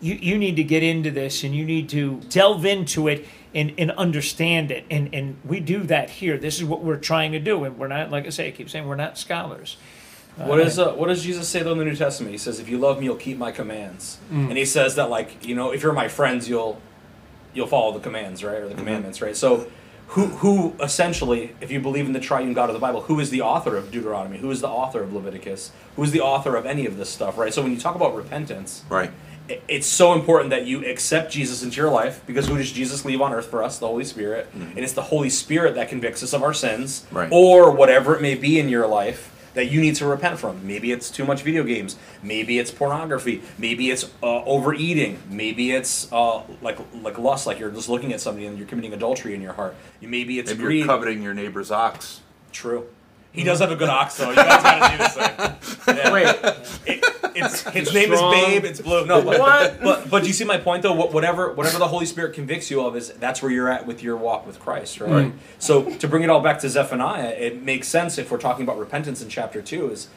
you, 0.00 0.14
you 0.14 0.38
need 0.38 0.56
to 0.56 0.64
get 0.64 0.82
into 0.82 1.10
this 1.10 1.42
and 1.44 1.54
you 1.54 1.64
need 1.64 1.88
to 1.90 2.20
delve 2.28 2.64
into 2.66 3.08
it 3.08 3.26
and, 3.54 3.72
and 3.78 3.90
understand 3.92 4.70
it. 4.70 4.84
And, 4.90 5.14
and 5.14 5.38
we 5.44 5.60
do 5.60 5.82
that 5.84 6.10
here. 6.10 6.36
This 6.36 6.58
is 6.58 6.64
what 6.64 6.82
we're 6.82 6.98
trying 6.98 7.32
to 7.32 7.38
do. 7.38 7.64
And 7.64 7.78
we're 7.78 7.88
not, 7.88 8.10
like 8.10 8.26
I 8.26 8.30
say, 8.30 8.48
I 8.48 8.50
keep 8.50 8.68
saying, 8.68 8.86
we're 8.86 8.96
not 8.96 9.18
scholars. 9.18 9.76
What 10.36 10.60
is 10.60 10.78
uh, 10.78 10.92
what 10.92 11.06
does 11.06 11.22
Jesus 11.22 11.48
say 11.48 11.62
though 11.62 11.72
in 11.72 11.78
the 11.78 11.84
New 11.84 11.96
Testament? 11.96 12.30
He 12.30 12.36
says, 12.36 12.60
"If 12.60 12.68
you 12.68 12.76
love 12.76 12.98
me, 12.98 13.06
you'll 13.06 13.16
keep 13.16 13.38
my 13.38 13.52
commands." 13.52 14.18
Mm. 14.30 14.48
And 14.48 14.58
he 14.58 14.66
says 14.66 14.96
that 14.96 15.08
like 15.08 15.46
you 15.46 15.54
know, 15.54 15.70
if 15.70 15.82
you're 15.82 15.94
my 15.94 16.08
friends, 16.08 16.46
you'll 16.46 16.80
you'll 17.54 17.66
follow 17.66 17.92
the 17.92 18.00
commands, 18.00 18.44
right, 18.44 18.58
or 18.58 18.68
the 18.68 18.74
commandments, 18.74 19.22
right? 19.22 19.34
So, 19.34 19.66
who 20.08 20.26
who 20.26 20.76
essentially, 20.78 21.56
if 21.62 21.70
you 21.70 21.80
believe 21.80 22.04
in 22.04 22.12
the 22.12 22.20
triune 22.20 22.52
God 22.52 22.68
of 22.68 22.74
the 22.74 22.80
Bible, 22.80 23.02
who 23.02 23.18
is 23.18 23.30
the 23.30 23.40
author 23.40 23.76
of 23.76 23.90
Deuteronomy? 23.90 24.36
Who 24.36 24.50
is 24.50 24.60
the 24.60 24.68
author 24.68 25.02
of 25.02 25.12
Leviticus? 25.14 25.72
Who 25.96 26.02
is 26.02 26.10
the 26.10 26.20
author 26.20 26.54
of 26.54 26.66
any 26.66 26.84
of 26.84 26.98
this 26.98 27.08
stuff, 27.08 27.38
right? 27.38 27.52
So 27.52 27.62
when 27.62 27.72
you 27.72 27.80
talk 27.80 27.96
about 27.96 28.14
repentance, 28.14 28.84
Right. 28.90 29.10
It's 29.68 29.86
so 29.86 30.12
important 30.12 30.50
that 30.50 30.66
you 30.66 30.84
accept 30.84 31.32
Jesus 31.32 31.62
into 31.62 31.76
your 31.76 31.90
life 31.90 32.20
because 32.26 32.46
who 32.48 32.56
does 32.56 32.72
Jesus 32.72 33.04
leave 33.04 33.20
on 33.20 33.32
earth 33.32 33.46
for 33.46 33.62
us? 33.62 33.78
The 33.78 33.86
Holy 33.86 34.04
Spirit. 34.04 34.48
And 34.54 34.78
it's 34.78 34.92
the 34.92 35.02
Holy 35.02 35.30
Spirit 35.30 35.74
that 35.76 35.88
convicts 35.88 36.22
us 36.22 36.32
of 36.32 36.42
our 36.42 36.54
sins 36.54 37.06
Right. 37.12 37.28
or 37.30 37.70
whatever 37.70 38.14
it 38.16 38.22
may 38.22 38.34
be 38.34 38.58
in 38.58 38.68
your 38.68 38.86
life 38.86 39.32
that 39.54 39.70
you 39.70 39.80
need 39.80 39.94
to 39.96 40.06
repent 40.06 40.38
from. 40.38 40.66
Maybe 40.66 40.92
it's 40.92 41.10
too 41.10 41.24
much 41.24 41.40
video 41.42 41.62
games. 41.64 41.96
Maybe 42.22 42.58
it's 42.58 42.70
pornography. 42.70 43.40
Maybe 43.56 43.90
it's 43.90 44.04
uh, 44.22 44.44
overeating. 44.44 45.18
Maybe 45.30 45.70
it's 45.72 46.12
uh, 46.12 46.42
like 46.60 46.78
like 47.02 47.16
lust, 47.18 47.46
like 47.46 47.58
you're 47.58 47.70
just 47.70 47.88
looking 47.88 48.12
at 48.12 48.20
somebody 48.20 48.46
and 48.46 48.58
you're 48.58 48.66
committing 48.66 48.92
adultery 48.92 49.34
in 49.34 49.40
your 49.40 49.54
heart. 49.54 49.74
Maybe 50.02 50.38
it's 50.38 50.50
Maybe 50.50 50.62
greed. 50.62 50.78
you're 50.80 50.86
coveting 50.88 51.22
your 51.22 51.32
neighbor's 51.34 51.70
ox. 51.70 52.20
True. 52.52 52.86
He 53.32 53.44
does 53.44 53.60
have 53.60 53.70
a 53.70 53.76
good 53.76 53.88
ox, 53.90 54.16
though. 54.16 54.30
You 54.30 54.36
guys 54.36 54.62
gotta 54.62 54.90
see 54.90 54.96
this 55.64 55.74
thing. 55.76 55.96
Yeah. 55.96 56.12
Wait, 56.12 56.26
It, 56.86 57.04
it's 57.34 57.62
his 57.68 57.92
name 57.92 58.14
strong. 58.14 58.34
is 58.34 58.44
Babe. 58.46 58.64
It's 58.64 58.80
blue. 58.80 59.04
No, 59.04 59.22
but, 59.22 59.38
What? 59.38 59.80
But 59.82 60.10
but 60.10 60.20
do 60.22 60.26
you 60.28 60.32
see 60.32 60.44
my 60.44 60.56
point 60.56 60.82
though? 60.82 60.94
Whatever 60.94 61.52
whatever 61.52 61.78
the 61.78 61.88
Holy 61.88 62.06
Spirit 62.06 62.32
convicts 62.34 62.70
you 62.70 62.80
of 62.80 62.96
is 62.96 63.10
that's 63.14 63.42
where 63.42 63.50
you're 63.50 63.68
at 63.70 63.86
with 63.86 64.02
your 64.02 64.16
walk 64.16 64.46
with 64.46 64.58
Christ, 64.58 65.00
right? 65.00 65.10
Right. 65.10 65.32
So 65.58 65.90
to 65.96 66.08
bring 66.08 66.22
it 66.22 66.30
all 66.30 66.40
back 66.40 66.60
to 66.60 66.70
Zephaniah, 66.70 67.28
it 67.38 67.62
makes 67.62 67.88
sense 67.88 68.16
if 68.16 68.30
we're 68.30 68.38
talking 68.38 68.62
about 68.64 68.78
repentance 68.78 69.20
in 69.20 69.28
chapter 69.28 69.60
two. 69.60 69.90
Is 69.90 70.08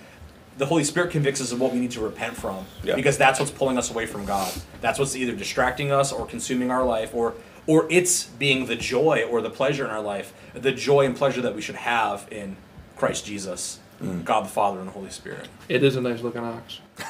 the 0.58 0.66
Holy 0.68 0.84
Spirit 0.86 1.12
convicts 1.12 1.42
us 1.42 1.52
of 1.52 1.60
what 1.60 1.74
we 1.74 1.80
need 1.80 1.92
to 1.92 2.02
repent 2.02 2.36
from 2.38 2.66
Yeah. 2.84 2.96
because 2.96 3.18
that's 3.18 3.40
what's 3.40 3.52
pulling 3.52 3.78
us 3.78 3.90
away 3.92 4.06
from 4.06 4.26
God. 4.26 4.52
That's 4.82 4.98
what's 5.00 5.16
either 5.16 5.34
distracting 5.36 5.92
us 5.92 6.12
or 6.14 6.26
consuming 6.26 6.72
our 6.72 6.86
life 6.86 7.14
or 7.14 7.34
or 7.68 7.86
it's 7.90 8.24
being 8.26 8.66
the 8.66 8.76
joy 8.78 9.24
or 9.30 9.42
the 9.42 9.50
pleasure 9.50 9.84
in 9.86 9.92
our 9.92 10.02
life, 10.02 10.34
the 10.54 10.72
joy 10.72 11.06
and 11.06 11.16
pleasure 11.16 11.42
that 11.42 11.54
we 11.56 11.62
should 11.62 11.76
have 11.76 12.28
in 12.32 12.56
Christ 13.00 13.26
Jesus, 13.26 13.80
God 14.26 14.46
the 14.46 14.50
Father 14.50 14.80
and 14.80 14.90
the 14.90 14.92
Holy 14.92 15.10
Spirit. 15.10 15.48
It 15.70 15.84
is 15.84 15.96
a 15.96 16.02
nice 16.02 16.22
looking 16.22 16.44
ox. 16.44 16.82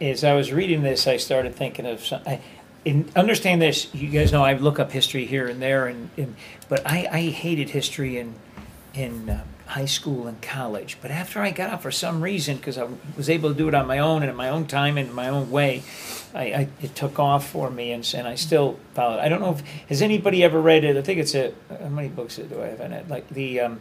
As 0.00 0.24
I 0.24 0.34
was 0.34 0.52
reading 0.52 0.82
this, 0.82 1.06
I 1.06 1.16
started 1.16 1.54
thinking 1.54 1.86
of 1.86 2.04
some. 2.04 2.20
I, 2.26 2.40
in, 2.84 3.08
understand 3.14 3.62
this, 3.62 3.94
you 3.94 4.08
guys 4.08 4.32
know 4.32 4.44
I 4.44 4.54
look 4.54 4.78
up 4.78 4.90
history 4.90 5.24
here 5.24 5.46
and 5.46 5.62
there, 5.62 5.86
and, 5.86 6.10
and 6.16 6.34
but 6.68 6.82
I, 6.84 7.08
I 7.10 7.20
hated 7.30 7.70
history 7.70 8.18
in 8.18 8.34
in 8.92 9.30
uh, 9.30 9.44
high 9.66 9.86
school 9.86 10.26
and 10.26 10.40
college. 10.42 10.98
But 11.00 11.10
after 11.10 11.40
I 11.40 11.50
got 11.50 11.70
out, 11.70 11.82
for 11.82 11.90
some 11.90 12.22
reason, 12.22 12.56
because 12.56 12.78
I 12.78 12.88
was 13.16 13.30
able 13.30 13.50
to 13.50 13.54
do 13.56 13.68
it 13.68 13.74
on 13.74 13.86
my 13.86 13.98
own 13.98 14.22
and 14.22 14.30
in 14.30 14.36
my 14.36 14.48
own 14.48 14.66
time 14.66 14.98
and 14.98 15.08
in 15.08 15.14
my 15.14 15.28
own 15.28 15.50
way, 15.50 15.82
I, 16.34 16.42
I 16.42 16.68
it 16.82 16.94
took 16.94 17.18
off 17.18 17.48
for 17.48 17.70
me, 17.70 17.92
and, 17.92 18.08
and 18.14 18.26
I 18.26 18.34
still 18.34 18.78
follow 18.94 19.18
it. 19.18 19.20
I 19.20 19.28
don't 19.28 19.40
know 19.40 19.52
if 19.52 19.60
has 19.88 20.02
anybody 20.02 20.42
ever 20.42 20.60
read 20.60 20.84
it. 20.84 20.96
I 20.96 21.02
think 21.02 21.20
it's 21.20 21.34
a 21.34 21.54
how 21.70 21.88
many 21.88 22.08
books 22.08 22.36
do 22.36 22.62
I 22.62 22.66
have 22.66 22.80
in 22.80 22.92
it? 22.92 23.08
Like 23.08 23.28
the 23.28 23.60
um, 23.60 23.80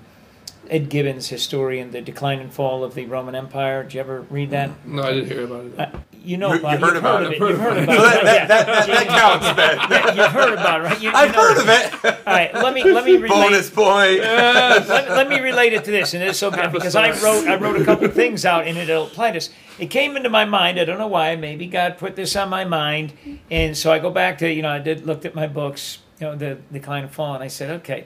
Ed 0.69 0.89
Gibbons 0.89 1.27
historian, 1.27 1.91
The 1.91 2.01
Decline 2.01 2.39
and 2.39 2.53
Fall 2.53 2.83
of 2.83 2.95
the 2.95 3.05
Roman 3.05 3.35
Empire. 3.35 3.83
Did 3.83 3.95
you 3.95 3.99
ever 3.99 4.21
read 4.21 4.51
that? 4.51 4.71
No, 4.85 5.03
I 5.03 5.13
didn't 5.13 5.29
hear 5.29 5.43
about 5.43 5.65
it. 5.65 5.79
Uh, 5.79 5.99
you 6.23 6.37
know, 6.37 6.53
about, 6.53 6.79
you 6.79 6.85
heard 6.85 6.95
you've 6.95 7.03
about 7.03 7.23
heard 7.23 7.33
it. 7.33 7.39
You've 7.39 7.59
heard 7.59 7.77
about 7.83 8.17
it. 8.17 8.25
that, 8.25 8.47
that, 8.47 8.67
that, 8.67 8.87
that 8.87 9.07
counts, 9.07 9.57
man. 9.57 9.91
Yeah, 9.91 10.23
you've 10.23 10.31
heard 10.31 10.53
about 10.53 10.81
it, 10.81 10.83
right? 10.83 11.01
You, 11.01 11.09
you 11.09 11.15
I've 11.15 11.33
know 11.33 11.41
heard 11.41 11.57
of 11.57 11.69
it. 11.69 12.05
All 12.25 12.33
right, 12.33 12.53
let 12.53 12.73
me 12.73 12.83
let 12.83 13.05
me 13.05 13.17
relate. 13.17 13.29
Bonus 13.29 13.69
point. 13.69 14.19
Let, 14.19 15.09
let 15.09 15.29
me 15.29 15.39
relate 15.39 15.73
it 15.73 15.83
to 15.83 15.91
this, 15.91 16.13
and 16.13 16.23
it's 16.23 16.39
so 16.39 16.49
good 16.49 16.71
because 16.71 16.95
I 16.95 17.11
wrote 17.21 17.47
I 17.47 17.55
wrote 17.55 17.81
a 17.81 17.85
couple 17.85 18.05
of 18.05 18.13
things 18.13 18.45
out, 18.45 18.67
and 18.67 18.77
it'll 18.77 19.07
apply 19.07 19.31
this. 19.31 19.49
It 19.79 19.87
came 19.87 20.15
into 20.15 20.29
my 20.29 20.45
mind. 20.45 20.79
I 20.79 20.85
don't 20.85 20.99
know 20.99 21.07
why. 21.07 21.35
Maybe 21.35 21.67
God 21.67 21.97
put 21.97 22.15
this 22.15 22.35
on 22.35 22.49
my 22.49 22.63
mind, 22.63 23.13
and 23.51 23.75
so 23.77 23.91
I 23.91 23.99
go 23.99 24.09
back 24.09 24.37
to 24.39 24.51
you 24.51 24.61
know 24.61 24.69
I 24.69 24.79
did 24.79 25.05
looked 25.05 25.25
at 25.25 25.35
my 25.35 25.47
books, 25.47 25.99
you 26.19 26.27
know 26.27 26.35
the 26.35 26.57
Decline 26.71 27.03
and 27.03 27.11
Fall, 27.11 27.35
and 27.35 27.43
I 27.43 27.47
said 27.47 27.69
okay. 27.81 28.05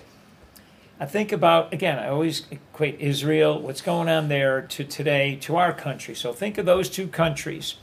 I 0.99 1.05
think 1.05 1.31
about 1.31 1.71
again. 1.71 1.99
I 1.99 2.07
always 2.07 2.47
equate 2.49 2.99
Israel, 2.99 3.61
what's 3.61 3.81
going 3.81 4.09
on 4.09 4.29
there, 4.29 4.63
to 4.63 4.83
today, 4.83 5.35
to 5.41 5.55
our 5.55 5.71
country. 5.71 6.15
So 6.15 6.33
think 6.33 6.57
of 6.57 6.65
those 6.65 6.89
two 6.89 7.07
countries, 7.07 7.75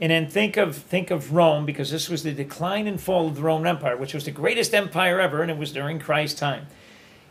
and 0.00 0.10
then 0.10 0.28
think 0.28 0.56
of 0.56 0.76
think 0.76 1.10
of 1.10 1.32
Rome 1.32 1.64
because 1.64 1.90
this 1.90 2.08
was 2.08 2.22
the 2.22 2.32
decline 2.32 2.86
and 2.86 3.00
fall 3.00 3.28
of 3.28 3.36
the 3.36 3.42
Roman 3.42 3.66
Empire, 3.66 3.96
which 3.96 4.14
was 4.14 4.24
the 4.24 4.30
greatest 4.30 4.74
empire 4.74 5.20
ever, 5.20 5.42
and 5.42 5.50
it 5.50 5.56
was 5.56 5.72
during 5.72 5.98
Christ's 5.98 6.38
time. 6.38 6.66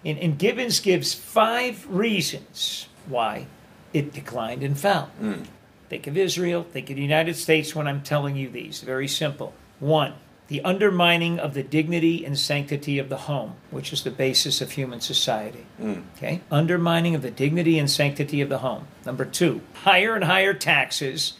And, 0.03 0.17
and 0.19 0.37
Gibbons 0.37 0.79
gives 0.79 1.13
five 1.13 1.85
reasons 1.89 2.87
why 3.07 3.47
it 3.93 4.13
declined 4.13 4.63
and 4.63 4.77
fell. 4.77 5.05
Hmm. 5.19 5.43
Think 5.89 6.07
of 6.07 6.17
Israel, 6.17 6.63
think 6.63 6.89
of 6.89 6.95
the 6.95 7.01
United 7.01 7.35
States 7.35 7.75
when 7.75 7.87
I'm 7.87 8.01
telling 8.01 8.35
you 8.35 8.49
these. 8.49 8.81
Very 8.81 9.07
simple. 9.07 9.53
One, 9.79 10.13
the 10.47 10.61
undermining 10.61 11.39
of 11.39 11.53
the 11.53 11.63
dignity 11.63 12.25
and 12.25 12.37
sanctity 12.37 12.99
of 12.99 13.09
the 13.09 13.17
home, 13.17 13.55
which 13.71 13.93
is 13.93 14.03
the 14.03 14.11
basis 14.11 14.61
of 14.61 14.71
human 14.71 15.01
society. 15.01 15.65
Hmm. 15.77 16.01
Okay? 16.17 16.41
Undermining 16.51 17.15
of 17.15 17.21
the 17.21 17.31
dignity 17.31 17.79
and 17.79 17.89
sanctity 17.89 18.41
of 18.41 18.49
the 18.49 18.59
home. 18.59 18.87
Number 19.05 19.25
two, 19.25 19.61
higher 19.73 20.15
and 20.15 20.23
higher 20.23 20.53
taxes, 20.53 21.33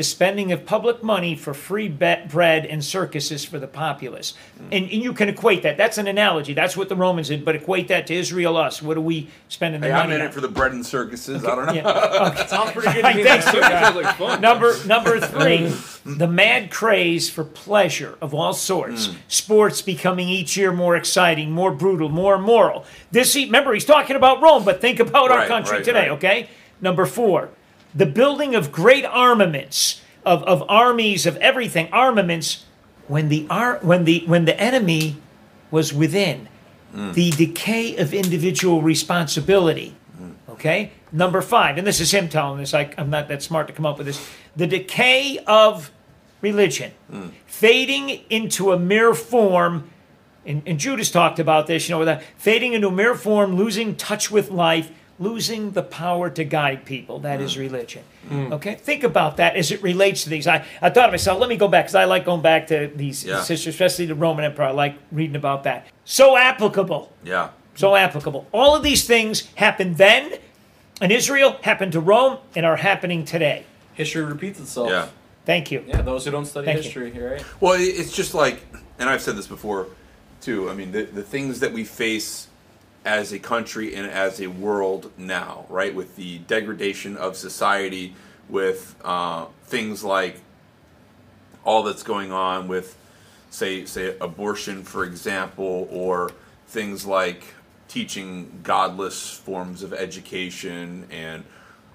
the 0.00 0.04
spending 0.04 0.50
of 0.50 0.64
public 0.64 1.02
money 1.02 1.36
for 1.36 1.52
free 1.52 1.86
be- 1.86 2.16
bread 2.26 2.64
and 2.64 2.82
circuses 2.82 3.44
for 3.44 3.58
the 3.58 3.66
populace. 3.66 4.32
Hmm. 4.56 4.64
And, 4.72 4.84
and 4.84 5.02
you 5.02 5.12
can 5.12 5.28
equate 5.28 5.62
that. 5.64 5.76
That's 5.76 5.98
an 5.98 6.06
analogy. 6.06 6.54
That's 6.54 6.74
what 6.74 6.88
the 6.88 6.96
Romans 6.96 7.28
did, 7.28 7.44
but 7.44 7.54
equate 7.54 7.88
that 7.88 8.06
to 8.06 8.14
Israel, 8.14 8.56
us. 8.56 8.80
What 8.80 8.96
are 8.96 9.02
we 9.02 9.28
spending 9.48 9.82
the 9.82 9.88
Hey, 9.88 9.92
I'm 9.92 10.10
in 10.10 10.22
on? 10.22 10.28
it 10.28 10.32
for 10.32 10.40
the 10.40 10.48
bread 10.48 10.72
and 10.72 10.86
circuses. 10.86 11.44
I 11.44 11.54
don't 11.54 11.66
know. 11.66 11.72
Yeah. 11.74 12.28
Okay. 12.30 12.46
Sounds 12.46 12.70
pretty 12.72 12.90
good 12.94 13.04
All 13.04 13.10
to 13.12 13.18
me. 13.18 13.24
right, 13.24 13.42
thanks, 13.42 13.44
man. 13.44 13.54
sir. 13.54 13.60
That 13.60 13.84
sounds 13.92 13.96
like 14.04 14.16
fun. 14.16 14.40
Number 14.40 14.86
number 14.86 15.20
three, 15.34 15.70
the 16.06 16.26
mad 16.26 16.70
craze 16.70 17.28
for 17.28 17.44
pleasure 17.44 18.16
of 18.22 18.32
all 18.32 18.54
sorts. 18.54 19.08
Hmm. 19.08 19.16
Sports 19.28 19.82
becoming 19.82 20.30
each 20.30 20.56
year 20.56 20.72
more 20.72 20.96
exciting, 20.96 21.50
more 21.50 21.72
brutal, 21.72 22.08
more 22.08 22.36
immoral. 22.36 22.86
This 23.10 23.34
remember 23.36 23.74
he's 23.74 23.84
talking 23.84 24.16
about 24.16 24.40
Rome, 24.40 24.64
but 24.64 24.80
think 24.80 24.98
about 24.98 25.30
our 25.30 25.46
country 25.46 25.76
right, 25.76 25.84
today. 25.84 26.08
right. 26.08 26.10
Okay. 26.12 26.48
Number 26.80 27.04
four, 27.04 27.50
the 27.94 28.06
building 28.06 28.54
of 28.54 28.72
great 28.72 29.04
armaments 29.04 30.00
of, 30.24 30.42
of 30.44 30.62
armies 30.68 31.26
of 31.26 31.36
everything 31.38 31.88
armaments 31.92 32.64
when 33.08 33.28
the 33.28 33.46
ar- 33.50 33.78
when 33.82 34.04
the 34.04 34.22
when 34.26 34.44
the 34.44 34.58
enemy 34.60 35.16
was 35.70 35.92
within. 35.92 36.48
Hmm. 36.92 37.12
The 37.12 37.30
decay 37.30 37.96
of 37.96 38.12
individual 38.12 38.82
responsibility. 38.82 39.94
Hmm. 40.16 40.30
Okay? 40.48 40.92
Number 41.12 41.40
five, 41.40 41.78
and 41.78 41.86
this 41.86 42.00
is 42.00 42.12
him 42.12 42.28
telling 42.28 42.58
this, 42.58 42.74
I, 42.74 42.92
I'm 42.98 43.10
not 43.10 43.28
that 43.28 43.42
smart 43.42 43.68
to 43.68 43.72
come 43.72 43.86
up 43.86 43.98
with 43.98 44.06
this. 44.06 44.28
The 44.56 44.66
decay 44.66 45.38
of 45.46 45.90
religion, 46.40 46.92
hmm. 47.10 47.28
fading 47.46 48.22
into 48.30 48.72
a 48.72 48.78
mere 48.78 49.14
form, 49.14 49.90
and, 50.44 50.62
and 50.66 50.78
Judah's 50.78 51.10
talked 51.10 51.38
about 51.38 51.66
this, 51.66 51.88
you 51.88 51.96
know, 51.96 52.04
that 52.04 52.22
fading 52.36 52.72
into 52.72 52.88
a 52.88 52.92
mere 52.92 53.14
form, 53.14 53.56
losing 53.56 53.94
touch 53.94 54.30
with 54.30 54.50
life, 54.50 54.90
losing 55.20 55.72
the 55.72 55.82
power 55.82 56.30
to 56.30 56.42
guide 56.42 56.84
people. 56.86 57.20
That 57.20 57.40
is 57.40 57.54
mm. 57.54 57.60
religion. 57.60 58.02
Mm. 58.28 58.52
Okay? 58.54 58.74
Think 58.74 59.04
about 59.04 59.36
that 59.36 59.54
as 59.54 59.70
it 59.70 59.82
relates 59.82 60.24
to 60.24 60.30
these. 60.30 60.48
I, 60.48 60.64
I 60.80 60.88
thought 60.90 61.06
to 61.06 61.12
myself, 61.12 61.38
let 61.38 61.48
me 61.50 61.56
go 61.56 61.68
back, 61.68 61.84
because 61.84 61.94
I 61.94 62.06
like 62.06 62.24
going 62.24 62.40
back 62.40 62.66
to 62.68 62.90
these 62.96 63.22
Yeah. 63.22 63.42
sisters, 63.42 63.74
especially 63.74 64.06
the 64.06 64.14
Roman 64.14 64.46
Empire. 64.46 64.68
I 64.68 64.72
like 64.72 64.96
reading 65.12 65.36
about 65.36 65.64
that. 65.64 65.86
So 66.04 66.36
applicable 66.36 67.12
Yeah. 67.22 67.50
so 67.76 67.94
applicable. 67.94 68.46
All 68.50 68.74
of 68.74 68.82
these 68.82 69.06
things 69.06 69.48
happened 69.56 69.98
then 69.98 70.38
in 71.02 71.10
Israel, 71.10 71.58
happened 71.62 71.92
to 71.92 72.00
Rome, 72.00 72.38
and 72.56 72.64
are 72.66 72.76
happening 72.76 73.24
today. 73.24 73.64
History 73.94 74.24
repeats 74.24 74.58
itself. 74.58 74.88
Yeah. 74.88 75.08
Thank 75.44 75.70
you. 75.70 75.84
Yeah, 75.86 76.02
those 76.02 76.24
who 76.24 76.30
don't 76.30 76.46
study 76.46 76.66
Thank 76.66 76.78
you. 76.78 76.84
history, 76.84 77.10
right? 77.12 77.44
Well, 77.60 77.76
it's 77.78 78.12
just 78.12 78.34
like, 78.34 78.62
and 78.98 79.08
I've 79.08 79.22
said 79.22 79.36
this 79.36 79.46
before 79.46 79.88
too. 80.40 80.70
I 80.70 80.74
mean, 80.74 80.92
the, 80.92 81.04
the 81.04 81.22
things 81.22 81.60
that 81.60 81.72
we 81.72 81.84
face 81.84 82.48
as 83.04 83.32
a 83.32 83.38
country 83.38 83.94
and 83.94 84.06
as 84.06 84.40
a 84.40 84.48
world 84.48 85.10
now, 85.16 85.64
right? 85.68 85.94
With 85.94 86.16
the 86.16 86.38
degradation 86.38 87.16
of 87.16 87.36
society, 87.36 88.14
with 88.48 88.96
uh, 89.04 89.46
things 89.64 90.04
like 90.04 90.40
all 91.64 91.82
that's 91.82 92.02
going 92.02 92.32
on 92.32 92.68
with, 92.68 92.96
say, 93.50 93.84
say 93.84 94.16
abortion, 94.20 94.82
for 94.82 95.04
example, 95.04 95.88
or 95.90 96.30
things 96.66 97.06
like 97.06 97.44
teaching 97.88 98.60
godless 98.62 99.30
forms 99.30 99.82
of 99.82 99.92
education 99.92 101.06
and 101.10 101.44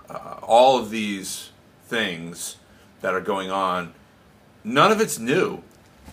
uh, 0.10 0.38
all 0.41 0.78
of 0.78 0.89
these 0.89 1.51
things 1.88 2.58
that 3.01 3.14
are 3.14 3.22
going 3.22 3.49
on, 3.49 3.93
none 4.64 4.91
of 4.91 4.99
it's 4.99 5.20
new, 5.20 5.62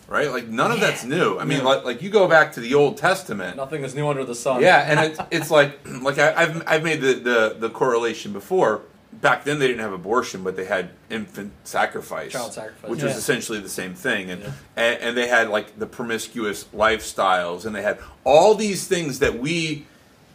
right? 0.09 0.31
Like 0.31 0.49
none 0.49 0.71
of 0.73 0.81
that's 0.81 1.05
new. 1.05 1.39
I 1.39 1.45
mean, 1.45 1.65
like, 1.65 1.85
like 1.85 2.03
you 2.03 2.11
go 2.11 2.29
back 2.29 2.53
to 2.53 2.61
the 2.61 2.75
Old 2.75 2.97
Testament. 2.99 3.57
Nothing 3.57 3.85
is 3.85 3.95
new 3.95 4.09
under 4.09 4.25
the 4.25 4.35
sun. 4.35 4.61
Yeah, 4.63 4.79
and 4.79 5.01
it's, 5.01 5.21
it's 5.31 5.51
like 5.51 5.79
like 6.03 6.19
I, 6.19 6.35
I've 6.35 6.63
I've 6.69 6.83
made 6.83 7.01
the, 7.01 7.15
the 7.15 7.57
the 7.59 7.71
correlation 7.71 8.33
before. 8.33 8.83
Back 9.21 9.45
then, 9.45 9.59
they 9.59 9.69
didn't 9.69 9.83
have 9.83 9.93
abortion, 9.93 10.43
but 10.43 10.57
they 10.57 10.65
had 10.65 10.89
infant 11.11 11.53
sacrifice, 11.65 12.33
Child 12.33 12.55
sacrifice. 12.55 12.91
which 12.91 13.01
Yeah. 13.01 13.07
was 13.09 13.17
essentially 13.17 13.61
the 13.61 13.69
same 13.69 13.95
thing. 13.95 14.31
And, 14.31 14.41
Yeah. 14.43 14.51
and 14.75 15.01
and 15.03 15.17
they 15.17 15.29
had 15.29 15.49
like 15.51 15.79
the 15.79 15.87
promiscuous 15.87 16.65
lifestyles, 16.75 17.67
and 17.67 17.75
they 17.77 17.83
had 17.83 17.99
all 18.25 18.55
these 18.55 18.89
things 18.89 19.19
that 19.19 19.39
we 19.39 19.85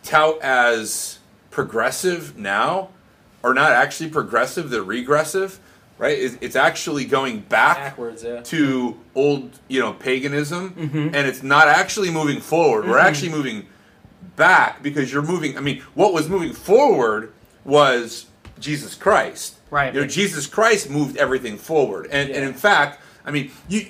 tout 0.03 0.39
as 0.41 1.17
progressive 1.49 2.37
now 2.37 2.89
are 3.43 3.53
not 3.55 3.71
actually 3.71 4.09
progressive; 4.11 4.69
they're 4.69 4.83
regressive, 4.83 5.59
right? 5.97 6.17
It's, 6.17 6.37
it's 6.41 6.55
actually 6.55 7.05
going 7.05 7.41
back 7.41 7.77
Backwards, 7.77 8.23
yeah. 8.23 8.41
to 8.41 8.99
old, 9.15 9.59
you 9.67 9.79
know, 9.79 9.93
paganism, 9.93 10.71
mm-hmm. 10.71 11.15
and 11.15 11.27
it's 11.27 11.43
not 11.43 11.67
actually 11.67 12.11
moving 12.11 12.39
forward. 12.39 12.85
We're 12.85 12.97
mm-hmm. 12.97 13.07
actually 13.07 13.29
moving 13.29 13.67
back 14.35 14.83
because 14.83 15.11
you're 15.11 15.23
moving. 15.23 15.57
I 15.57 15.61
mean, 15.61 15.81
what 15.93 16.13
was 16.13 16.29
moving 16.29 16.53
forward 16.53 17.33
was 17.65 18.27
Jesus 18.59 18.95
Christ. 18.95 19.55
Right. 19.69 19.93
You 19.93 20.01
know, 20.01 20.07
Jesus 20.07 20.47
Christ 20.47 20.89
moved 20.89 21.17
everything 21.17 21.57
forward, 21.57 22.07
and 22.11 22.29
and 22.29 22.45
in 22.45 22.53
fact, 22.53 23.01
I 23.25 23.31
mean, 23.31 23.51
you 23.67 23.85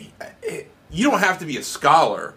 you 0.92 1.10
don't 1.10 1.20
have 1.20 1.40
to 1.40 1.46
be 1.46 1.58
a 1.58 1.64
scholar 1.64 2.34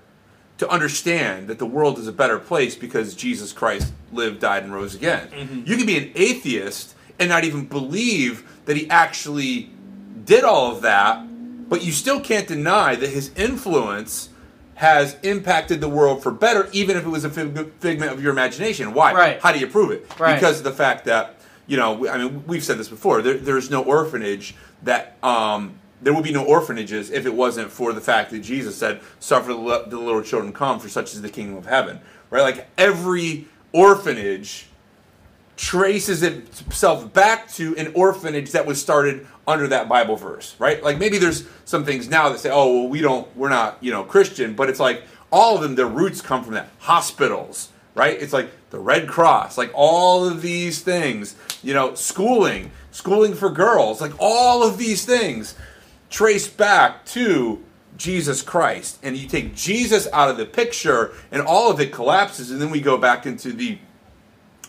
to 0.59 0.69
understand 0.69 1.49
that 1.49 1.59
the 1.59 1.65
world 1.65 1.99
is 1.99 2.07
a 2.07 2.13
better 2.13 2.39
place 2.39 2.77
because 2.77 3.15
Jesus 3.15 3.51
Christ 3.51 3.95
lived, 4.13 4.41
died, 4.41 4.63
and 4.63 4.75
rose 4.75 4.95
again. 4.95 5.29
Mm-hmm. 5.29 5.63
You 5.65 5.77
can 5.79 5.87
be 5.87 5.97
an 5.97 6.11
atheist 6.15 6.95
and 7.21 7.29
not 7.29 7.45
even 7.45 7.67
believe 7.67 8.45
that 8.65 8.77
he 8.77 8.91
actually 8.91 9.71
did 10.25 10.43
all 10.43 10.73
of 10.73 10.83
that, 10.83 11.23
but 11.69 11.85
you 11.85 11.93
still 11.93 12.21
can't 12.21 12.49
deny 12.49 12.97
that 12.97 13.11
his 13.11 13.31
influence 13.37 14.31
has 14.75 15.17
impacted 15.23 15.81
the 15.81 15.89
world 15.89 16.23
for 16.23 16.33
better, 16.33 16.69
even 16.73 16.97
if 16.97 17.05
it 17.05 17.09
was 17.09 17.25
a 17.25 17.31
fig- 17.31 17.73
figment 17.75 18.11
of 18.11 18.23
your 18.23 18.33
imagination. 18.33 18.95
Why? 18.95 19.13
Right. 19.13 19.41
How 19.41 19.53
do 19.53 19.59
you 19.59 19.67
prove 19.67 19.91
it? 19.91 20.19
Right. 20.19 20.35
Because 20.35 20.59
of 20.59 20.65
the 20.65 20.73
fact 20.73 21.05
that 21.05 21.37
you 21.67 21.77
know, 21.77 22.09
I 22.09 22.19
mean, 22.19 22.45
we've 22.49 22.65
said 22.65 22.79
this 22.79 22.89
before. 22.89 23.23
There, 23.23 23.39
there's 23.39 23.71
no 23.71 23.85
orphanage 23.85 24.57
that 24.83 25.17
um, 25.23 25.75
there 26.03 26.13
would 26.13 26.25
be 26.25 26.33
no 26.33 26.45
orphanages 26.45 27.11
if 27.11 27.27
it 27.27 27.33
wasn't 27.33 27.71
for 27.71 27.93
the 27.93 28.01
fact 28.01 28.33
that 28.33 28.41
Jesus 28.41 28.77
said, 28.77 29.01
"Suffer 29.21 29.53
the 29.53 29.57
little 29.57 30.23
children 30.23 30.53
come, 30.53 30.81
for 30.81 30.89
such 30.89 31.13
is 31.13 31.23
the 31.23 31.29
kingdom 31.29 31.57
of 31.57 31.67
heaven." 31.67 32.01
Right? 32.31 32.43
Like 32.43 32.67
every 32.77 33.47
orphanage 33.73 34.67
traces 35.61 36.23
itself 36.23 37.13
back 37.13 37.47
to 37.53 37.77
an 37.77 37.93
orphanage 37.95 38.53
that 38.53 38.65
was 38.65 38.81
started 38.81 39.27
under 39.47 39.69
that 39.69 39.91
Bible 39.91 40.17
verse, 40.17 40.57
right? 40.59 40.83
Like 40.83 40.99
maybe 40.99 41.19
there's 41.19 41.47
some 41.67 41.85
things 41.85 42.09
now 42.09 42.31
that 42.31 42.39
say, 42.39 42.51
"Oh, 42.51 42.81
well, 42.81 42.89
we 42.89 43.03
don't, 43.03 43.29
we're 43.37 43.51
not, 43.51 43.77
you 43.83 43.93
know, 43.93 44.03
Christian," 44.03 44.55
but 44.55 44.71
it's 44.71 44.81
like 44.81 45.03
all 45.31 45.57
of 45.57 45.63
them, 45.63 45.75
their 45.75 45.87
roots 45.87 46.23
come 46.23 46.43
from 46.43 46.55
that. 46.55 46.71
Hospitals, 46.79 47.69
right? 47.95 48.19
It's 48.19 48.33
like 48.33 48.51
the 48.71 48.79
Red 48.79 49.07
Cross, 49.07 49.59
like 49.59 49.71
all 49.75 50.27
of 50.27 50.41
these 50.41 50.81
things, 50.81 51.37
you 51.63 51.75
know, 51.75 51.95
schooling, 51.95 52.71
schooling 52.91 53.35
for 53.35 53.51
girls, 53.51 54.01
like 54.01 54.13
all 54.19 54.63
of 54.63 54.79
these 54.79 55.05
things 55.05 55.57
trace 56.09 56.49
back 56.49 57.05
to 57.05 57.63
Jesus 57.99 58.41
Christ. 58.41 58.99
And 59.03 59.15
you 59.15 59.29
take 59.29 59.55
Jesus 59.55 60.09
out 60.11 60.31
of 60.31 60.39
the 60.39 60.47
picture, 60.47 61.13
and 61.31 61.43
all 61.43 61.71
of 61.71 61.81
it 61.81 61.93
collapses, 61.93 62.51
and 62.51 62.63
then 62.63 62.71
we 62.71 62.81
go 62.81 62.97
back 62.97 63.27
into 63.27 63.53
the 63.53 63.79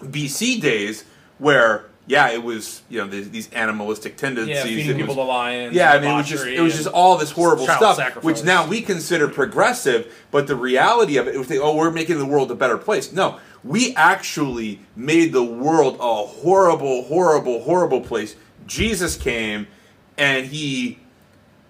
BC 0.02 0.62
days 0.62 1.06
where 1.38 1.86
yeah, 2.08 2.30
it 2.32 2.43
was 2.43 2.82
you 2.89 2.99
know 2.99 3.08
these, 3.08 3.30
these 3.30 3.49
animalistic 3.54 4.18
tendencies. 4.18 4.56
Yeah, 4.56 4.64
feeding 4.64 4.89
It 4.89 4.97
people 4.97 5.16
was- 5.16 5.26
to 5.26 5.30
lions. 5.30 5.76
yeah, 5.76 5.93
I 5.93 5.99
mean, 5.99 6.12
it 6.12 6.18
was 6.18 6.28
just 6.28 6.45
it 6.45 6.60
was 6.60 6.76
just 6.76 6.88
all 6.88 7.18
this 7.18 7.32
horrible 7.32 7.66
stuff, 7.66 7.95
sacrifice. 7.95 8.24
which 8.24 8.43
now 8.43 8.68
we 8.68 8.82
consider 8.82 9.28
progressive. 9.28 10.14
But 10.32 10.47
the 10.47 10.56
reality 10.56 11.18
of 11.18 11.28
it, 11.28 11.36
it 11.36 11.38
was 11.38 11.52
oh, 11.52 11.76
we're 11.76 11.91
making 11.91 12.18
the 12.18 12.26
world 12.26 12.52
a 12.52 12.56
better 12.56 12.78
place. 12.78 13.14
No, 13.14 13.39
we 13.64 13.95
actually 13.95 14.80
made 14.95 15.32
the 15.32 15.43
world 15.43 15.97
a 15.99 16.26
horrible, 16.26 17.04
horrible, 17.04 17.62
horrible 17.64 18.02
place. 18.02 18.36
Jesus 18.68 19.16
came, 19.16 19.68
and 20.18 20.47
he 20.47 20.99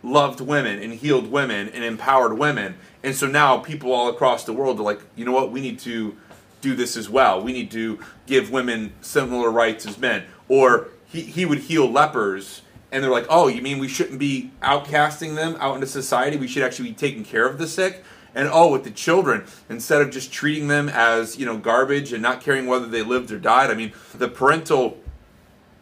loved 0.04 0.42
women 0.42 0.82
and 0.82 0.94
healed 0.94 1.32
women 1.32 1.70
and 1.70 1.84
empowered 1.84 2.38
women. 2.38 2.76
And 3.04 3.16
so 3.16 3.28
now 3.28 3.58
people 3.58 3.92
all 3.92 4.10
across 4.10 4.44
the 4.46 4.54
world 4.54 4.80
are 4.80 4.84
like, 4.84 5.02
you 5.16 5.26
know 5.26 5.32
what, 5.32 5.52
we 5.52 5.62
need 5.62 5.80
to 5.80 6.16
do 6.62 6.76
this 6.76 6.96
as 6.96 7.10
well. 7.10 7.42
We 7.42 7.54
need 7.54 7.72
to 7.72 8.00
give 8.28 8.52
women 8.52 8.94
similar 9.02 9.52
rights 9.52 9.86
as 9.86 9.98
men. 9.98 10.26
Or 10.48 10.90
he, 11.06 11.22
he 11.22 11.46
would 11.46 11.60
heal 11.60 11.90
lepers 11.90 12.62
and 12.92 13.04
they're 13.04 13.12
like, 13.12 13.28
oh, 13.30 13.48
you 13.48 13.62
mean 13.62 13.80
we 13.80 13.88
shouldn't 13.88 14.20
be 14.20 14.52
outcasting 14.62 15.36
them 15.36 15.56
out 15.60 15.76
into 15.76 15.88
society? 15.88 16.38
We 16.38 16.48
should 16.48 16.64
actually 16.64 16.90
be 16.90 16.96
taking 16.96 17.24
care 17.24 17.48
of 17.48 17.58
the 17.58 17.68
sick? 17.68 18.04
And 18.36 18.50
oh, 18.52 18.72
with 18.72 18.84
the 18.84 18.92
children, 18.92 19.46
instead 19.70 20.02
of 20.02 20.12
just 20.12 20.32
treating 20.32 20.68
them 20.68 20.90
as, 20.90 21.38
you 21.38 21.46
know, 21.46 21.58
garbage 21.58 22.14
and 22.14 22.22
not 22.22 22.42
caring 22.42 22.66
whether 22.66 22.88
they 22.88 23.02
lived 23.02 23.32
or 23.32 23.40
died, 23.40 23.72
I 23.72 23.74
mean, 23.74 23.94
the 24.14 24.28
parental 24.28 24.98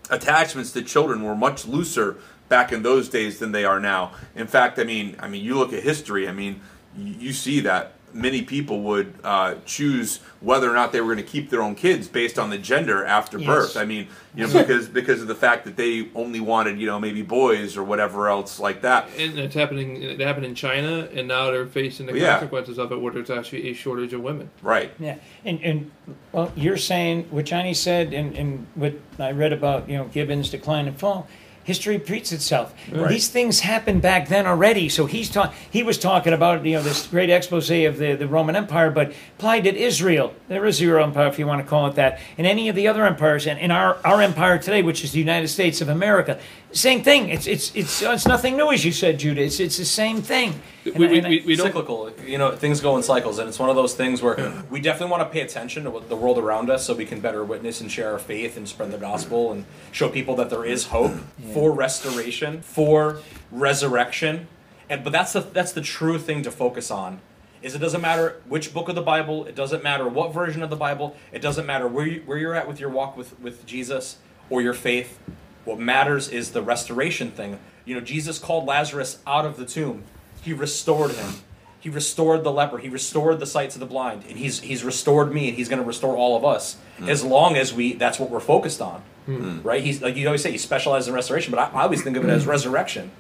attachments 0.10 0.72
to 0.72 0.82
children 0.82 1.24
were 1.24 1.36
much 1.36 1.66
looser 1.66 2.18
back 2.48 2.72
in 2.72 2.82
those 2.82 3.10
days 3.10 3.38
than 3.40 3.52
they 3.52 3.66
are 3.66 3.80
now. 3.80 4.14
In 4.36 4.48
fact, 4.48 4.80
I 4.80 4.84
mean, 4.84 5.16
I 5.20 5.28
mean, 5.28 5.44
you 5.44 5.56
look 5.56 5.74
at 5.74 5.84
history. 5.84 6.28
I 6.28 6.32
mean, 6.32 6.62
you, 6.98 7.14
you 7.14 7.34
see 7.34 7.60
that 7.62 7.94
many 8.14 8.42
people 8.42 8.82
would 8.82 9.14
uh, 9.24 9.56
choose 9.66 10.20
whether 10.42 10.70
or 10.70 10.74
not 10.74 10.92
they 10.92 11.02
were 11.02 11.14
going 11.14 11.26
to 11.26 11.32
keep 11.32 11.50
their 11.50 11.62
own 11.62 11.76
kids 11.76 12.08
based 12.08 12.40
on 12.40 12.50
the 12.50 12.58
gender 12.58 13.06
after 13.06 13.38
Yes. 13.38 13.48
birth. 13.48 13.78
I 13.78 13.86
mean, 13.86 14.08
you 14.36 14.48
know, 14.48 14.54
because 14.54 14.88
because 15.00 15.22
of 15.22 15.28
the 15.28 15.36
fact 15.36 15.66
that 15.66 15.76
they 15.76 16.10
only 16.16 16.40
wanted, 16.40 16.80
you 16.80 16.86
know, 16.88 17.00
maybe 17.00 17.22
boys 17.22 17.76
or 17.78 17.84
whatever 17.84 18.30
else 18.30 18.60
like 18.60 18.82
that. 18.82 19.08
And 19.18 19.38
it's 19.38 19.54
happening. 19.56 20.02
It 20.02 20.20
happened 20.20 20.46
in 20.46 20.56
China, 20.56 21.08
and 21.14 21.28
now 21.28 21.52
they're 21.52 21.66
facing 21.68 22.06
the 22.06 22.18
Yeah. 22.18 22.34
consequences 22.34 22.78
of 22.78 22.92
it, 22.92 23.00
where 23.02 23.12
there's 23.14 23.30
actually 23.30 23.70
a 23.70 23.74
shortage 23.74 24.14
of 24.14 24.22
women. 24.22 24.50
Right. 24.62 24.92
Yeah, 25.00 25.18
and 25.46 25.60
and 25.62 25.92
well, 26.32 26.52
you're 26.56 26.78
saying 26.78 27.28
what 27.32 27.46
Johnny 27.46 27.74
said, 27.74 28.14
and, 28.14 28.36
and 28.36 28.66
what 28.76 28.94
I 29.20 29.32
read 29.32 29.52
about, 29.54 29.90
you 29.90 29.98
know, 29.98 30.06
Gibbons' 30.06 30.50
decline 30.50 30.88
and 30.88 30.98
fall. 30.98 31.28
History 31.70 31.98
repeats 31.98 32.32
itself. 32.32 32.74
Right. 32.92 33.10
These 33.10 33.28
things 33.28 33.60
happened 33.60 34.02
back 34.02 34.28
then 34.28 34.48
already. 34.48 34.90
So 34.90 35.06
he's 35.06 35.30
ta- 35.30 35.54
he 35.70 35.84
was 35.84 36.00
talking 36.00 36.34
about 36.34 36.66
you 36.66 36.74
know 36.74 36.82
this 36.82 37.06
great 37.06 37.30
expose 37.30 37.70
of 37.70 38.00
the, 38.00 38.16
the 38.16 38.28
Roman 38.28 38.56
Empire, 38.56 38.90
but 38.90 39.14
applied 39.38 39.66
to 39.66 39.78
Israel. 39.78 40.34
There 40.48 40.66
is 40.66 40.82
Israel 40.82 41.04
Empire, 41.04 41.28
if 41.28 41.38
you 41.38 41.46
want 41.46 41.64
to 41.64 41.70
call 41.70 41.86
it 41.86 41.94
that, 41.94 42.20
and 42.40 42.48
any 42.48 42.70
of 42.70 42.76
the 42.76 42.88
other 42.88 43.06
empires, 43.06 43.46
and 43.46 43.60
in 43.60 43.70
our 43.70 44.00
our 44.04 44.20
empire 44.20 44.58
today, 44.58 44.82
which 44.82 45.04
is 45.04 45.12
the 45.12 45.20
United 45.20 45.50
States 45.50 45.80
of 45.80 45.90
America, 45.90 46.40
same 46.72 47.04
thing. 47.04 47.30
It's 47.30 47.48
it's 47.48 47.76
it's 47.76 48.02
it's 48.02 48.28
nothing 48.28 48.56
new, 48.58 48.72
as 48.72 48.86
you 48.86 48.92
said, 48.92 49.18
Judah. 49.20 49.42
It's 49.42 49.60
it's 49.60 49.78
the 49.78 49.86
same 49.86 50.22
thing. 50.22 50.62
We, 50.86 50.92
And- 50.92 51.00
we, 51.00 51.22
I- 51.22 51.30
we, 51.30 51.44
we 51.46 51.56
don't. 51.56 51.68
cyclical. 51.68 52.12
You 52.26 52.38
know, 52.38 52.56
things 52.56 52.80
go 52.80 52.96
in 52.98 53.04
cycles, 53.04 53.40
and 53.40 53.50
it's 53.50 53.60
one 53.60 53.70
of 53.70 53.76
those 53.76 53.96
things 53.96 54.22
where 54.22 54.64
we 54.70 54.80
definitely 54.80 55.12
want 55.12 55.24
to 55.24 55.30
pay 55.34 55.42
attention 55.42 55.84
to 55.86 55.90
what 55.90 56.10
the 56.10 56.16
world 56.16 56.38
around 56.38 56.70
us, 56.70 56.86
so 56.86 56.94
we 56.94 57.06
can 57.06 57.20
better 57.22 57.44
witness 57.44 57.82
and 57.82 57.92
share 57.92 58.12
our 58.14 58.20
faith 58.20 58.56
and 58.58 58.68
spread 58.70 58.92
the 58.92 58.98
gospel 58.98 59.52
and 59.52 59.66
show 59.92 60.10
people 60.10 60.36
that 60.36 60.50
there 60.50 60.64
is 60.66 60.88
hope 60.88 61.14
for 61.54 61.72
restoration, 61.72 62.62
for 62.62 63.20
resurrection. 63.52 64.48
And 64.90 65.04
but 65.04 65.12
that's 65.14 65.34
the 65.34 65.42
that's 65.42 65.72
the 65.72 65.82
true 65.82 66.18
thing 66.18 66.44
to 66.44 66.52
focus 66.52 66.90
on. 66.92 67.20
Is 67.62 67.76
it 67.76 67.80
doesn't 67.80 68.00
matter 68.02 68.42
which 68.48 68.74
book 68.74 68.88
of 68.90 68.96
the 68.96 69.02
Bible, 69.02 69.46
it 69.46 69.54
doesn't 69.56 69.84
matter 69.84 70.08
what 70.08 70.34
version 70.34 70.64
of 70.64 70.70
the 70.70 70.78
Bible, 70.78 71.16
it 71.34 71.42
doesn't 71.42 71.66
matter 71.66 71.88
where 71.90 72.08
you, 72.08 72.22
where 72.26 72.38
you're 72.38 72.56
at 72.56 72.68
with 72.68 72.80
your 72.80 72.90
walk 72.90 73.18
with 73.18 73.38
with 73.40 73.66
Jesus 73.66 74.18
or 74.50 74.62
your 74.62 74.74
faith. 74.74 75.20
What 75.66 75.80
matters 75.80 76.30
is 76.30 76.52
the 76.52 76.62
restoration 76.62 77.32
thing. 77.32 77.60
You 77.86 77.96
know, 77.96 78.02
Jesus 78.02 78.40
called 78.40 78.66
Lazarus 78.66 79.20
out 79.26 79.46
of 79.46 79.58
the 79.58 79.66
tomb. 79.66 80.04
He 80.42 80.54
restored 80.54 81.12
him. 81.12 81.34
He 81.80 81.90
restored 81.90 82.44
the 82.44 82.52
leper. 82.52 82.78
He 82.78 82.90
restored 82.90 83.40
the 83.40 83.46
sight 83.46 83.70
to 83.72 83.80
the 83.80 83.86
blind. 83.86 84.24
And 84.28 84.38
he's 84.38 84.60
he's 84.60 84.84
restored 84.84 85.34
me 85.34 85.48
and 85.48 85.58
he's 85.58 85.70
going 85.70 85.82
to 85.82 85.88
restore 85.88 86.16
all 86.16 86.36
of 86.36 86.44
us 86.44 86.76
hmm. 86.98 87.10
as 87.10 87.24
long 87.24 87.56
as 87.56 87.74
we 87.74 87.94
that's 87.94 88.20
what 88.20 88.30
we're 88.30 88.40
focused 88.42 88.82
on. 88.82 89.02
Hmm. 89.26 89.62
Right? 89.62 89.84
He's 89.84 90.02
like 90.02 90.16
you 90.16 90.28
always 90.28 90.44
say 90.44 90.52
he 90.52 90.58
specializes 90.58 91.08
in 91.08 91.14
restoration, 91.14 91.52
but 91.52 91.60
I, 91.60 91.80
I 91.80 91.84
always 91.84 92.04
think 92.04 92.18
of 92.18 92.26
it 92.26 92.30
as 92.30 92.44
hmm. 92.44 92.50
resurrection. 92.50 93.12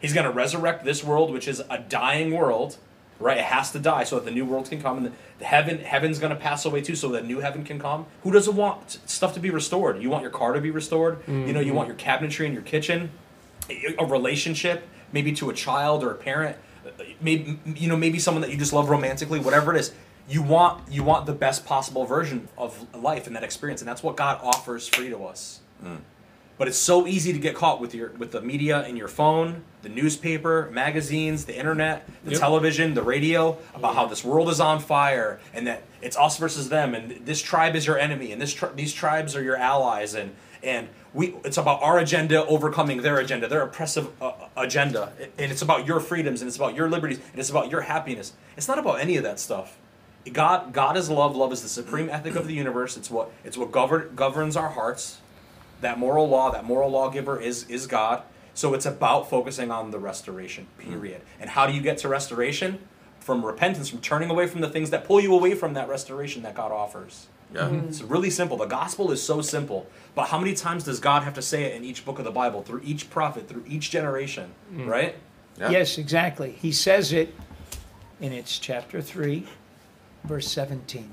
He's 0.00 0.12
going 0.12 0.26
to 0.26 0.32
resurrect 0.32 0.84
this 0.84 1.04
world 1.04 1.32
which 1.32 1.46
is 1.46 1.62
a 1.70 1.78
dying 1.78 2.32
world. 2.32 2.76
Right, 3.22 3.38
it 3.38 3.44
has 3.44 3.70
to 3.72 3.78
die 3.78 4.04
so 4.04 4.16
that 4.16 4.24
the 4.24 4.30
new 4.30 4.44
world 4.44 4.68
can 4.68 4.82
come, 4.82 4.96
and 4.98 5.06
the, 5.06 5.12
the 5.38 5.44
heaven 5.44 5.78
heaven's 5.78 6.18
going 6.18 6.30
to 6.30 6.36
pass 6.36 6.64
away 6.64 6.80
too, 6.80 6.96
so 6.96 7.08
that 7.10 7.24
new 7.24 7.40
heaven 7.40 7.64
can 7.64 7.78
come. 7.78 8.06
Who 8.22 8.32
doesn't 8.32 8.56
want 8.56 8.98
stuff 9.06 9.34
to 9.34 9.40
be 9.40 9.50
restored? 9.50 10.02
You 10.02 10.10
want 10.10 10.22
your 10.22 10.30
car 10.30 10.52
to 10.52 10.60
be 10.60 10.70
restored. 10.70 11.18
You 11.26 11.34
know, 11.34 11.60
you 11.60 11.66
mm-hmm. 11.66 11.76
want 11.76 11.88
your 11.88 11.96
cabinetry 11.96 12.46
in 12.46 12.52
your 12.52 12.62
kitchen 12.62 13.10
a 13.70 14.04
relationship, 14.04 14.88
maybe 15.12 15.32
to 15.32 15.50
a 15.50 15.54
child 15.54 16.02
or 16.02 16.10
a 16.10 16.14
parent, 16.14 16.56
uh, 16.86 17.02
maybe 17.20 17.58
you 17.64 17.88
know 17.88 17.96
maybe 17.96 18.18
someone 18.18 18.42
that 18.42 18.50
you 18.50 18.56
just 18.56 18.72
love 18.72 18.88
romantically, 18.88 19.38
whatever 19.38 19.74
it 19.74 19.80
is. 19.80 19.92
You 20.28 20.42
want 20.42 20.90
you 20.90 21.02
want 21.02 21.26
the 21.26 21.32
best 21.32 21.64
possible 21.64 22.04
version 22.04 22.48
of 22.56 22.94
life 22.94 23.26
and 23.26 23.36
that 23.36 23.44
experience, 23.44 23.80
and 23.80 23.88
that's 23.88 24.02
what 24.02 24.16
God 24.16 24.40
offers 24.42 24.88
free 24.88 25.10
to 25.10 25.24
us. 25.24 25.60
Mm. 25.82 25.98
But 26.58 26.68
it's 26.68 26.76
so 26.78 27.06
easy 27.06 27.32
to 27.32 27.38
get 27.38 27.54
caught 27.54 27.80
with 27.80 27.94
your 27.94 28.10
with 28.10 28.32
the 28.32 28.40
media 28.40 28.80
and 28.82 28.96
your 28.96 29.08
phone, 29.08 29.62
the 29.82 29.88
newspaper, 29.88 30.68
magazines, 30.72 31.44
the 31.44 31.56
internet, 31.56 32.06
the 32.24 32.32
Yep. 32.32 32.40
television, 32.40 32.94
the 32.94 33.02
radio 33.02 33.58
about 33.74 33.94
how 33.94 34.06
this 34.06 34.22
world 34.22 34.48
is 34.48 34.60
on 34.60 34.78
fire 34.78 35.40
and 35.54 35.66
that 35.66 35.82
it's 36.00 36.16
us 36.16 36.36
versus 36.38 36.68
them 36.68 36.94
and 36.94 37.24
this 37.24 37.40
tribe 37.40 37.74
is 37.74 37.86
your 37.86 37.98
enemy 37.98 38.32
and 38.32 38.40
this 38.40 38.52
tri- 38.52 38.70
these 38.74 38.92
tribes 38.92 39.34
are 39.34 39.42
your 39.42 39.56
allies 39.56 40.14
and 40.14 40.34
and 40.62 40.88
we 41.14 41.34
it's 41.44 41.56
about 41.58 41.82
our 41.82 41.98
agenda 41.98 42.44
overcoming 42.46 43.02
their 43.02 43.18
agenda, 43.18 43.48
their 43.48 43.62
oppressive 43.62 44.08
uh, 44.22 44.32
agenda, 44.56 45.12
and 45.38 45.50
it's 45.50 45.62
about 45.62 45.86
your 45.86 46.00
freedoms 46.00 46.40
and 46.42 46.48
it's 46.48 46.56
about 46.56 46.74
your 46.74 46.88
liberties 46.88 47.18
and 47.32 47.40
it's 47.40 47.50
about 47.50 47.70
your 47.70 47.80
happiness. 47.82 48.32
It's 48.56 48.68
not 48.68 48.78
about 48.78 49.00
any 49.00 49.16
of 49.16 49.24
that 49.24 49.40
stuff. 49.40 49.78
God 50.32 50.72
God 50.72 50.96
is 50.96 51.10
love. 51.10 51.34
Love 51.34 51.52
is 51.52 51.62
the 51.62 51.68
supreme 51.68 52.08
ethic 52.08 52.36
of 52.36 52.46
the 52.46 52.54
universe. 52.54 52.96
It's 52.96 53.10
what 53.10 53.32
it's 53.42 53.56
what 53.56 53.72
govern, 53.72 54.12
governs 54.14 54.56
our 54.56 54.68
hearts. 54.68 55.18
That 55.82 55.98
moral 55.98 56.28
law, 56.28 56.50
that 56.50 56.64
moral 56.64 56.90
lawgiver 56.90 57.40
is 57.40 57.68
is 57.68 57.86
God. 57.86 58.22
So 58.54 58.74
it's 58.74 58.86
about 58.86 59.30
focusing 59.30 59.70
on 59.70 59.90
the 59.90 59.98
restoration. 59.98 60.66
Hmm. 60.80 60.90
Period. 60.90 61.22
And 61.40 61.50
how 61.50 61.66
do 61.66 61.72
you 61.72 61.80
get 61.80 61.98
to 61.98 62.08
restoration? 62.08 62.78
From 63.20 63.44
repentance, 63.44 63.88
from 63.88 64.00
turning 64.00 64.30
away 64.30 64.48
from 64.48 64.62
the 64.62 64.68
things 64.68 64.90
that 64.90 65.04
pull 65.04 65.20
you 65.20 65.32
away 65.34 65.54
from 65.54 65.74
that 65.74 65.88
restoration 65.88 66.42
that 66.42 66.54
God 66.54 66.72
offers. 66.72 67.28
Yeah. 67.54 67.68
Hmm. 67.68 67.88
It's 67.88 68.02
really 68.02 68.30
simple. 68.30 68.56
The 68.56 68.66
gospel 68.66 69.12
is 69.12 69.22
so 69.22 69.40
simple. 69.42 69.86
But 70.14 70.28
how 70.28 70.38
many 70.38 70.54
times 70.54 70.84
does 70.84 71.00
God 71.00 71.22
have 71.22 71.34
to 71.34 71.42
say 71.42 71.64
it 71.64 71.74
in 71.74 71.84
each 71.84 72.04
book 72.04 72.18
of 72.18 72.24
the 72.24 72.30
Bible, 72.30 72.62
through 72.62 72.80
each 72.84 73.10
prophet, 73.10 73.48
through 73.48 73.64
each 73.66 73.90
generation? 73.90 74.54
Hmm. 74.70 74.88
Right? 74.88 75.16
Yeah. 75.58 75.70
Yes, 75.70 75.98
exactly. 75.98 76.52
He 76.52 76.72
says 76.72 77.12
it 77.12 77.34
in 78.20 78.32
its 78.32 78.58
chapter 78.58 79.00
3, 79.02 79.46
verse 80.24 80.48
17. 80.48 81.12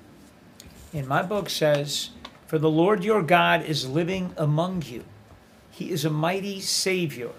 In 0.94 1.08
my 1.08 1.22
book 1.22 1.50
says, 1.50 2.12
For 2.50 2.58
the 2.58 2.68
Lord 2.68 3.04
your 3.04 3.22
God 3.22 3.64
is 3.64 3.88
living 3.88 4.34
among 4.36 4.82
you. 4.88 5.04
He 5.70 5.92
is 5.92 6.04
a 6.04 6.10
mighty 6.10 6.60
Savior. 6.60 7.30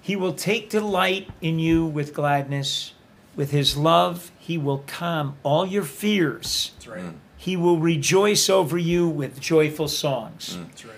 He 0.00 0.14
will 0.14 0.32
take 0.32 0.70
delight 0.70 1.28
in 1.40 1.58
you 1.58 1.84
with 1.84 2.14
gladness. 2.14 2.92
With 3.34 3.50
his 3.50 3.76
love, 3.76 4.30
he 4.38 4.56
will 4.56 4.84
calm 4.86 5.34
all 5.42 5.66
your 5.66 5.82
fears. 5.82 6.70
That's 6.76 6.86
right. 6.86 7.00
Mm. 7.00 7.14
He 7.36 7.56
will 7.56 7.78
rejoice 7.80 8.48
over 8.48 8.78
you 8.78 9.08
with 9.08 9.40
joyful 9.40 9.88
songs. 9.88 10.56
Mm. 10.56 10.68
That's 10.68 10.84
right. 10.84 10.94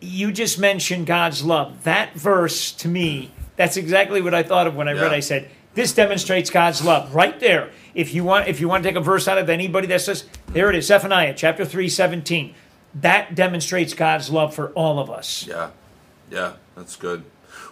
You 0.00 0.32
just 0.32 0.58
mentioned 0.58 1.06
God's 1.06 1.44
love. 1.44 1.84
That 1.84 2.14
verse 2.14 2.72
to 2.72 2.88
me, 2.88 3.30
that's 3.54 3.76
exactly 3.76 4.20
what 4.20 4.34
I 4.34 4.42
thought 4.42 4.66
of 4.66 4.74
when 4.74 4.88
I 4.88 4.94
read. 4.94 5.12
I 5.12 5.20
said, 5.20 5.48
"This 5.74 5.92
demonstrates 5.92 6.50
God's 6.50 6.84
love 6.84 7.14
right 7.14 7.38
there." 7.38 7.70
If 7.94 8.12
you 8.12 8.24
want, 8.24 8.48
if 8.48 8.60
you 8.60 8.68
want 8.68 8.82
to 8.82 8.88
take 8.88 8.96
a 8.96 9.00
verse 9.00 9.28
out 9.28 9.38
of 9.38 9.48
anybody 9.48 9.86
that 9.86 10.00
says, 10.00 10.24
"There 10.48 10.68
it 10.68 10.74
is," 10.74 10.86
Zephaniah 10.86 11.34
chapter 11.36 11.64
three, 11.64 11.88
seventeen. 11.88 12.54
That 13.00 13.34
demonstrates 13.34 13.94
God's 13.94 14.30
love 14.30 14.54
for 14.54 14.70
all 14.70 14.98
of 14.98 15.10
us. 15.10 15.46
Yeah, 15.46 15.70
yeah, 16.30 16.54
that's 16.74 16.96
good. 16.96 17.24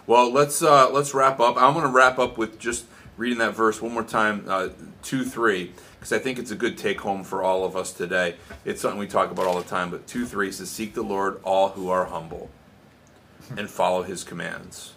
Well, 0.05 0.31
let's 0.31 0.61
uh, 0.61 0.89
let's 0.91 1.13
wrap 1.13 1.39
up. 1.39 1.57
I'm 1.57 1.73
going 1.73 1.85
to 1.85 1.91
wrap 1.91 2.17
up 2.17 2.37
with 2.37 2.59
just 2.59 2.85
reading 3.17 3.39
that 3.39 3.55
verse 3.55 3.81
one 3.81 3.93
more 3.93 4.03
time, 4.03 4.45
uh, 4.47 4.69
two 5.03 5.25
three, 5.25 5.73
because 5.95 6.13
I 6.13 6.19
think 6.19 6.39
it's 6.39 6.51
a 6.51 6.55
good 6.55 6.77
take 6.77 7.01
home 7.01 7.23
for 7.23 7.43
all 7.43 7.65
of 7.65 7.75
us 7.75 7.91
today. 7.91 8.35
It's 8.63 8.81
something 8.81 8.99
we 8.99 9.07
talk 9.07 9.31
about 9.31 9.47
all 9.47 9.57
the 9.57 9.67
time. 9.67 9.89
But 9.89 10.07
two 10.07 10.25
three 10.25 10.51
says, 10.51 10.69
"Seek 10.69 10.93
the 10.93 11.01
Lord, 11.01 11.39
all 11.43 11.69
who 11.69 11.89
are 11.89 12.05
humble, 12.05 12.49
and 13.57 13.69
follow 13.69 14.03
His 14.03 14.23
commands." 14.23 14.93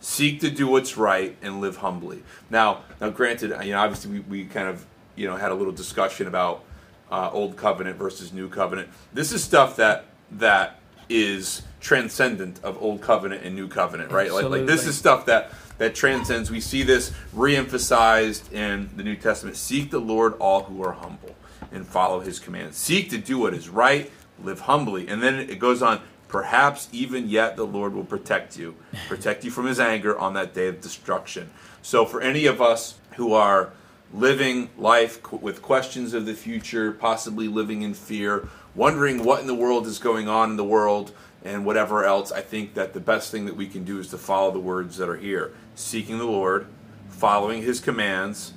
Seek 0.00 0.40
to 0.40 0.50
do 0.50 0.68
what's 0.68 0.96
right 0.96 1.36
and 1.42 1.60
live 1.60 1.78
humbly. 1.78 2.22
Now, 2.48 2.82
now, 3.00 3.10
granted, 3.10 3.50
you 3.64 3.72
know, 3.72 3.80
obviously 3.80 4.12
we, 4.12 4.20
we 4.20 4.44
kind 4.44 4.68
of 4.68 4.86
you 5.16 5.26
know 5.26 5.36
had 5.36 5.50
a 5.50 5.54
little 5.54 5.72
discussion 5.72 6.28
about 6.28 6.64
uh, 7.10 7.30
old 7.32 7.56
covenant 7.56 7.96
versus 7.96 8.32
new 8.32 8.48
covenant. 8.48 8.88
This 9.12 9.32
is 9.32 9.42
stuff 9.42 9.76
that 9.76 10.06
that 10.32 10.80
is 11.08 11.62
transcendent 11.80 12.62
of 12.64 12.80
old 12.82 13.00
covenant 13.00 13.44
and 13.44 13.54
new 13.54 13.68
covenant, 13.68 14.10
right? 14.10 14.32
Like, 14.32 14.48
like 14.48 14.66
this 14.66 14.86
is 14.86 14.96
stuff 14.96 15.26
that 15.26 15.52
that 15.78 15.94
transcends. 15.94 16.50
We 16.50 16.60
see 16.60 16.82
this 16.82 17.12
re-emphasized 17.32 18.52
in 18.52 18.90
the 18.96 19.02
New 19.02 19.16
Testament. 19.16 19.56
Seek 19.56 19.90
the 19.90 19.98
Lord, 19.98 20.34
all 20.38 20.64
who 20.64 20.82
are 20.82 20.92
humble, 20.92 21.36
and 21.70 21.86
follow 21.86 22.20
His 22.20 22.38
commands. 22.38 22.76
Seek 22.76 23.10
to 23.10 23.18
do 23.18 23.38
what 23.38 23.54
is 23.54 23.68
right, 23.68 24.10
live 24.42 24.60
humbly, 24.60 25.06
and 25.08 25.22
then 25.22 25.34
it 25.34 25.58
goes 25.58 25.82
on. 25.82 26.00
Perhaps 26.28 26.88
even 26.90 27.28
yet 27.28 27.56
the 27.56 27.64
Lord 27.64 27.94
will 27.94 28.04
protect 28.04 28.58
you, 28.58 28.74
protect 29.06 29.44
you 29.44 29.50
from 29.50 29.66
His 29.66 29.78
anger 29.78 30.18
on 30.18 30.34
that 30.34 30.54
day 30.54 30.66
of 30.66 30.80
destruction. 30.80 31.50
So, 31.82 32.04
for 32.04 32.20
any 32.20 32.46
of 32.46 32.60
us 32.60 32.98
who 33.14 33.32
are 33.32 33.72
living 34.16 34.70
life 34.78 35.30
with 35.30 35.60
questions 35.60 36.14
of 36.14 36.24
the 36.24 36.34
future, 36.34 36.90
possibly 36.90 37.48
living 37.48 37.82
in 37.82 37.92
fear, 37.92 38.48
wondering 38.74 39.22
what 39.22 39.40
in 39.40 39.46
the 39.46 39.54
world 39.54 39.86
is 39.86 39.98
going 39.98 40.26
on 40.26 40.50
in 40.50 40.56
the 40.56 40.64
world, 40.64 41.12
and 41.44 41.64
whatever 41.64 42.04
else, 42.04 42.32
I 42.32 42.40
think 42.40 42.74
that 42.74 42.94
the 42.94 43.00
best 43.00 43.30
thing 43.30 43.44
that 43.44 43.54
we 43.54 43.68
can 43.68 43.84
do 43.84 44.00
is 44.00 44.08
to 44.08 44.18
follow 44.18 44.50
the 44.50 44.58
words 44.58 44.96
that 44.96 45.08
are 45.08 45.16
here 45.16 45.52
seeking 45.74 46.16
the 46.16 46.24
Lord, 46.24 46.66
following 47.08 47.62
His 47.62 47.80
commands, 47.80 48.54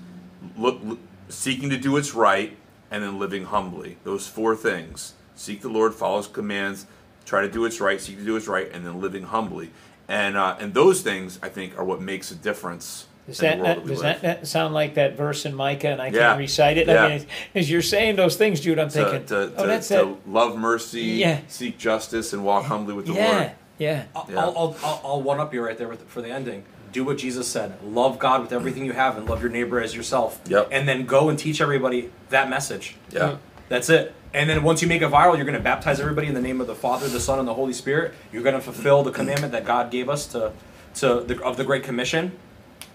look, 0.58 0.80
look- 0.82 1.00
seeking 1.28 1.70
to 1.70 1.78
do 1.78 1.92
what's 1.92 2.16
right, 2.16 2.56
and 2.90 3.04
then 3.04 3.20
living 3.20 3.46
humbly. 3.46 3.98
Those 4.06 4.26
four 4.26 4.56
things 4.56 5.14
seek 5.36 5.62
the 5.62 5.70
Lord, 5.70 5.94
follow 5.94 6.18
His 6.18 6.28
commands, 6.28 6.88
try 7.26 7.42
to 7.42 7.52
do 7.52 7.62
what's 7.62 7.82
right, 7.82 8.00
seek 8.00 8.18
to 8.18 8.26
do 8.26 8.34
what's 8.34 8.48
right, 8.48 8.70
and 8.72 8.86
then 8.86 9.02
living 9.02 9.24
humbly. 9.24 9.72
And, 10.08 10.38
uh, 10.38 10.56
and 10.60 10.74
those 10.74 11.02
things, 11.02 11.38
I 11.44 11.50
think, 11.50 11.78
are 11.78 11.84
what 11.84 12.02
makes 12.02 12.32
a 12.32 12.36
difference 12.36 13.06
Does 13.30 13.38
that, 13.40 13.58
the 13.58 13.64
that 13.64 13.86
does 13.88 14.02
that, 14.02 14.22
that 14.22 14.48
sound 14.48 14.74
like 14.74 14.96
that 14.96 15.16
verse 15.18 15.46
in 15.46 15.56
Micah? 15.56 15.90
And 15.90 16.02
I 16.02 16.08
Yeah. 16.08 16.20
can't 16.30 16.40
recite 16.40 16.78
it. 16.78 16.88
Yeah. 16.88 17.04
I 17.06 17.10
mean, 17.10 17.26
as 17.56 17.70
you're 17.72 17.82
saying 17.82 18.16
those 18.16 18.36
things, 18.36 18.60
Jude, 18.60 18.78
I'm 18.80 18.90
to, 18.90 18.94
thinking, 18.94 19.26
to, 19.28 19.38
oh, 19.58 19.62
to- 19.62 19.68
that's 19.68 19.88
to 19.90 20.10
it. 20.12 20.18
love 20.28 20.58
mercy, 20.58 21.02
Yeah. 21.02 21.40
seek 21.48 21.78
justice, 21.78 22.34
and 22.34 22.44
walk 22.44 22.66
humbly 22.66 22.94
with 22.94 23.06
the 23.08 23.14
Yeah, 23.14 23.32
Lord. 23.32 23.52
yeah. 23.78 24.04
I'll, 24.16 24.28
Yeah. 24.30 24.40
I'll, 24.40 24.58
I'll, 24.58 24.76
I'll, 24.84 25.02
I'll 25.06 25.22
one 25.22 25.40
up 25.40 25.54
you 25.54 25.64
right 25.66 25.78
there 25.78 25.88
with, 25.88 26.08
for 26.10 26.22
the 26.22 26.30
ending. 26.30 26.64
Do 26.92 27.04
what 27.04 27.20
Jesus 27.20 27.48
said. 27.48 27.74
Love 27.84 28.18
God 28.18 28.42
with 28.42 28.52
everything 28.52 28.84
you 28.84 28.94
have 28.94 29.16
and 29.18 29.30
love 29.30 29.42
your 29.42 29.52
neighbor 29.52 29.80
as 29.80 29.96
yourself. 29.96 30.40
Yep. 30.48 30.70
And 30.72 30.88
then 30.88 31.06
go 31.06 31.30
and 31.30 31.38
teach 31.38 31.62
everybody 31.62 32.10
that 32.30 32.50
message. 32.50 32.96
Yeah. 33.12 33.20
Mm. 33.20 33.38
That's 33.70 33.90
it. 33.90 34.14
And 34.34 34.50
then 34.50 34.64
once 34.64 34.82
you 34.82 34.88
make 34.88 35.02
it 35.04 35.10
viral, 35.12 35.36
you're 35.36 35.46
going 35.46 35.58
to 35.58 35.64
baptize 35.64 36.00
everybody 36.00 36.28
in 36.28 36.34
the 36.34 36.42
name 36.42 36.60
of 36.62 36.66
the 36.68 36.74
Father, 36.76 37.08
the 37.08 37.20
Son, 37.20 37.38
and 37.40 37.48
the 37.48 37.54
Holy 37.54 37.74
Spirit. 37.74 38.14
You're 38.32 38.42
going 38.44 38.56
to 38.56 38.62
fulfill 38.62 39.04
the 39.04 39.12
commandment 39.12 39.52
that 39.54 39.66
God 39.66 39.92
gave 39.92 40.10
us 40.10 40.26
to, 40.28 40.52
to 40.96 41.22
the, 41.22 41.42
of 41.44 41.58
the 41.58 41.64
Great 41.64 41.84
Commission. 41.84 42.32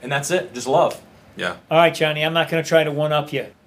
And 0.05 0.13
that's 0.13 0.31
it. 0.31 0.53
Just 0.53 0.67
love. 0.67 1.01
Yeah. 1.35 1.57
All 1.71 1.79
right, 1.79 1.95
Johnny, 1.95 2.23
I'm 2.23 2.35
not 2.35 2.51
going 2.51 2.63
to 2.63 2.69
try 2.69 2.85
to 2.85 2.93
one 2.93 3.13
up 3.13 3.33
you. 3.33 3.47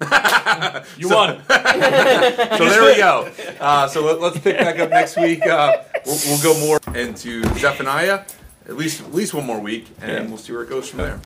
You 0.96 1.10
won. 1.10 1.42
So 1.48 2.64
there 2.64 2.84
we 2.84 2.96
go. 2.96 3.30
Uh, 3.60 3.86
so 3.88 4.02
let, 4.04 4.20
let's 4.20 4.38
pick 4.38 4.56
back 4.56 4.78
up 4.78 4.88
next 4.88 5.16
week. 5.18 5.44
Uh, 5.46 5.82
we'll, 6.06 6.18
we'll 6.26 6.42
go 6.42 6.58
more 6.60 6.80
into 6.96 7.42
Zephaniah, 7.58 8.24
at 8.66 8.76
least 8.76 9.02
at 9.02 9.12
least 9.12 9.34
one 9.34 9.44
more 9.44 9.60
week, 9.60 9.88
and 10.00 10.28
we'll 10.28 10.38
see 10.38 10.52
where 10.54 10.62
it 10.62 10.70
goes 10.70 10.88
from 10.88 11.00
there. 11.00 11.20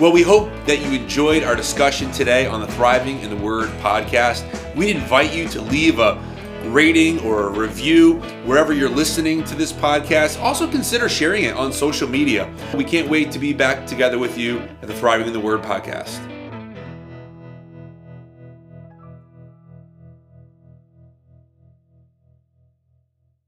Well, 0.00 0.12
we 0.12 0.22
hope 0.22 0.50
that 0.66 0.80
you 0.80 0.98
enjoyed 0.98 1.44
our 1.44 1.54
discussion 1.54 2.10
today 2.10 2.46
on 2.46 2.60
the 2.60 2.66
Thriving 2.68 3.20
in 3.20 3.30
the 3.30 3.36
Word 3.36 3.68
podcast. 3.80 4.44
We'd 4.74 4.96
invite 4.96 5.32
you 5.32 5.46
to 5.48 5.60
leave 5.60 5.98
a 6.00 6.14
rating 6.66 7.20
or 7.20 7.48
a 7.48 7.50
review 7.50 8.14
wherever 8.44 8.72
you're 8.72 8.88
listening 8.88 9.44
to 9.44 9.54
this 9.54 9.72
podcast. 9.72 10.40
Also, 10.40 10.70
consider 10.70 11.08
sharing 11.08 11.44
it 11.44 11.54
on 11.54 11.72
social 11.72 12.08
media. 12.08 12.52
We 12.74 12.84
can't 12.84 13.08
wait 13.08 13.30
to 13.32 13.38
be 13.38 13.52
back 13.52 13.86
together 13.86 14.18
with 14.18 14.38
you 14.38 14.60
at 14.82 14.88
the 14.88 14.94
Thriving 14.94 15.26
in 15.26 15.32
the 15.32 15.40
Word 15.40 15.62
podcast. 15.62 16.39